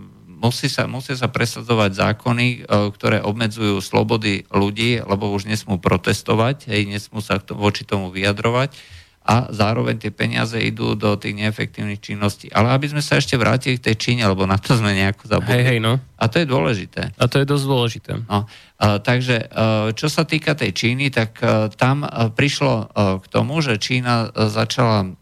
[0.42, 2.58] musí sa, musia sa presadzovať zákony, e,
[2.90, 8.74] ktoré obmedzujú slobody ľudí, lebo už nesmú protestovať, hej, nesmú sa voči tomu vyjadrovať.
[9.22, 12.50] a zároveň tie peniaze idú do tých neefektívnych činností.
[12.50, 15.62] Ale aby sme sa ešte vrátili k tej Číne, lebo na to sme nejako zabudli.
[15.62, 16.02] Hej, hej, no.
[16.18, 17.14] A to je dôležité.
[17.14, 18.12] A to je dosť dôležité.
[18.26, 18.50] No,
[18.82, 22.02] a, takže a, čo sa týka tej Číny, tak a, tam
[22.34, 22.90] prišlo
[23.22, 25.14] k tomu, že Čína začala,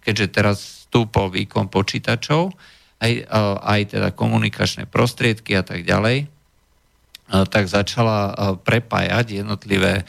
[0.00, 2.56] keďže teraz stúpol výkon počítačov,
[3.04, 3.12] aj,
[3.60, 6.32] aj teda komunikačné prostriedky a tak ďalej,
[7.28, 8.32] tak začala
[8.64, 10.08] prepájať jednotlivé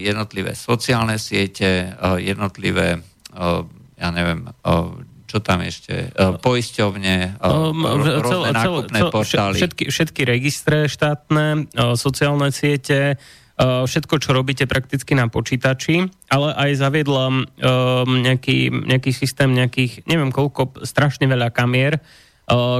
[0.00, 3.04] jednotlivé sociálne siete, jednotlivé,
[4.00, 4.48] ja neviem,
[5.28, 7.84] čo tam ešte, poisťovne, um,
[8.24, 9.56] rôzne nákupné cel, portály.
[9.60, 13.20] Všetky, všetky registre štátne, sociálne siete,
[13.60, 17.44] všetko, čo robíte prakticky na počítači, ale aj zaviedla um,
[18.08, 22.00] nejaký, nejaký systém nejakých, neviem koľko, strašne veľa kamier,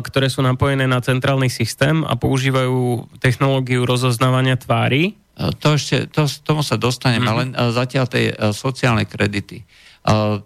[0.03, 5.21] ktoré sú napojené na centrálny systém a používajú technológiu rozoznávania tvári
[5.57, 7.41] to ešte, to, tomu sa dostaneme, mm-hmm.
[7.41, 9.65] len zatiaľ tej e, sociálnej kredity.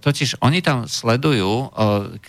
[0.02, 1.70] Totiž oni tam sledujú,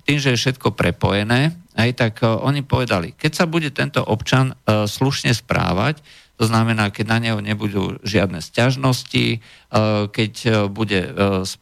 [0.06, 4.53] tým, že je všetko prepojené, aj tak e, oni povedali, keď sa bude tento občan
[4.53, 6.06] e, slušne správať,
[6.36, 9.40] to znamená, keď na neho nebudú žiadne sťažnosti,
[10.12, 10.34] keď
[10.68, 11.16] bude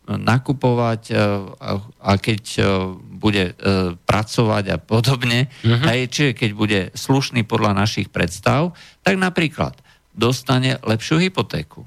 [0.10, 1.02] nakupovať
[2.02, 2.42] a keď
[3.06, 3.54] bude
[4.10, 5.86] pracovať a podobne, uh-huh.
[5.86, 8.74] aj čiže keď bude slušný podľa našich predstav,
[9.06, 9.78] tak napríklad
[10.18, 11.86] dostane lepšiu hypotéku.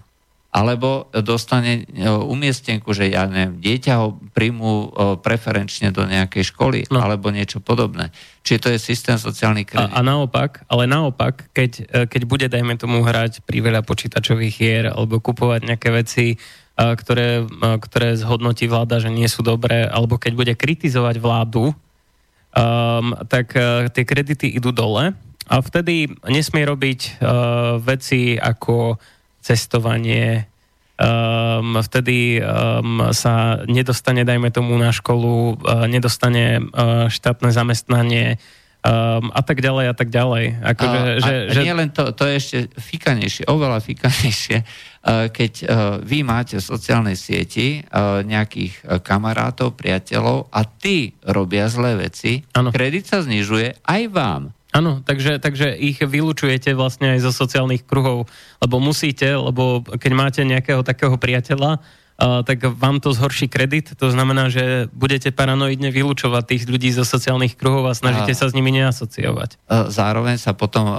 [0.57, 4.87] Alebo dostane e, umiestnenku, že ja neviem, dieťa ho príjmu e,
[5.21, 7.05] preferenčne do nejakej školy, no.
[7.05, 8.09] alebo niečo podobné.
[8.41, 9.93] Čiže to je systém sociálny kredit.
[9.93, 14.55] A, a naopak, ale naopak, keď, e, keď bude, dajme tomu, hrať pri veľa počítačových
[14.57, 16.41] hier, alebo kupovať nejaké veci,
[16.77, 23.57] ktoré, ktoré zhodnotí vláda, že nie sú dobré, alebo keď bude kritizovať vládu, um, tak
[23.57, 25.17] uh, tie kredity idú dole
[25.47, 28.99] a vtedy nesmie robiť uh, veci ako
[29.47, 30.51] cestovanie,
[30.99, 38.43] um, vtedy um, sa nedostane, dajme tomu, na školu, uh, nedostane uh, štátne zamestnanie
[38.83, 40.45] um, a tak ďalej a tak ďalej.
[40.75, 41.61] Ako, a, že, že, a že...
[41.63, 45.67] nie len to, to je ešte fikanejšie, oveľa fikanejšie, uh, keď uh,
[46.03, 52.43] vy máte v sociálnej sieti uh, nejakých uh, kamarátov, priateľov a tí robia zlé veci,
[52.57, 52.75] ano.
[52.75, 54.56] kredit sa znižuje aj vám.
[54.77, 58.29] Áno, takže, takže ich vylúčujete vlastne aj zo sociálnych kruhov,
[58.61, 64.13] lebo musíte, lebo keď máte nejakého takého priateľa, uh, tak vám to zhorší kredit, to
[64.13, 68.57] znamená, že budete paranoidne vylúčovať tých ľudí zo sociálnych kruhov a snažíte a, sa s
[68.57, 69.57] nimi neasociovať.
[69.89, 70.97] Zároveň sa potom uh,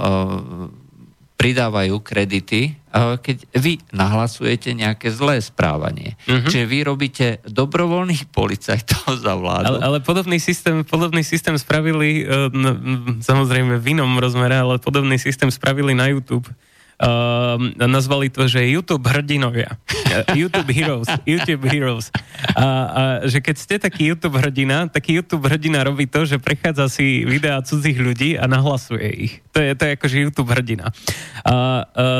[1.38, 6.18] pridávajú kredity, keď vy nahlasujete nejaké zlé správanie.
[6.26, 6.50] Uh-huh.
[6.50, 9.78] Čiže vy robíte dobrovoľných policajtov za vládu.
[9.78, 12.50] Ale, ale podobný, systém, podobný systém spravili, uh,
[13.22, 16.50] samozrejme v inom rozmere, ale podobný systém spravili na YouTube
[16.98, 19.78] uh, nazvali to, že YouTube hrdinovia.
[20.38, 21.08] YouTube Heroes.
[21.24, 22.10] YouTube Heroes.
[22.54, 26.90] A, a že keď ste taký YouTube hrdina, taký YouTube hrdina robí to, že prechádza
[26.90, 29.32] si videá cudzích ľudí a nahlasuje ich.
[29.54, 30.90] To je, to je akože YouTube hrdina.
[30.90, 30.94] A,
[31.50, 31.54] a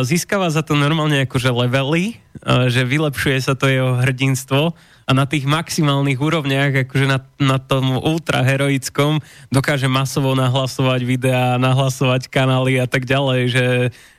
[0.06, 4.74] získava za to normálne akože levely, a, že vylepšuje sa to jeho hrdinstvo
[5.08, 12.28] a na tých maximálnych úrovniach, akože na, na tom ultraheroickom, dokáže masovo nahlasovať videá, nahlasovať
[12.28, 13.66] kanály a tak ďalej, že,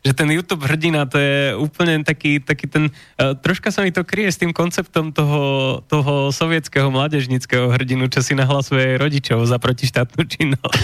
[0.05, 2.83] že ten YouTube hrdina to je úplne taký, taký ten,
[3.19, 8.23] uh, troška sa mi to kryje s tým konceptom toho, toho sovietského mládežnického hrdinu, čo
[8.23, 10.83] si nahlasuje rodičov za protištátnu činnosť.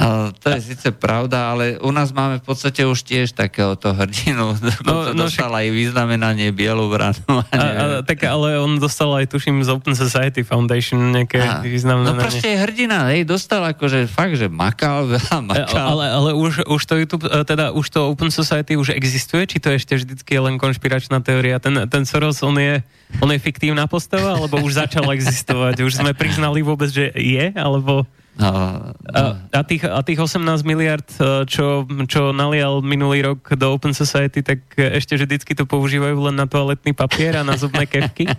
[0.42, 4.56] to je síce pravda, ale u nás máme v podstate už tiež takéhoto hrdinu.
[4.80, 5.60] No, no, dostal však...
[5.60, 7.44] aj vyznamenanie bielu vranu.
[7.52, 12.10] A, a, tak ale on dostal aj tuším z Open Society Foundation nejaké a, významné.
[12.10, 15.84] No proste je hrdina, hej, dostal akože fakt, že makal, veľa e, makal.
[15.94, 19.58] Ale, ale už, už to YouTube, e, teda už to Open Society už existuje, či
[19.60, 21.60] to ešte vždycky je len konšpiračná teória?
[21.60, 22.80] Ten, ten Soros, on je,
[23.20, 25.84] on je fiktívna postava, alebo už začal existovať?
[25.84, 28.08] Už sme priznali vôbec, že je, alebo...
[28.40, 28.96] A,
[29.52, 34.40] a, tých, a tých 18 miliard, e, čo, čo nalial minulý rok do Open Society,
[34.40, 38.24] tak ešte vždycky to používajú len na toaletný papier a na zubné kevky?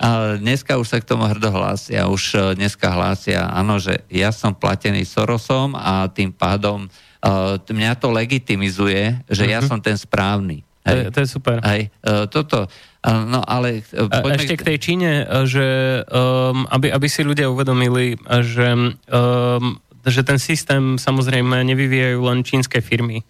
[0.00, 4.32] A dneska už sa k tomu hrdo hlásia, už e, dneska hlásia, áno, že ja
[4.32, 7.09] som platený Sorosom a tým pádom uh,
[7.68, 9.54] mňa to legitimizuje, že uh-huh.
[9.54, 9.68] ja mhm.
[9.68, 10.64] som ten správny.
[10.80, 11.60] To je, to je super.
[11.60, 13.84] Hej, uh, toto, uh, no ale...
[13.92, 15.12] Uh, poďme Ešte k tej Číne,
[15.44, 19.76] že um, aby, aby si ľudia uvedomili, že, um,
[20.08, 23.22] že ten systém samozrejme nevyvíjajú len čínske firmy.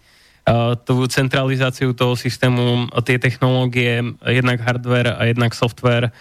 [0.47, 6.17] Uh, tú centralizáciu toho systému, tie technológie, jednak hardware a jednak software, Um,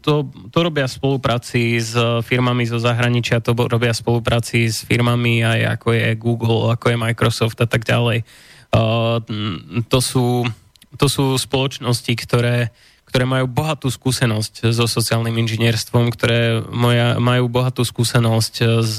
[0.00, 0.14] to,
[0.48, 1.92] to robia spolupráci s
[2.24, 7.60] firmami zo zahraničia, to robia spolupráci s firmami aj ako je Google, ako je Microsoft
[7.60, 8.24] a tak ďalej.
[8.72, 9.20] Uh,
[9.92, 10.48] to, sú,
[10.96, 12.72] to sú spoločnosti, ktoré,
[13.04, 18.98] ktoré majú bohatú skúsenosť so sociálnym inžinierstvom, ktoré moja, majú bohatú skúsenosť s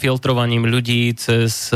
[0.00, 1.70] filtrovaním ľudí cez,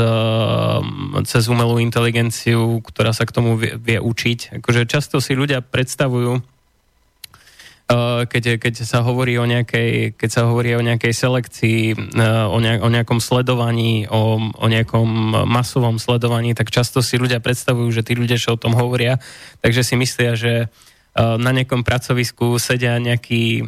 [1.23, 4.59] cez umelú inteligenciu, ktorá sa k tomu vie, vie učiť.
[4.59, 6.43] Akože často si ľudia predstavujú,
[8.25, 11.81] keď, keď sa hovorí o nejakej, keď sa hovorí o nejakej selekcii,
[12.49, 17.93] o, ne, o nejakom sledovaní, o, o nejakom masovom sledovaní, tak často si ľudia predstavujú,
[17.93, 19.21] že tí ľudia, čo o tom hovoria,
[19.61, 20.73] takže si myslia, že
[21.15, 23.63] na nejakom pracovisku sedia nejakí,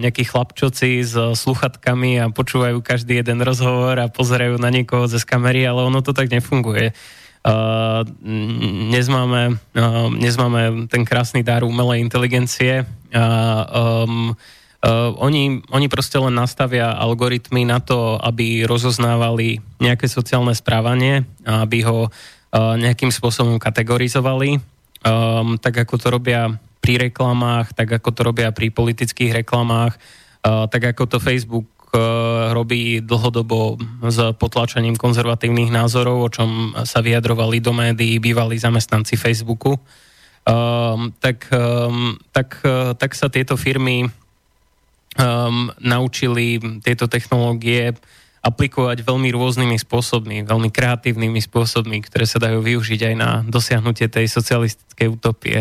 [0.00, 5.62] nejakí chlapčoci s sluchatkami a počúvajú každý jeden rozhovor a pozerajú na niekoho ze kamery,
[5.62, 6.90] ale ono to tak nefunguje.
[7.44, 8.08] Uh,
[8.88, 16.16] dnes, máme, uh, dnes máme ten krásny dar umelej inteligencie um, uh, oni, oni proste
[16.16, 23.60] len nastavia algoritmy na to, aby rozoznávali nejaké sociálne správanie, aby ho uh, nejakým spôsobom
[23.60, 24.64] kategorizovali,
[25.04, 26.48] um, tak ako to robia
[26.80, 30.00] pri reklamách, tak ako to robia pri politických reklamách,
[30.48, 31.73] uh, tak ako to Facebook Eh,
[32.50, 36.50] robí dlhodobo s potlačením konzervatívnych názorov, o čom
[36.82, 43.54] sa vyjadrovali do médií bývalí zamestnanci Facebooku, um, tak, um, tak, uh, tak sa tieto
[43.56, 47.94] firmy um, naučili tieto technológie
[48.44, 54.28] aplikovať veľmi rôznymi spôsobmi, veľmi kreatívnymi spôsobmi, ktoré sa dajú využiť aj na dosiahnutie tej
[54.28, 55.58] socialistickej utopie.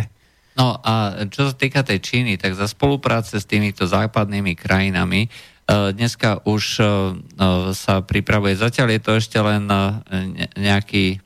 [0.54, 5.53] No a čo sa týka tej Číny, tak za spolupráce s týmito západnými krajinami E,
[5.68, 6.88] dneska už e, e,
[7.72, 9.64] sa pripravuje, zatiaľ je to ešte len
[10.60, 11.24] nejaký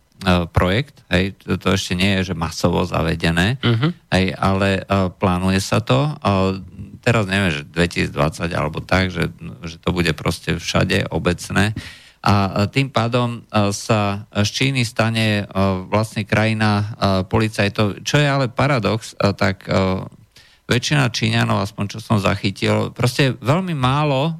[0.50, 3.94] projekt, hej, to ešte nie je, že masovo zavedené, uh-huh.
[4.10, 4.82] hej, ale
[5.22, 6.18] plánuje sa to.
[7.06, 9.30] Teraz neviem, že 2020 alebo tak, že,
[9.62, 11.78] že to bude proste všade obecné.
[12.26, 15.46] A tým pádom sa z Číny stane
[15.86, 16.98] vlastne krajina
[17.30, 19.70] policajtov, čo je ale paradox, tak
[20.68, 24.36] väčšina Číňanov, aspoň čo som zachytil, proste veľmi málo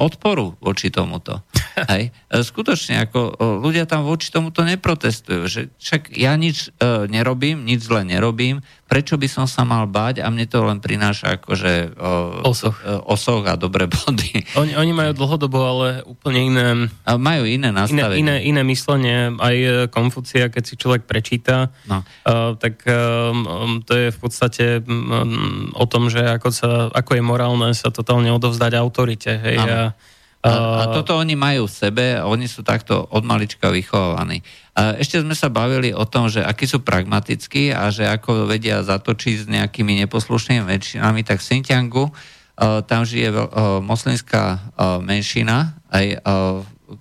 [0.00, 1.44] odporu voči tomuto.
[1.88, 2.10] Hej.
[2.10, 3.32] E, skutočne, ako e,
[3.62, 5.46] ľudia tam voči tomuto neprotestujú.
[5.46, 10.20] Že však ja nič e, nerobím, nič zle nerobím, prečo by som sa mal báť
[10.20, 12.10] a mne to len prináša akože e,
[12.42, 12.82] osoch.
[12.82, 14.44] E, osoch a dobré body.
[14.58, 16.66] Oni, oni majú dlhodobo ale úplne iné...
[17.06, 18.18] A majú iné nastavenie.
[18.18, 19.38] Iné, iné, iné myslenie.
[19.38, 19.56] Aj
[19.94, 22.02] Konfucia, keď si človek prečíta, no.
[22.02, 27.22] uh, tak um, to je v podstate um, o tom, že ako, sa, ako je
[27.22, 29.30] morálne sa totálne odovzdať autorite.
[29.38, 29.94] Hej, a,
[30.40, 34.40] a, a toto oni majú v sebe oni sú takto od malička vychovávaní.
[34.72, 38.80] A ešte sme sa bavili o tom, že akí sú pragmatickí a že ako vedia
[38.80, 43.44] zatočiť s nejakými neposlušnými väčšinami, tak v Xinjiangu uh, tam žije uh,
[43.84, 46.22] moslimská uh, menšina, aj,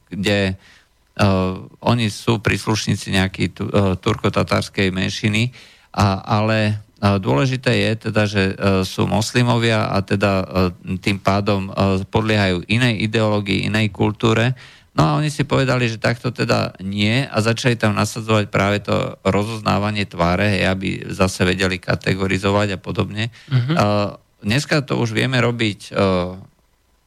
[0.10, 0.57] kde
[1.84, 3.52] oni sú príslušníci nejakej
[3.99, 5.52] turko-tatárskej menšiny,
[5.91, 8.54] a, ale Dôležité je teda, že e,
[8.84, 10.46] sú moslimovia a teda e,
[11.00, 14.52] tým pádom e, podliehajú inej ideológii, inej kultúre.
[15.00, 19.16] No a oni si povedali, že takto teda nie a začali tam nasadzovať práve to
[19.24, 23.32] rozoznávanie tváre, hej, aby zase vedeli kategorizovať a podobne.
[23.48, 24.20] Uh-huh.
[24.44, 25.96] Dneska to už vieme robiť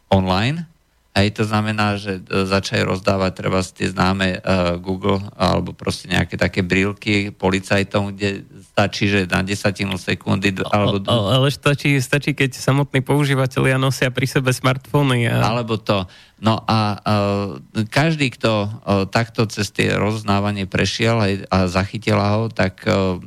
[0.09, 0.72] online,
[1.13, 6.41] Hej, to znamená, že e, začali rozdávať treba tie známe uh, Google alebo proste nejaké
[6.41, 11.05] také brilky policajtom, kde stačí, že na desatinu sekundy alebo...
[11.05, 15.29] Ale, ale stačí, stačí, keď samotní používateľia nosia pri sebe smartfóny.
[15.29, 15.53] A...
[15.53, 16.09] Alebo to.
[16.41, 17.61] No a uh,
[17.93, 23.21] každý, kto uh, takto cez tie roznávanie prešiel aj, a zachytila ho, tak uh,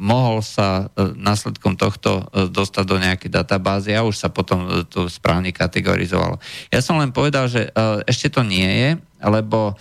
[0.00, 4.88] mohol sa e, následkom tohto e, dostať do nejakej databázy a už sa potom e,
[4.88, 6.40] to správne kategorizovalo.
[6.72, 7.68] Ja som len povedal, že
[8.08, 8.90] ešte to nie je,
[9.22, 9.76] lebo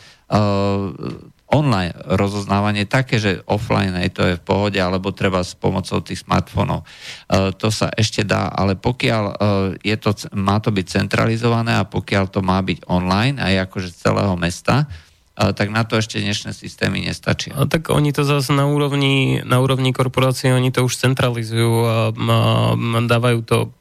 [1.51, 6.23] online rozoznávanie také, že offline aj to je v pohode, alebo treba s pomocou tých
[6.23, 6.87] smartfónov.
[7.31, 9.23] To sa ešte dá, ale pokiaľ
[9.83, 14.35] je to, má to byť centralizované a pokiaľ to má byť online aj akože celého
[14.39, 14.87] mesta,
[15.49, 17.57] tak na to ešte dnešné systémy nestačia.
[17.57, 22.13] A tak oni to zase na úrovni, na úrovni korporácie, oni to už centralizujú a,
[22.13, 22.37] a
[23.09, 23.73] dávajú, to,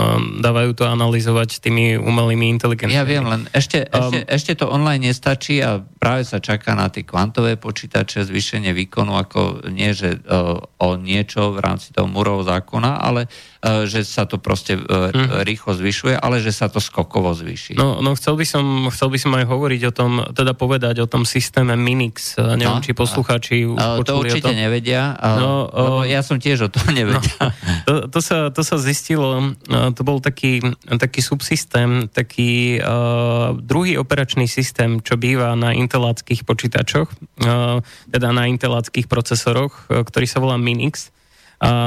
[0.00, 0.06] a
[0.40, 2.96] dávajú to analyzovať tými umelými inteligenciami.
[2.96, 6.88] Ja viem, len ešte, ešte, um, ešte to online nestačí a práve sa čaká na
[6.88, 12.48] tie kvantové počítače, zvýšenie výkonu, ako nie, že o, o niečo v rámci toho Murov
[12.48, 15.46] zákona, ale E, že sa to proste hmm.
[15.46, 17.78] rýchlo zvyšuje, ale že sa to skokovo zvýši.
[17.78, 21.06] No, no chcel, by som, chcel by som aj hovoriť o tom, teda povedať o
[21.06, 22.34] tom systéme Minix.
[22.34, 24.58] E, neviem, no, či poslucháči už uh, To určite o tom.
[24.58, 27.22] nevedia, uh, no, lebo ja som tiež o tom nevedia.
[27.38, 27.46] No,
[27.86, 30.58] to, to, sa, to sa zistilo, to bol taký,
[30.98, 37.06] taký subsystém, taký uh, druhý operačný systém, čo býva na inteláckých počítačoch,
[37.46, 37.78] uh,
[38.10, 41.14] teda na inteláckých procesoroch, uh, ktorý sa volá Minix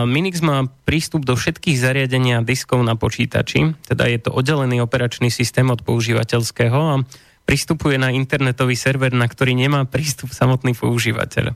[0.07, 5.27] Minix má prístup do všetkých zariadení a diskov na počítači, teda je to oddelený operačný
[5.27, 7.03] systém od používateľského a
[7.43, 11.51] pristupuje na internetový server, na ktorý nemá prístup samotný používateľ.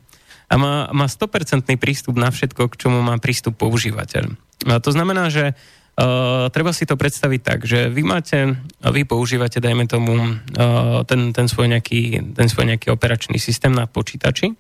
[0.52, 4.36] A má, má 100% prístup na všetko, k čomu má prístup používateľ.
[4.68, 5.56] A to znamená, že
[6.00, 11.36] Uh, treba si to predstaviť tak, že vy máte, vy používate, dajme tomu, uh, ten,
[11.36, 14.56] ten, svoj nejaký, ten svoj nejaký operačný systém na počítači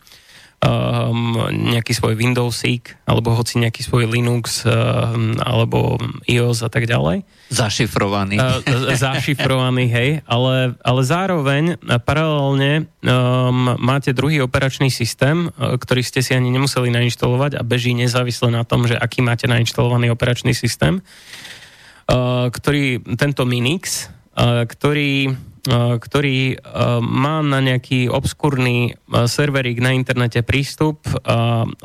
[0.60, 5.96] um, nejaký svoj Windowsík, alebo hoci nejaký svoj Linux, um, alebo
[6.28, 7.24] iOS a tak ďalej.
[7.48, 8.36] Zašifrovaný.
[8.40, 8.60] Uh,
[8.96, 16.52] zašifrovaný, hej, ale, ale zároveň paralelne um, máte druhý operačný systém, ktorý ste si ani
[16.52, 23.00] nemuseli nainštalovať a beží nezávisle na tom, že aký máte nainštalovaný operačný systém, uh, ktorý,
[23.16, 25.34] tento Minix, uh, ktorý
[25.70, 26.58] ktorý
[27.06, 31.06] má na nejaký obskúrny serverík na internete prístup,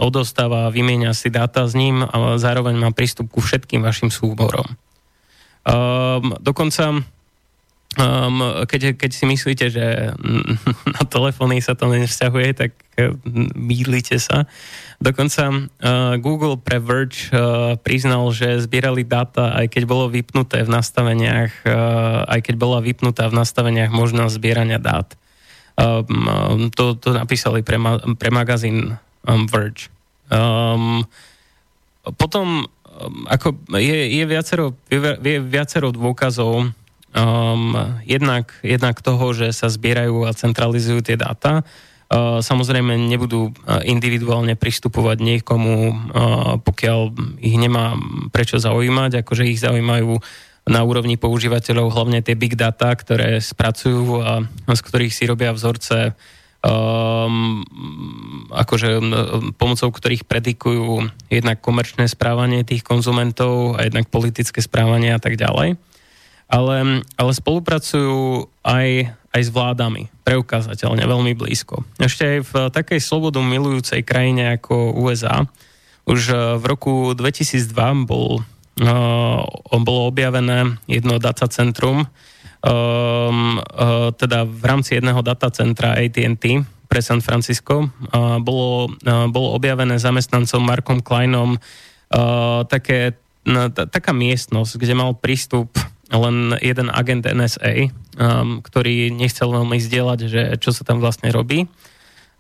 [0.01, 4.65] odostáva, vymieňa si dáta s ním a zároveň má prístup ku všetkým vašim súborom.
[6.41, 7.05] Dokonca
[7.95, 10.11] Um, keď, keď si myslíte, že
[10.99, 12.71] na telefóny sa to nevzťahuje, tak
[13.55, 14.51] mýlite sa.
[14.99, 20.71] Dokonca uh, Google pre Verge uh, priznal, že zbierali dáta, aj keď bolo vypnuté v
[20.71, 25.15] nastaveniach, uh, aj keď bola vypnutá v nastaveniach možnosť zbierania dát.
[25.75, 28.95] Um, to, to napísali pre, ma, pre magazín
[29.27, 29.91] um, Verge.
[30.31, 31.03] Um,
[32.15, 36.71] potom um, ako je, je, viacero, je viacero dôkazov,
[37.15, 41.63] um, jednak, jednak toho, že sa zbierajú a centralizujú tie dáta,
[42.15, 43.51] Samozrejme nebudú
[43.83, 45.77] individuálne pristupovať niekomu,
[46.63, 47.01] pokiaľ
[47.41, 47.97] ich nemá
[48.31, 50.21] prečo zaujímať, akože ich zaujímajú
[50.65, 56.17] na úrovni používateľov hlavne tie big data, ktoré spracujú a z ktorých si robia vzorce
[56.65, 57.61] um,
[58.49, 58.89] akože
[59.61, 65.77] pomocou ktorých predikujú jednak komerčné správanie tých konzumentov a jednak politické správanie a tak ďalej.
[66.55, 71.83] Ale, ale spolupracujú aj aj s vládami, preukázateľne veľmi blízko.
[71.99, 75.51] Ešte aj v takej slobodu milujúcej krajine ako USA,
[76.07, 77.75] už e, v roku 2002
[78.07, 78.45] bol,
[78.79, 79.41] uh,
[79.83, 82.09] bolo objavené jedno datacentrum, um,
[83.59, 86.45] uh, teda v rámci jedného datacentra AT&T
[86.87, 93.17] pre San Francisco uh, bolo, uh, bolo objavené zamestnancom Markom Kleinom uh, také,
[93.49, 95.73] t- taká miestnosť, kde mal prístup
[96.15, 101.67] len jeden agent NSA, um, ktorý nechcel veľmi zdieľať, že čo sa tam vlastne robí.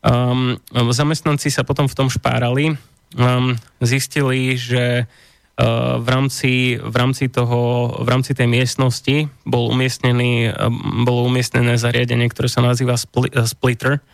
[0.05, 2.77] Um, zamestnanci sa potom v tom špárali,
[3.17, 10.53] um, zistili, že uh, v rámci, v rámci toho, v rámci tej miestnosti bol umiestnený,
[10.53, 14.05] um, bolo umiestnené zariadenie, ktoré sa nazýva spli, uh, Splitter,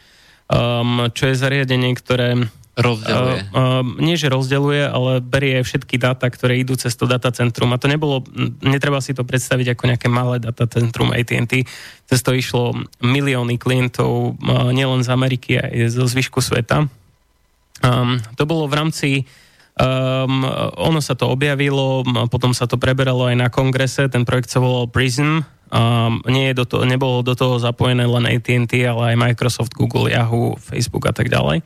[0.47, 2.49] um, čo je zariadenie, ktoré
[2.81, 3.39] Rozdeluje.
[3.52, 7.69] Uh, uh, nie, že rozdeluje, ale berie všetky dáta, ktoré idú cez to datacentrum.
[7.77, 8.24] A to nebolo,
[8.65, 11.69] netreba si to predstaviť ako nejaké malé datacentrum AT&T.
[12.09, 12.73] Cez to išlo
[13.05, 16.89] milióny klientov, uh, nielen z Ameriky, aj zo zvyšku sveta.
[17.85, 19.11] Um, to bolo v rámci
[19.81, 20.44] Um,
[20.77, 24.93] ono sa to objavilo, potom sa to preberalo aj na kongrese, ten projekt sa volal
[24.93, 25.40] PRISM,
[25.73, 30.12] um, nie je do toho, nebolo do toho zapojené len AT&T, ale aj Microsoft, Google,
[30.12, 31.65] Yahoo, Facebook a tak ďalej.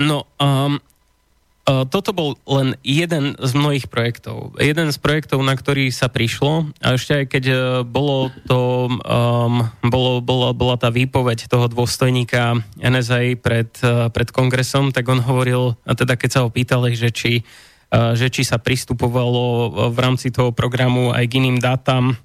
[0.00, 0.80] No, um,
[1.68, 4.56] uh, toto bol len jeden z mnohých projektov.
[4.56, 9.68] Jeden z projektov, na ktorý sa prišlo, a ešte aj keď uh, bolo to, um,
[9.84, 15.76] bolo, bola, bola tá výpoveď toho dôstojníka NSA pred, uh, pred kongresom, tak on hovoril,
[15.84, 17.44] a teda keď sa ho pýtali, že či,
[17.92, 22.16] uh, že či sa pristupovalo v rámci toho programu aj k iným dátam,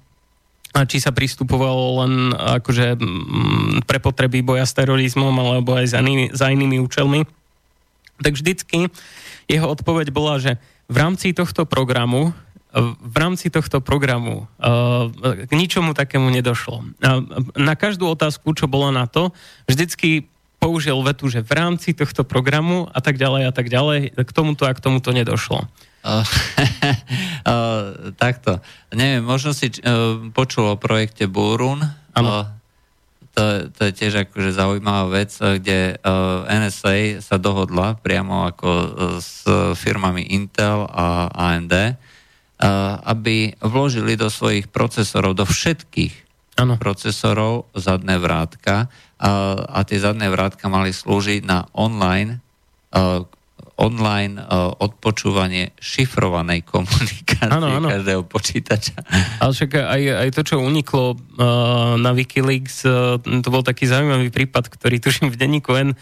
[0.82, 2.98] či sa pristupovalo len akože
[3.86, 7.22] pre potreby boja s terorizmom alebo aj za, inými, za inými účelmi,
[8.18, 8.90] tak vždycky
[9.46, 10.58] jeho odpoveď bola, že
[10.90, 12.34] v rámci tohto programu
[12.82, 14.50] v rámci tohto programu
[15.22, 16.82] k ničomu takému nedošlo.
[17.54, 19.30] Na každú otázku, čo bolo na to,
[19.70, 20.26] vždycky
[20.58, 24.66] použil vetu, že v rámci tohto programu a tak ďalej a tak ďalej, k tomuto
[24.66, 25.70] a k tomuto nedošlo.
[28.20, 28.60] takto.
[28.92, 29.72] Neviem, možno si
[30.36, 31.80] počul o projekte Burun.
[32.14, 32.46] Uh,
[33.34, 38.88] to, to je tiež akože zaujímavá vec, kde uh, NSA sa dohodla priamo ako uh,
[39.18, 39.42] s
[39.80, 41.98] firmami Intel a AMD,
[43.04, 46.14] aby vložili do svojich procesorov, do všetkých
[46.62, 46.78] ano.
[46.78, 49.30] procesorov zadné vrátka a,
[49.68, 52.38] a tie zadné vrátka mali slúžiť na online
[53.74, 57.88] online uh, odpočúvanie šifrovanej komunikácie ano, ano.
[57.90, 59.02] každého počítača.
[59.42, 64.30] Ale však aj, aj to, čo uniklo uh, na Wikileaks, uh, to bol taký zaujímavý
[64.30, 65.92] prípad, ktorý tuším v denníku N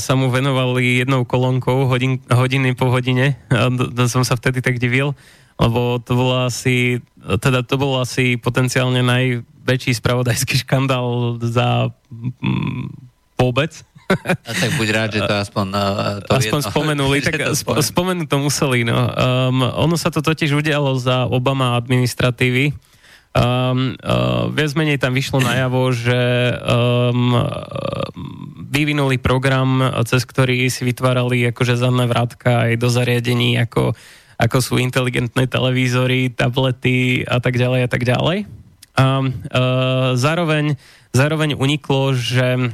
[0.00, 3.38] sa mu venovali jednou kolónkou hodin, hodiny po hodine.
[3.52, 3.70] A
[4.10, 5.14] som sa vtedy tak divil,
[5.60, 11.94] lebo to bolo asi, teda to bol asi potenciálne najväčší spravodajský škandál za
[13.38, 13.70] vôbec.
[14.46, 17.74] A tak buď rád, že to aspoň uh, to Aspoň jedno, spomenuli, tak to spo,
[17.78, 18.86] spomenúť to museli.
[18.86, 18.94] No.
[18.94, 22.76] Um, ono sa to totiž udialo za Obama administratívy
[23.36, 26.16] Um, uh, viac menej tam vyšlo najavo, že
[26.56, 27.36] um,
[28.72, 33.92] vyvinuli program, cez ktorý si vytvárali akože zadné vrátka aj do zariadení, ako,
[34.40, 38.48] ako sú inteligentné televízory, tablety a tak ďalej a tak ďalej.
[38.96, 40.80] Um, uh, zároveň,
[41.12, 42.72] zároveň uniklo, že,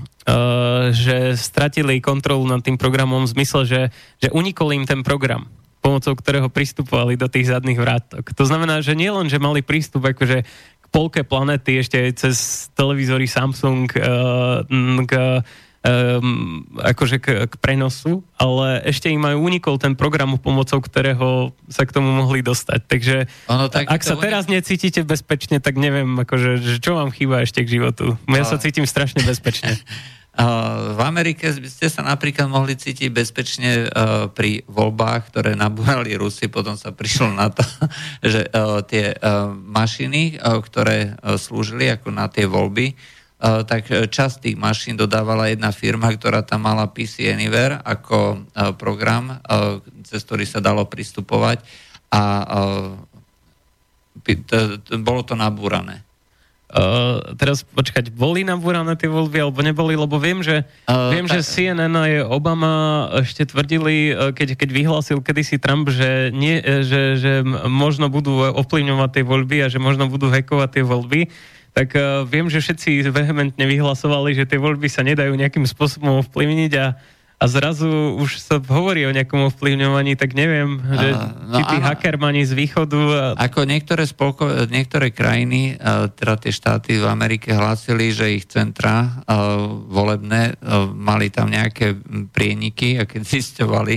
[0.94, 3.80] že stratili kontrolu nad tým programom v zmysle, že,
[4.22, 5.50] že unikol im ten program
[5.82, 8.30] pomocou ktorého pristupovali do tých zadných vrátok.
[8.38, 10.46] To znamená, že nie len, že mali prístup akože
[10.78, 14.62] k polke planety ešte cez televízory Samsung uh,
[15.02, 15.42] k
[15.82, 21.82] um, akože k, k prenosu, ale ešte im aj unikol ten program, pomocou ktorého sa
[21.82, 22.80] k tomu mohli dostať.
[22.86, 23.16] Takže
[23.50, 27.82] ono, tak ak sa teraz necítite bezpečne, tak neviem, akože, čo vám chýba ešte k
[27.82, 28.14] životu.
[28.30, 29.78] Ja sa cítim strašne bezpečne.
[30.32, 33.86] V Amerike ste sa napríklad mohli cítiť bezpečne e,
[34.32, 37.60] pri voľbách, ktoré nabúrali Rusy, potom sa prišlo na to,
[38.32, 38.50] že e,
[38.88, 39.16] tie e,
[39.52, 42.96] mašiny, ktoré slúžili ako na tie voľby,
[43.42, 48.46] tak časť tých mašín dodávala jedna firma, ktorá tam mala PC Anywhere ako
[48.78, 49.42] program,
[50.06, 51.58] cez ktorý sa dalo pristupovať
[52.14, 52.22] a
[55.02, 56.06] bolo to nabúrané.
[56.72, 61.36] Uh, teraz počkať, boli nabúrané tie voľby alebo neboli, lebo viem, že, uh, viem, tak...
[61.36, 62.72] že CNN aj Obama
[63.20, 69.24] ešte tvrdili, keď, keď vyhlásil kedysi Trump, že, nie, že, že možno budú ovplyvňovať tie
[69.28, 71.28] voľby a že možno budú hekovať tie voľby,
[71.72, 76.72] tak uh, viem, že všetci vehementne vyhlasovali, že tie voľby sa nedajú nejakým spôsobom ovplyvniť
[76.80, 76.86] a
[77.42, 77.90] a zrazu
[78.22, 82.54] už sa hovorí o nejakom ovplyvňovaní, tak neviem, že no, či tí áno, hackermani z
[82.54, 83.00] východu...
[83.34, 83.50] A...
[83.50, 85.74] Ako niektoré, spolko, niektoré krajiny,
[86.14, 89.26] teda tie štáty v Amerike hlásili, že ich centra
[89.90, 90.54] volebné
[90.94, 91.98] mali tam nejaké
[92.30, 93.96] prieniky a keď zisťovali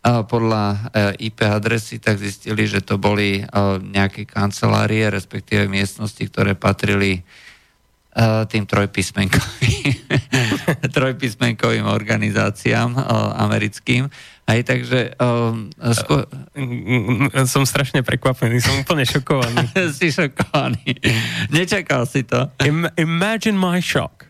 [0.00, 3.44] podľa IP adresy, tak zistili, že to boli
[3.84, 7.20] nejaké kancelárie, respektíve miestnosti, ktoré patrili
[8.10, 9.94] Eh, tým trojpísmenkovým,
[10.98, 12.98] trojpísmenkovým organizáciám
[13.38, 14.10] americkým.
[14.50, 15.14] Aj takže...
[15.22, 16.26] Um, sko-
[17.46, 19.62] som strašne prekvapený, som úplne šokovaný.
[19.96, 20.98] si šokovaný.
[21.54, 22.50] Nečakal si to.
[22.66, 24.26] Im- imagine my shock.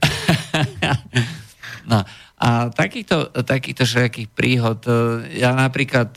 [1.88, 2.04] no.
[2.40, 4.80] A takýchto, takýchto všelijakých príhod,
[5.36, 6.16] ja napríklad,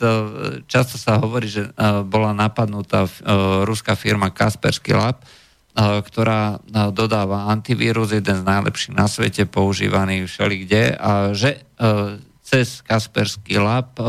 [0.71, 1.67] často sa hovorí, že
[2.07, 3.11] bola napadnutá
[3.67, 5.19] ruská firma Kaspersky Lab,
[5.75, 6.63] ktorá
[6.95, 11.59] dodáva antivírus, jeden z najlepších na svete, používaný všelikde, a že
[12.39, 13.99] cez Kasperský lab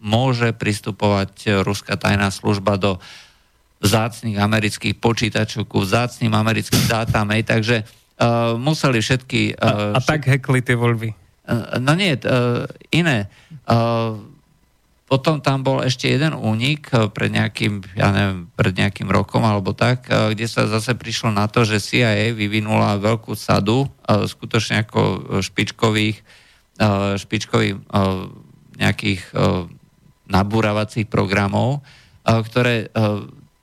[0.00, 2.96] môže pristupovať ruská tajná služba do
[3.82, 9.58] vzácných amerických počítačov ku vzácným americkým dátam, takže uh, museli všetky...
[9.58, 11.21] Uh, a, a tak hekli tie voľby.
[11.42, 13.26] Uh, no nie, uh, iné.
[15.12, 19.76] Potom tam bol ešte jeden únik eh, pred nejakým, ja neviem, pred nejakým rokom alebo
[19.76, 24.88] tak, eh, kde sa zase prišlo na to, že CIA vyvinula veľkú sadu eh, skutočne
[24.88, 25.00] ako
[25.44, 26.40] špičkových,
[27.20, 27.84] špičkových
[28.80, 29.22] nejakých
[30.26, 31.84] nabúravacích programov,
[32.24, 32.88] ktoré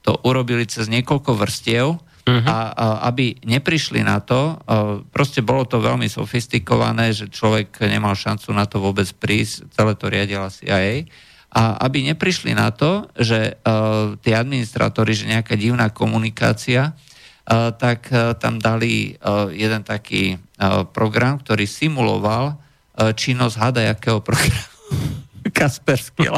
[0.05, 1.99] to urobili cez niekoľko vrstiev
[2.29, 2.45] uh-huh.
[2.45, 4.61] a, a aby neprišli na to,
[5.09, 10.05] proste bolo to veľmi sofistikované, že človek nemal šancu na to vôbec prísť, celé to
[10.07, 11.09] riadila CIA
[11.49, 18.13] a aby neprišli na to, že uh, tí administratóri, že nejaká divná komunikácia, uh, tak
[18.13, 24.69] uh, tam dali uh, jeden taký uh, program, ktorý simuloval uh, činnosť hadajakého programu.
[25.57, 26.29] Kasperský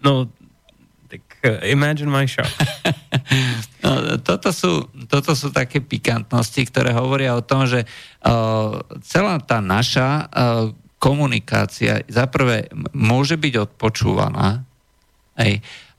[0.00, 0.45] No, tak uh,
[1.64, 2.50] imagine my shock.
[3.86, 9.62] No, toto, sú, toto sú také pikantnosti, ktoré hovoria o tom, že uh, celá tá
[9.62, 14.66] naša uh, komunikácia za prvé môže byť odpočúvaná,
[15.38, 15.50] aj,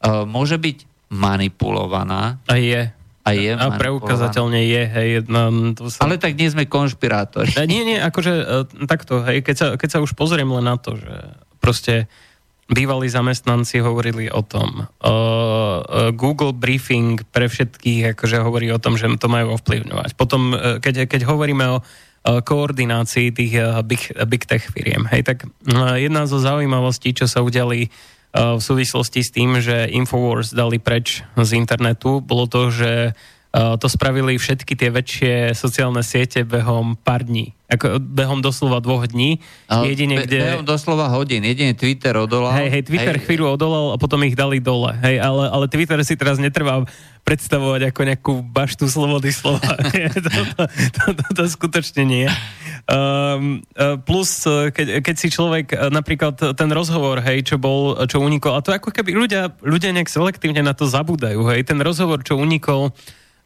[0.03, 0.77] uh, môže byť
[1.15, 2.43] manipulovaná.
[2.47, 2.91] A je.
[3.27, 5.09] A je A preukazateľne je, hej.
[5.27, 6.07] No, to sa...
[6.07, 7.55] Ale tak nie sme konšpirátori.
[7.67, 10.95] Nie, nie, akože uh, takto, hej, keď sa, keď sa už pozriem len na to,
[10.95, 11.15] že
[11.59, 12.07] proste
[12.67, 14.91] bývalí zamestnanci hovorili o tom.
[16.19, 20.19] Google briefing pre všetkých akože hovorí o tom, že to majú ovplyvňovať.
[20.19, 21.83] Potom, uh, keď, keď hovoríme o
[22.27, 25.07] Eh, koordinácii tých eh, big, big tech firiem.
[25.07, 25.37] Hej, tak
[25.95, 27.87] jedna zo zaujímavostí, čo sa udiali
[28.37, 33.17] v súvislosti s tým, že Infowars dali preč z internetu, bolo to, že
[33.57, 37.57] to spravili všetky tie väčšie sociálne siete behom pár dní.
[37.67, 39.43] Ako behom doslova dvoch dní.
[39.67, 40.39] Jedine, Be- kde...
[40.39, 41.43] Behom doslova hodín.
[41.43, 42.55] Jedine Twitter odolal.
[42.63, 43.23] Hej, hej, Twitter hej.
[43.27, 44.95] chvíľu odolal a potom ich dali dole.
[45.03, 46.87] Hej, ale, ale Twitter si teraz netrvá
[47.27, 49.73] predstavovať ako nejakú baštu slobody slova.
[50.15, 52.31] to, to, to, to, to skutočne nie.
[52.87, 53.59] Um,
[54.07, 58.71] plus, keď, keď si človek, napríklad ten rozhovor, hej, čo bol, čo unikol, a to
[58.71, 62.95] ako keby ľudia, ľudia nejak selektívne na to zabúdajú, hej, ten rozhovor, čo unikol,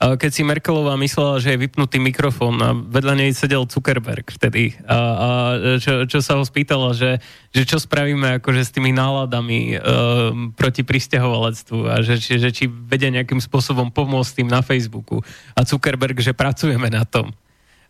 [0.01, 4.97] keď si Merkelová myslela, že je vypnutý mikrofón a vedľa nej sedel Zuckerberg vtedy a,
[4.97, 5.29] a
[5.77, 7.21] čo, čo sa ho spýtala, že,
[7.53, 12.65] že čo spravíme akože s tými náladami uh, proti pristahovalectvu a že, že, že či
[12.65, 15.21] vedia nejakým spôsobom pomôcť tým na Facebooku
[15.53, 17.29] a Zuckerberg, že pracujeme na tom.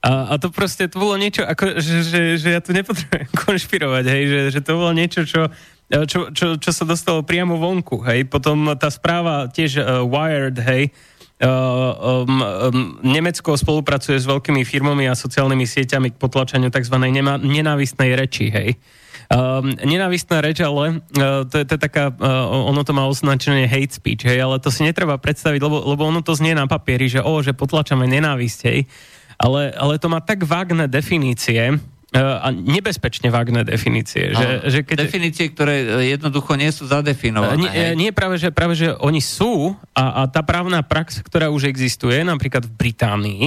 [0.04, 4.06] A, a to proste to bolo niečo, ako, že, že, že ja tu nepotrebujem konšpirovať,
[4.12, 5.48] hej, že, že to bolo niečo, čo,
[5.88, 8.28] čo, čo, čo sa dostalo priamo vonku, hej.
[8.28, 11.11] Potom tá správa tiež uh, Wired, hej, Uh,
[13.02, 16.96] Nemecko spolupracuje s veľkými firmami a sociálnymi sieťami k potlačaniu tzv.
[17.42, 18.78] Nenávistnej reči, hej.
[19.32, 23.64] Um, nenávistná reč, ale uh, to, je, to je taká, uh, ono to má označenie
[23.64, 27.08] hate speech, hej, ale to si netreba predstaviť, lebo, lebo ono to znie na papieri,
[27.08, 28.92] že o, že potlačame nenávisť, hej,
[29.40, 31.80] ale, ale to má tak vágne definície,
[32.12, 34.36] a nebezpečne vágne definície.
[34.36, 35.08] Že, že keď...
[35.08, 37.56] Definície, ktoré e, jednoducho nie sú zadefinované.
[37.56, 37.96] Nie, hej?
[37.96, 42.20] nie práve, že, práve, že oni sú a, a tá právna prax, ktorá už existuje,
[42.28, 43.46] napríklad v Británii,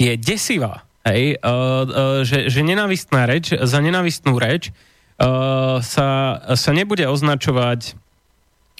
[0.00, 0.88] je desivá.
[1.04, 1.36] Hej?
[1.44, 1.84] Uh, uh,
[2.24, 7.92] že, že nenávistná reč, za nenávistnú reč uh, sa, sa nebude označovať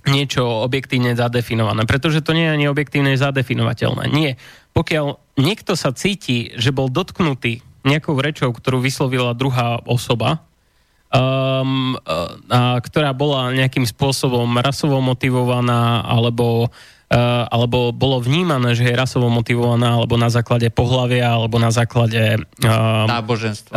[0.08, 4.08] niečo objektívne zadefinované, pretože to nie je ani objektívne zadefinovateľné.
[4.08, 4.40] Nie.
[4.72, 10.44] Pokiaľ niekto sa cíti, že bol dotknutý nejakou rečou, ktorú vyslovila druhá osoba,
[11.08, 11.96] um,
[12.52, 16.68] a, ktorá bola nejakým spôsobom rasovo motivovaná alebo
[17.08, 22.36] Uh, alebo bolo vnímané, že je rasovo motivovaná, alebo na základe pohlavia, alebo na základe
[22.36, 23.72] uh, náboženstva.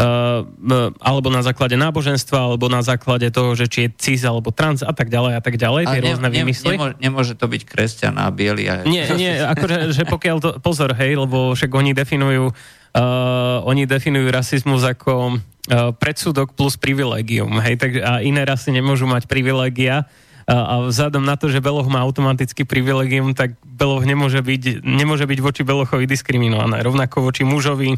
[0.60, 4.84] Uh, alebo na základe náboženstva, alebo na základe toho, že či je cis alebo trans
[4.84, 6.76] a tak ďalej a tak ďalej, tie ne, rôzne ne, vymysly.
[6.76, 8.68] Nemôže, nemôže to byť kresťan a biely.
[8.68, 8.84] A...
[8.84, 12.52] Nie, nie, akože, že pokiaľ to, pozor, hej, lebo však oni definujú
[12.92, 19.08] Uh, oni definujú rasizmus ako uh, predsudok plus privilegium, hej, tak, a iné rasy nemôžu
[19.08, 20.06] mať privilegia,
[20.52, 25.40] a vzhľadom na to, že Beloch má automaticky privilegium, tak Beloch nemôže byť, nemôže byť
[25.40, 26.82] voči Belochovi diskriminované.
[26.84, 27.96] Rovnako voči mužovi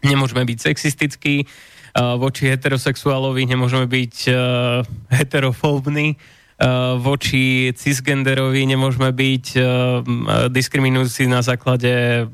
[0.00, 1.44] nemôžeme byť sexistickí,
[1.98, 4.14] voči heterosexuálovi nemôžeme byť
[5.12, 6.16] heterofóbni,
[7.04, 9.44] voči cisgenderovi nemôžeme byť
[10.48, 12.24] diskriminujúci na základe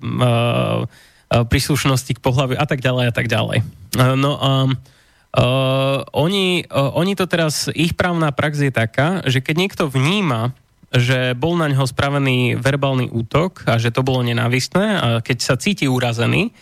[1.43, 3.67] príslušnosti k pohľaviu a tak ďalej a tak ďalej.
[3.99, 9.55] No a uh, oni, uh, oni to teraz, ich právna prax je taká, že keď
[9.59, 10.55] niekto vníma,
[10.95, 15.59] že bol na ňo spravený verbálny útok a že to bolo nenávistné a keď sa
[15.59, 16.55] cíti urazený,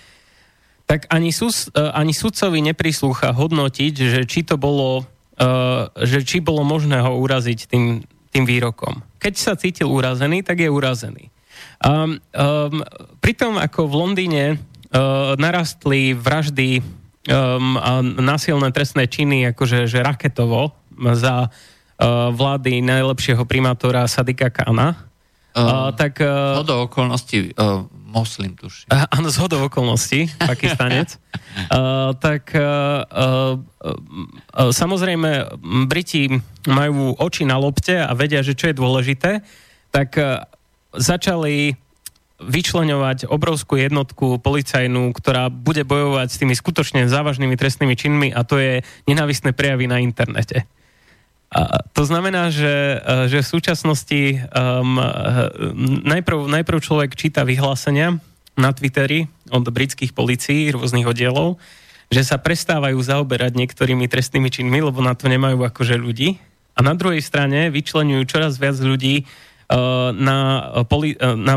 [0.89, 6.40] tak ani, súd, uh, ani sudcovi neprislúcha hodnotiť, že či to bolo, uh, že či
[6.40, 8.01] bolo možné ho uraziť tým,
[8.32, 9.05] tým výrokom.
[9.20, 11.28] Keď sa cítil urazený, tak je urazený.
[11.83, 12.87] Um, um,
[13.19, 20.79] pritom ako v Londýne uh, narastli vraždy um, a násilné trestné činy akože že raketovo
[21.19, 25.11] za uh, vlády najlepšieho primátora Sadika Kana.
[25.53, 27.83] Uh, uh, tak, uh, zhodou okolností uh,
[28.13, 28.87] moslim tuším.
[28.87, 31.19] Uh, áno, zhodou okolností, pakistanec.
[31.69, 35.59] uh, tak uh, uh, uh, samozrejme
[35.91, 36.31] Briti
[36.71, 39.43] majú oči na lopte a vedia, že čo je dôležité,
[39.91, 40.47] tak uh,
[40.97, 41.77] začali
[42.43, 48.59] vyčleňovať obrovskú jednotku policajnú, ktorá bude bojovať s tými skutočne závažnými trestnými činmi a to
[48.59, 50.66] je nenávistné prejavy na internete.
[51.52, 54.97] A to znamená, že, e, že v súčasnosti um,
[56.01, 58.16] najprv, najprv človek číta vyhlásenia
[58.56, 61.60] na Twitteri od britských policií, rôznych oddielov,
[62.09, 66.40] že sa prestávajú zaoberať niektorými trestnými činmi, lebo na to nemajú akože ľudí.
[66.73, 69.28] A na druhej strane vyčlenujú čoraz viac ľudí
[70.12, 70.39] na,
[70.77, 71.57] eh, poli, eh, na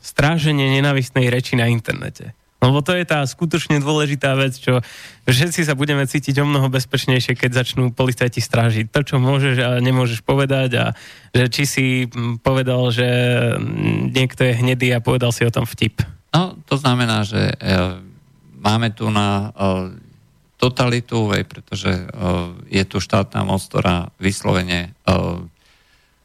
[0.00, 2.32] stráženie nenavistnej reči na internete.
[2.62, 4.78] Lebo to je tá skutočne dôležitá vec, čo
[5.26, 9.68] všetci sa budeme cítiť o mnoho bezpečnejšie, keď začnú policajti strážiť to, čo môžeš a
[9.82, 10.84] nemôžeš povedať a
[11.34, 11.86] že či si
[12.38, 13.08] povedal, že
[14.14, 16.06] niekto je hnedý a povedal si o tom vtip.
[16.30, 17.54] No, to znamená, že e,
[18.62, 19.68] máme tu na e,
[20.54, 22.06] totalitu, pretože e,
[22.70, 25.51] je tu štátna moc, ktorá vyslovene e, E,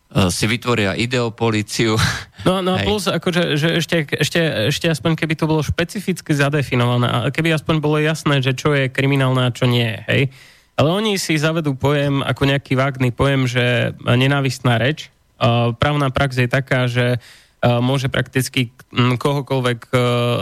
[0.07, 1.95] si vytvoria ideopolíciu.
[2.45, 4.39] No, no a plus, akože, že ešte, ešte,
[4.71, 8.87] ešte aspoň keby to bolo špecificky zadefinované, a keby aspoň bolo jasné, že čo je
[8.87, 10.31] kriminálne a čo nie, hej.
[10.79, 15.11] Ale oni si zavedú pojem ako nejaký vágný pojem, že nenávistná reč.
[15.41, 17.19] A právna prax je taká, že
[17.65, 19.79] môže prakticky kohokoľvek,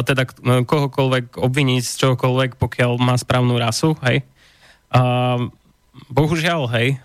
[0.05, 0.23] teda
[0.67, 4.27] kohokoľvek obviniť z čohokoľvek, pokiaľ má správnu rasu, hej.
[4.93, 5.01] A
[6.11, 6.99] bohužiaľ, hej.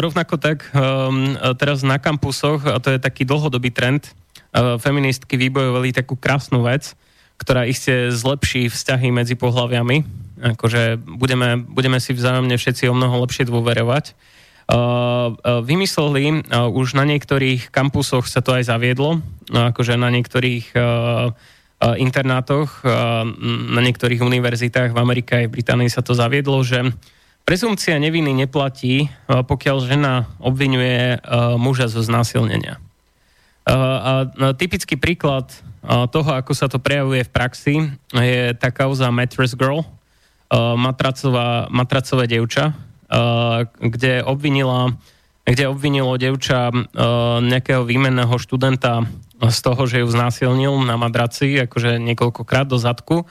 [0.00, 4.14] rovnako tak um, teraz na kampusoch, a to je taký dlhodobý trend,
[4.54, 6.94] uh, feministky vybojovali takú krásnu vec,
[7.36, 10.06] ktorá iste zlepší vzťahy medzi pohľaviami.
[10.56, 14.14] Akože budeme, budeme si vzájomne všetci o mnoho lepšie dôverovať.
[14.66, 20.74] Uh, uh, vymysleli, uh, už na niektorých kampusoch sa to aj zaviedlo, akože na niektorých
[21.76, 22.88] internátoch,
[23.68, 26.88] na niektorých univerzitách v Amerike aj v Británii sa to zaviedlo, že
[27.46, 31.22] prezumcia neviny neplatí, pokiaľ žena obvinuje
[31.56, 32.82] muža zo znásilnenia.
[33.70, 34.26] A
[34.58, 35.48] typický príklad
[35.86, 37.74] toho, ako sa to prejavuje v praxi,
[38.10, 39.86] je tá kauza Mattress Girl,
[40.74, 42.74] matracová, matracové devča,
[43.78, 44.98] kde obvinila
[45.46, 46.74] kde obvinilo devča
[47.38, 49.06] nejakého výmenného študenta
[49.38, 53.22] z toho, že ju znásilnil na madraci, akože niekoľkokrát do zadku.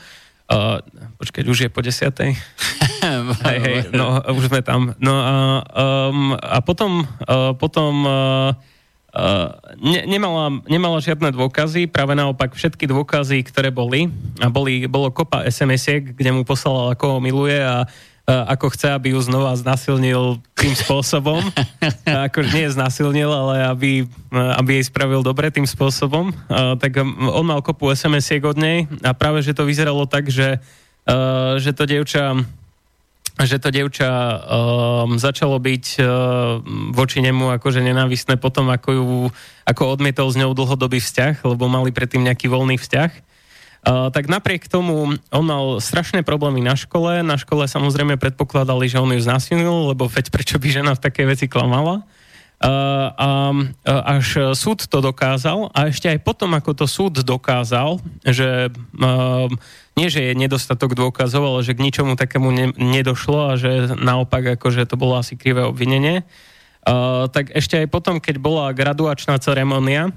[0.45, 0.77] Uh,
[1.17, 2.38] počkať, už je po desiatej?
[3.49, 4.93] hej, hej, no, už sme tam.
[5.01, 5.35] No a,
[5.73, 8.53] um, a potom, uh, potom uh,
[9.81, 15.47] ne, nemala, nemala žiadne dôkazy, práve naopak všetky dôkazy, ktoré boli, a boli, bolo kopa
[15.49, 17.89] SMS-iek, kde mu poslala, ako ho miluje a
[18.26, 21.45] ako chce, aby ju znova znasilnil tým spôsobom.
[22.27, 23.91] ako nie znasilnil, ale aby,
[24.34, 26.34] aby jej spravil dobre tým spôsobom.
[26.49, 30.57] Tak on mal kopu SMS-iek od nej a práve, že to vyzeralo tak, že,
[31.61, 32.34] že to dievča
[33.35, 36.07] že to dievča um, začalo byť uh,
[36.95, 39.07] voči nemu akože nenávistné potom, ako ju
[39.68, 43.34] ako odmietol s ňou dlhodobý vzťah, lebo mali predtým nejaký voľný vzťah.
[43.85, 47.21] Uh, tak napriek tomu on mal strašné problémy na škole.
[47.21, 51.25] Na škole samozrejme predpokladali, že on ju znásilnil, lebo veď prečo by žena v takej
[51.29, 52.01] veci klamala.
[52.01, 53.29] Uh, a
[54.17, 58.71] až súd to dokázal a ešte aj potom, ako to súd dokázal, že
[59.99, 64.55] nie, že je nedostatok dôkazov, ale že k ničomu takému ne, nedošlo a že naopak,
[64.55, 66.23] akože to bolo asi krivé obvinenie,
[67.29, 70.15] tak ešte aj potom, keď bola graduačná ceremonia,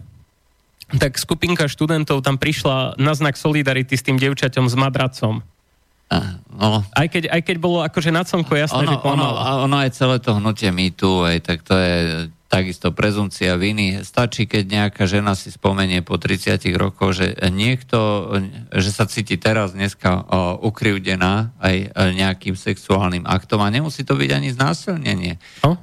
[0.97, 5.45] tak skupinka študentov tam prišla na znak solidarity s tým devčaťom s madracom.
[6.57, 6.81] No.
[6.97, 9.41] Aj, keď, aj keď bolo akože na slnko jasné, ono, že klamala.
[9.61, 11.97] Ono, ono aj celé to hnutie mýtu, aj tak to je
[12.49, 14.01] takisto prezumcia viny.
[14.01, 18.33] Stačí, keď nejaká žena si spomenie po 30 rokoch, že niekto,
[18.73, 20.25] že sa cíti teraz dneska
[20.65, 25.37] ukrivdená aj nejakým sexuálnym aktom a nemusí to byť ani znásilnenie.
[25.61, 25.77] No?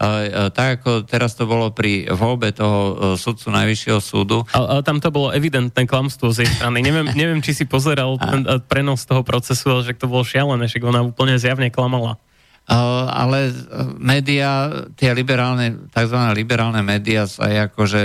[0.51, 4.41] Tak ako teraz to bolo pri voľbe toho sudcu Najvyššieho súdu.
[4.49, 6.81] Ale, ale tam to bolo evidentné klamstvo z jej strany.
[6.81, 10.81] neviem, neviem, či si pozeral ten prenos toho procesu, ale že to bolo šialené, že
[10.81, 12.17] ona úplne zjavne klamala.
[12.65, 13.53] Ale eh,
[14.01, 16.17] média, tie liberálne, tzv.
[16.33, 18.01] liberálne médiá sa aj akože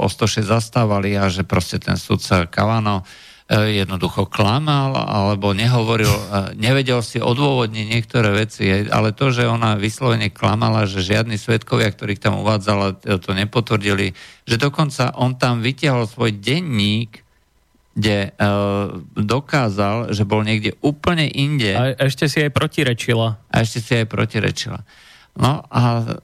[0.00, 3.04] o 106 zastávali a že proste ten sudca Kavano
[3.48, 6.12] jednoducho klamal alebo nehovoril,
[6.60, 12.20] nevedel si odôvodniť niektoré veci, ale to, že ona vyslovene klamala, že žiadni svetkovia, ktorých
[12.20, 14.12] tam uvádzala, to nepotvrdili,
[14.44, 17.24] že dokonca on tam vytiahol svoj denník,
[17.98, 21.74] kde uh, dokázal, že bol niekde úplne inde.
[21.74, 23.42] A ešte si aj protirečila.
[23.50, 24.86] A ešte si aj protirečila.
[25.34, 26.14] No a uh,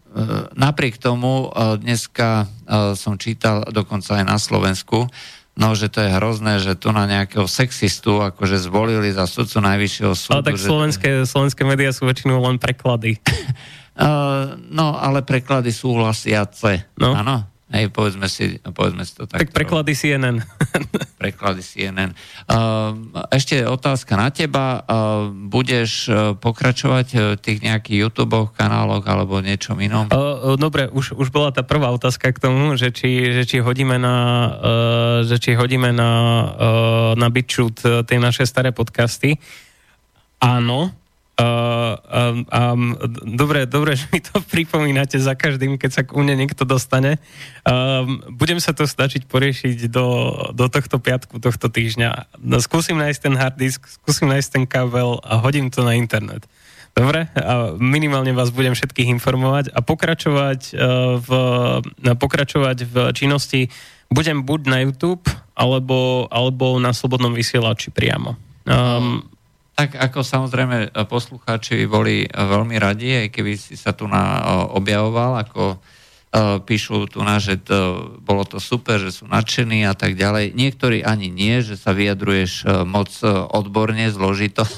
[0.54, 5.10] napriek tomu uh, dneska uh, som čítal dokonca aj na Slovensku,
[5.58, 10.14] no že to je hrozné, že tu na nejakého sexistu akože zvolili za sudcu najvyššieho
[10.14, 10.34] súdu.
[10.38, 10.66] Ale tak že...
[10.66, 13.18] slovenské, slovenské médiá sú väčšinou len preklady.
[13.98, 16.86] uh, no, ale preklady súhlasiace.
[16.98, 17.18] No.
[17.18, 17.53] Áno.
[17.74, 19.42] Hej, povedzme si, povedzme si to tak.
[19.42, 20.38] Tak preklady CNN.
[21.22, 22.14] preklady CNN.
[22.46, 22.94] Uh,
[23.34, 24.86] ešte otázka na teba.
[24.86, 30.06] Uh, budeš uh, pokračovať v tých nejakých YouTube kanáloch alebo niečom inom?
[30.54, 34.16] Dobre, už, už bola tá prvá otázka k tomu, že či, že či hodíme na,
[35.26, 36.10] že či hodíme na,
[37.18, 37.28] na
[38.06, 39.42] tie naše staré podcasty.
[40.38, 40.94] Áno,
[41.34, 42.82] Uh, um, um,
[43.34, 47.18] dobre, dobre, že mi to pripomínate za každým, keď sa u mne niekto dostane.
[47.66, 50.06] Um, budem sa to snažiť poriešiť do,
[50.54, 52.38] do tohto piatku, tohto týždňa.
[52.38, 56.46] No, skúsim nájsť ten hard disk, skúsim nájsť ten kabel a hodím to na internet.
[56.94, 57.26] Dobre?
[57.34, 61.30] A minimálne vás budem všetkých informovať a pokračovať, uh, v,
[62.14, 63.74] pokračovať v činnosti
[64.06, 65.26] budem buď na YouTube,
[65.58, 68.38] alebo, alebo na Slobodnom vysielači priamo.
[68.70, 69.33] Um,
[69.74, 74.22] tak ako samozrejme e, poslucháči boli e, veľmi radi, aj keby si sa tu na,
[74.22, 74.42] e,
[74.78, 75.82] objavoval, ako
[76.66, 80.50] píšu tu na, že to, bolo to super, že sú nadšení a tak ďalej.
[80.58, 83.06] Niektorí ani nie, že sa vyjadruješ moc
[83.54, 84.66] odborne, zložito.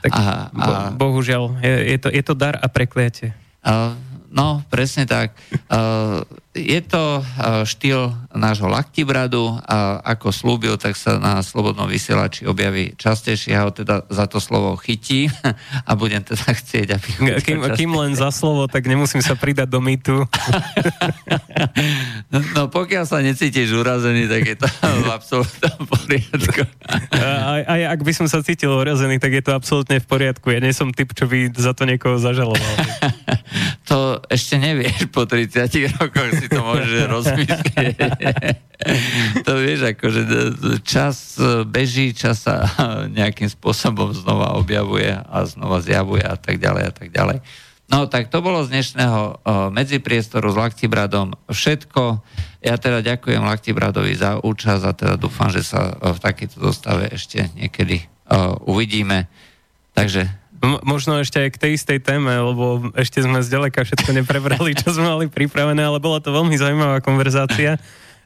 [0.00, 3.36] Tak a, a, bohužiaľ, je, je, to, je to dar a prekliatie.
[4.32, 5.36] No, presne tak.
[6.62, 7.24] Je to
[7.64, 13.56] štýl nášho laktibradu a ako slúbil, tak sa na Slobodnom vysielači objaví častejšie.
[13.56, 15.26] Ja ho teda za to slovo chytí
[15.88, 17.08] a budem teda chcieť, aby...
[17.40, 20.26] Kým, kým len za slovo, tak nemusím sa pridať do mýtu.
[22.32, 24.68] no, no pokiaľ sa necítiš urazený, tak je to
[25.06, 26.62] v absolútnom poriadku.
[27.16, 30.50] aj, aj ak by som sa cítil urazený, tak je to absolútne v poriadku.
[30.50, 32.74] Ja nie som typ, čo by za to niekoho zažaloval.
[33.88, 37.96] to ešte nevieš po 30 rokoch si to môžeš rozmyslieť.
[39.46, 40.22] to vieš, akože
[40.82, 41.38] čas
[41.70, 42.66] beží, čas sa
[43.18, 47.38] nejakým spôsobom znova objavuje a znova zjavuje a tak ďalej a tak ďalej.
[47.90, 49.42] No tak to bolo z dnešného
[49.74, 52.22] medzipriestoru s Laktibradom všetko.
[52.62, 57.50] Ja teda ďakujem Laktibradovi za účasť a teda dúfam, že sa v takejto dostave ešte
[57.58, 58.06] niekedy
[58.62, 59.26] uvidíme.
[59.90, 64.92] Takže možno ešte aj k tej istej téme, lebo ešte sme zďaleka všetko neprebrali, čo
[64.92, 67.80] sme mali pripravené, ale bola to veľmi zaujímavá konverzácia.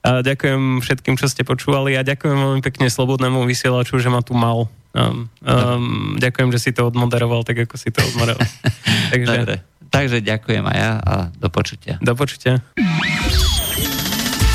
[0.05, 4.37] A ďakujem všetkým, čo ste počúvali a ďakujem veľmi pekne Slobodnému vysielaču, že ma tu
[4.37, 4.69] mal.
[4.93, 8.45] Um, um, ďakujem, že si to odmoderoval tak, ako si to odmoderoval.
[9.15, 9.35] Takže...
[9.41, 9.57] Dobre.
[9.95, 12.03] Takže ďakujem aj ja a do počutia.
[12.03, 12.59] Do počutia.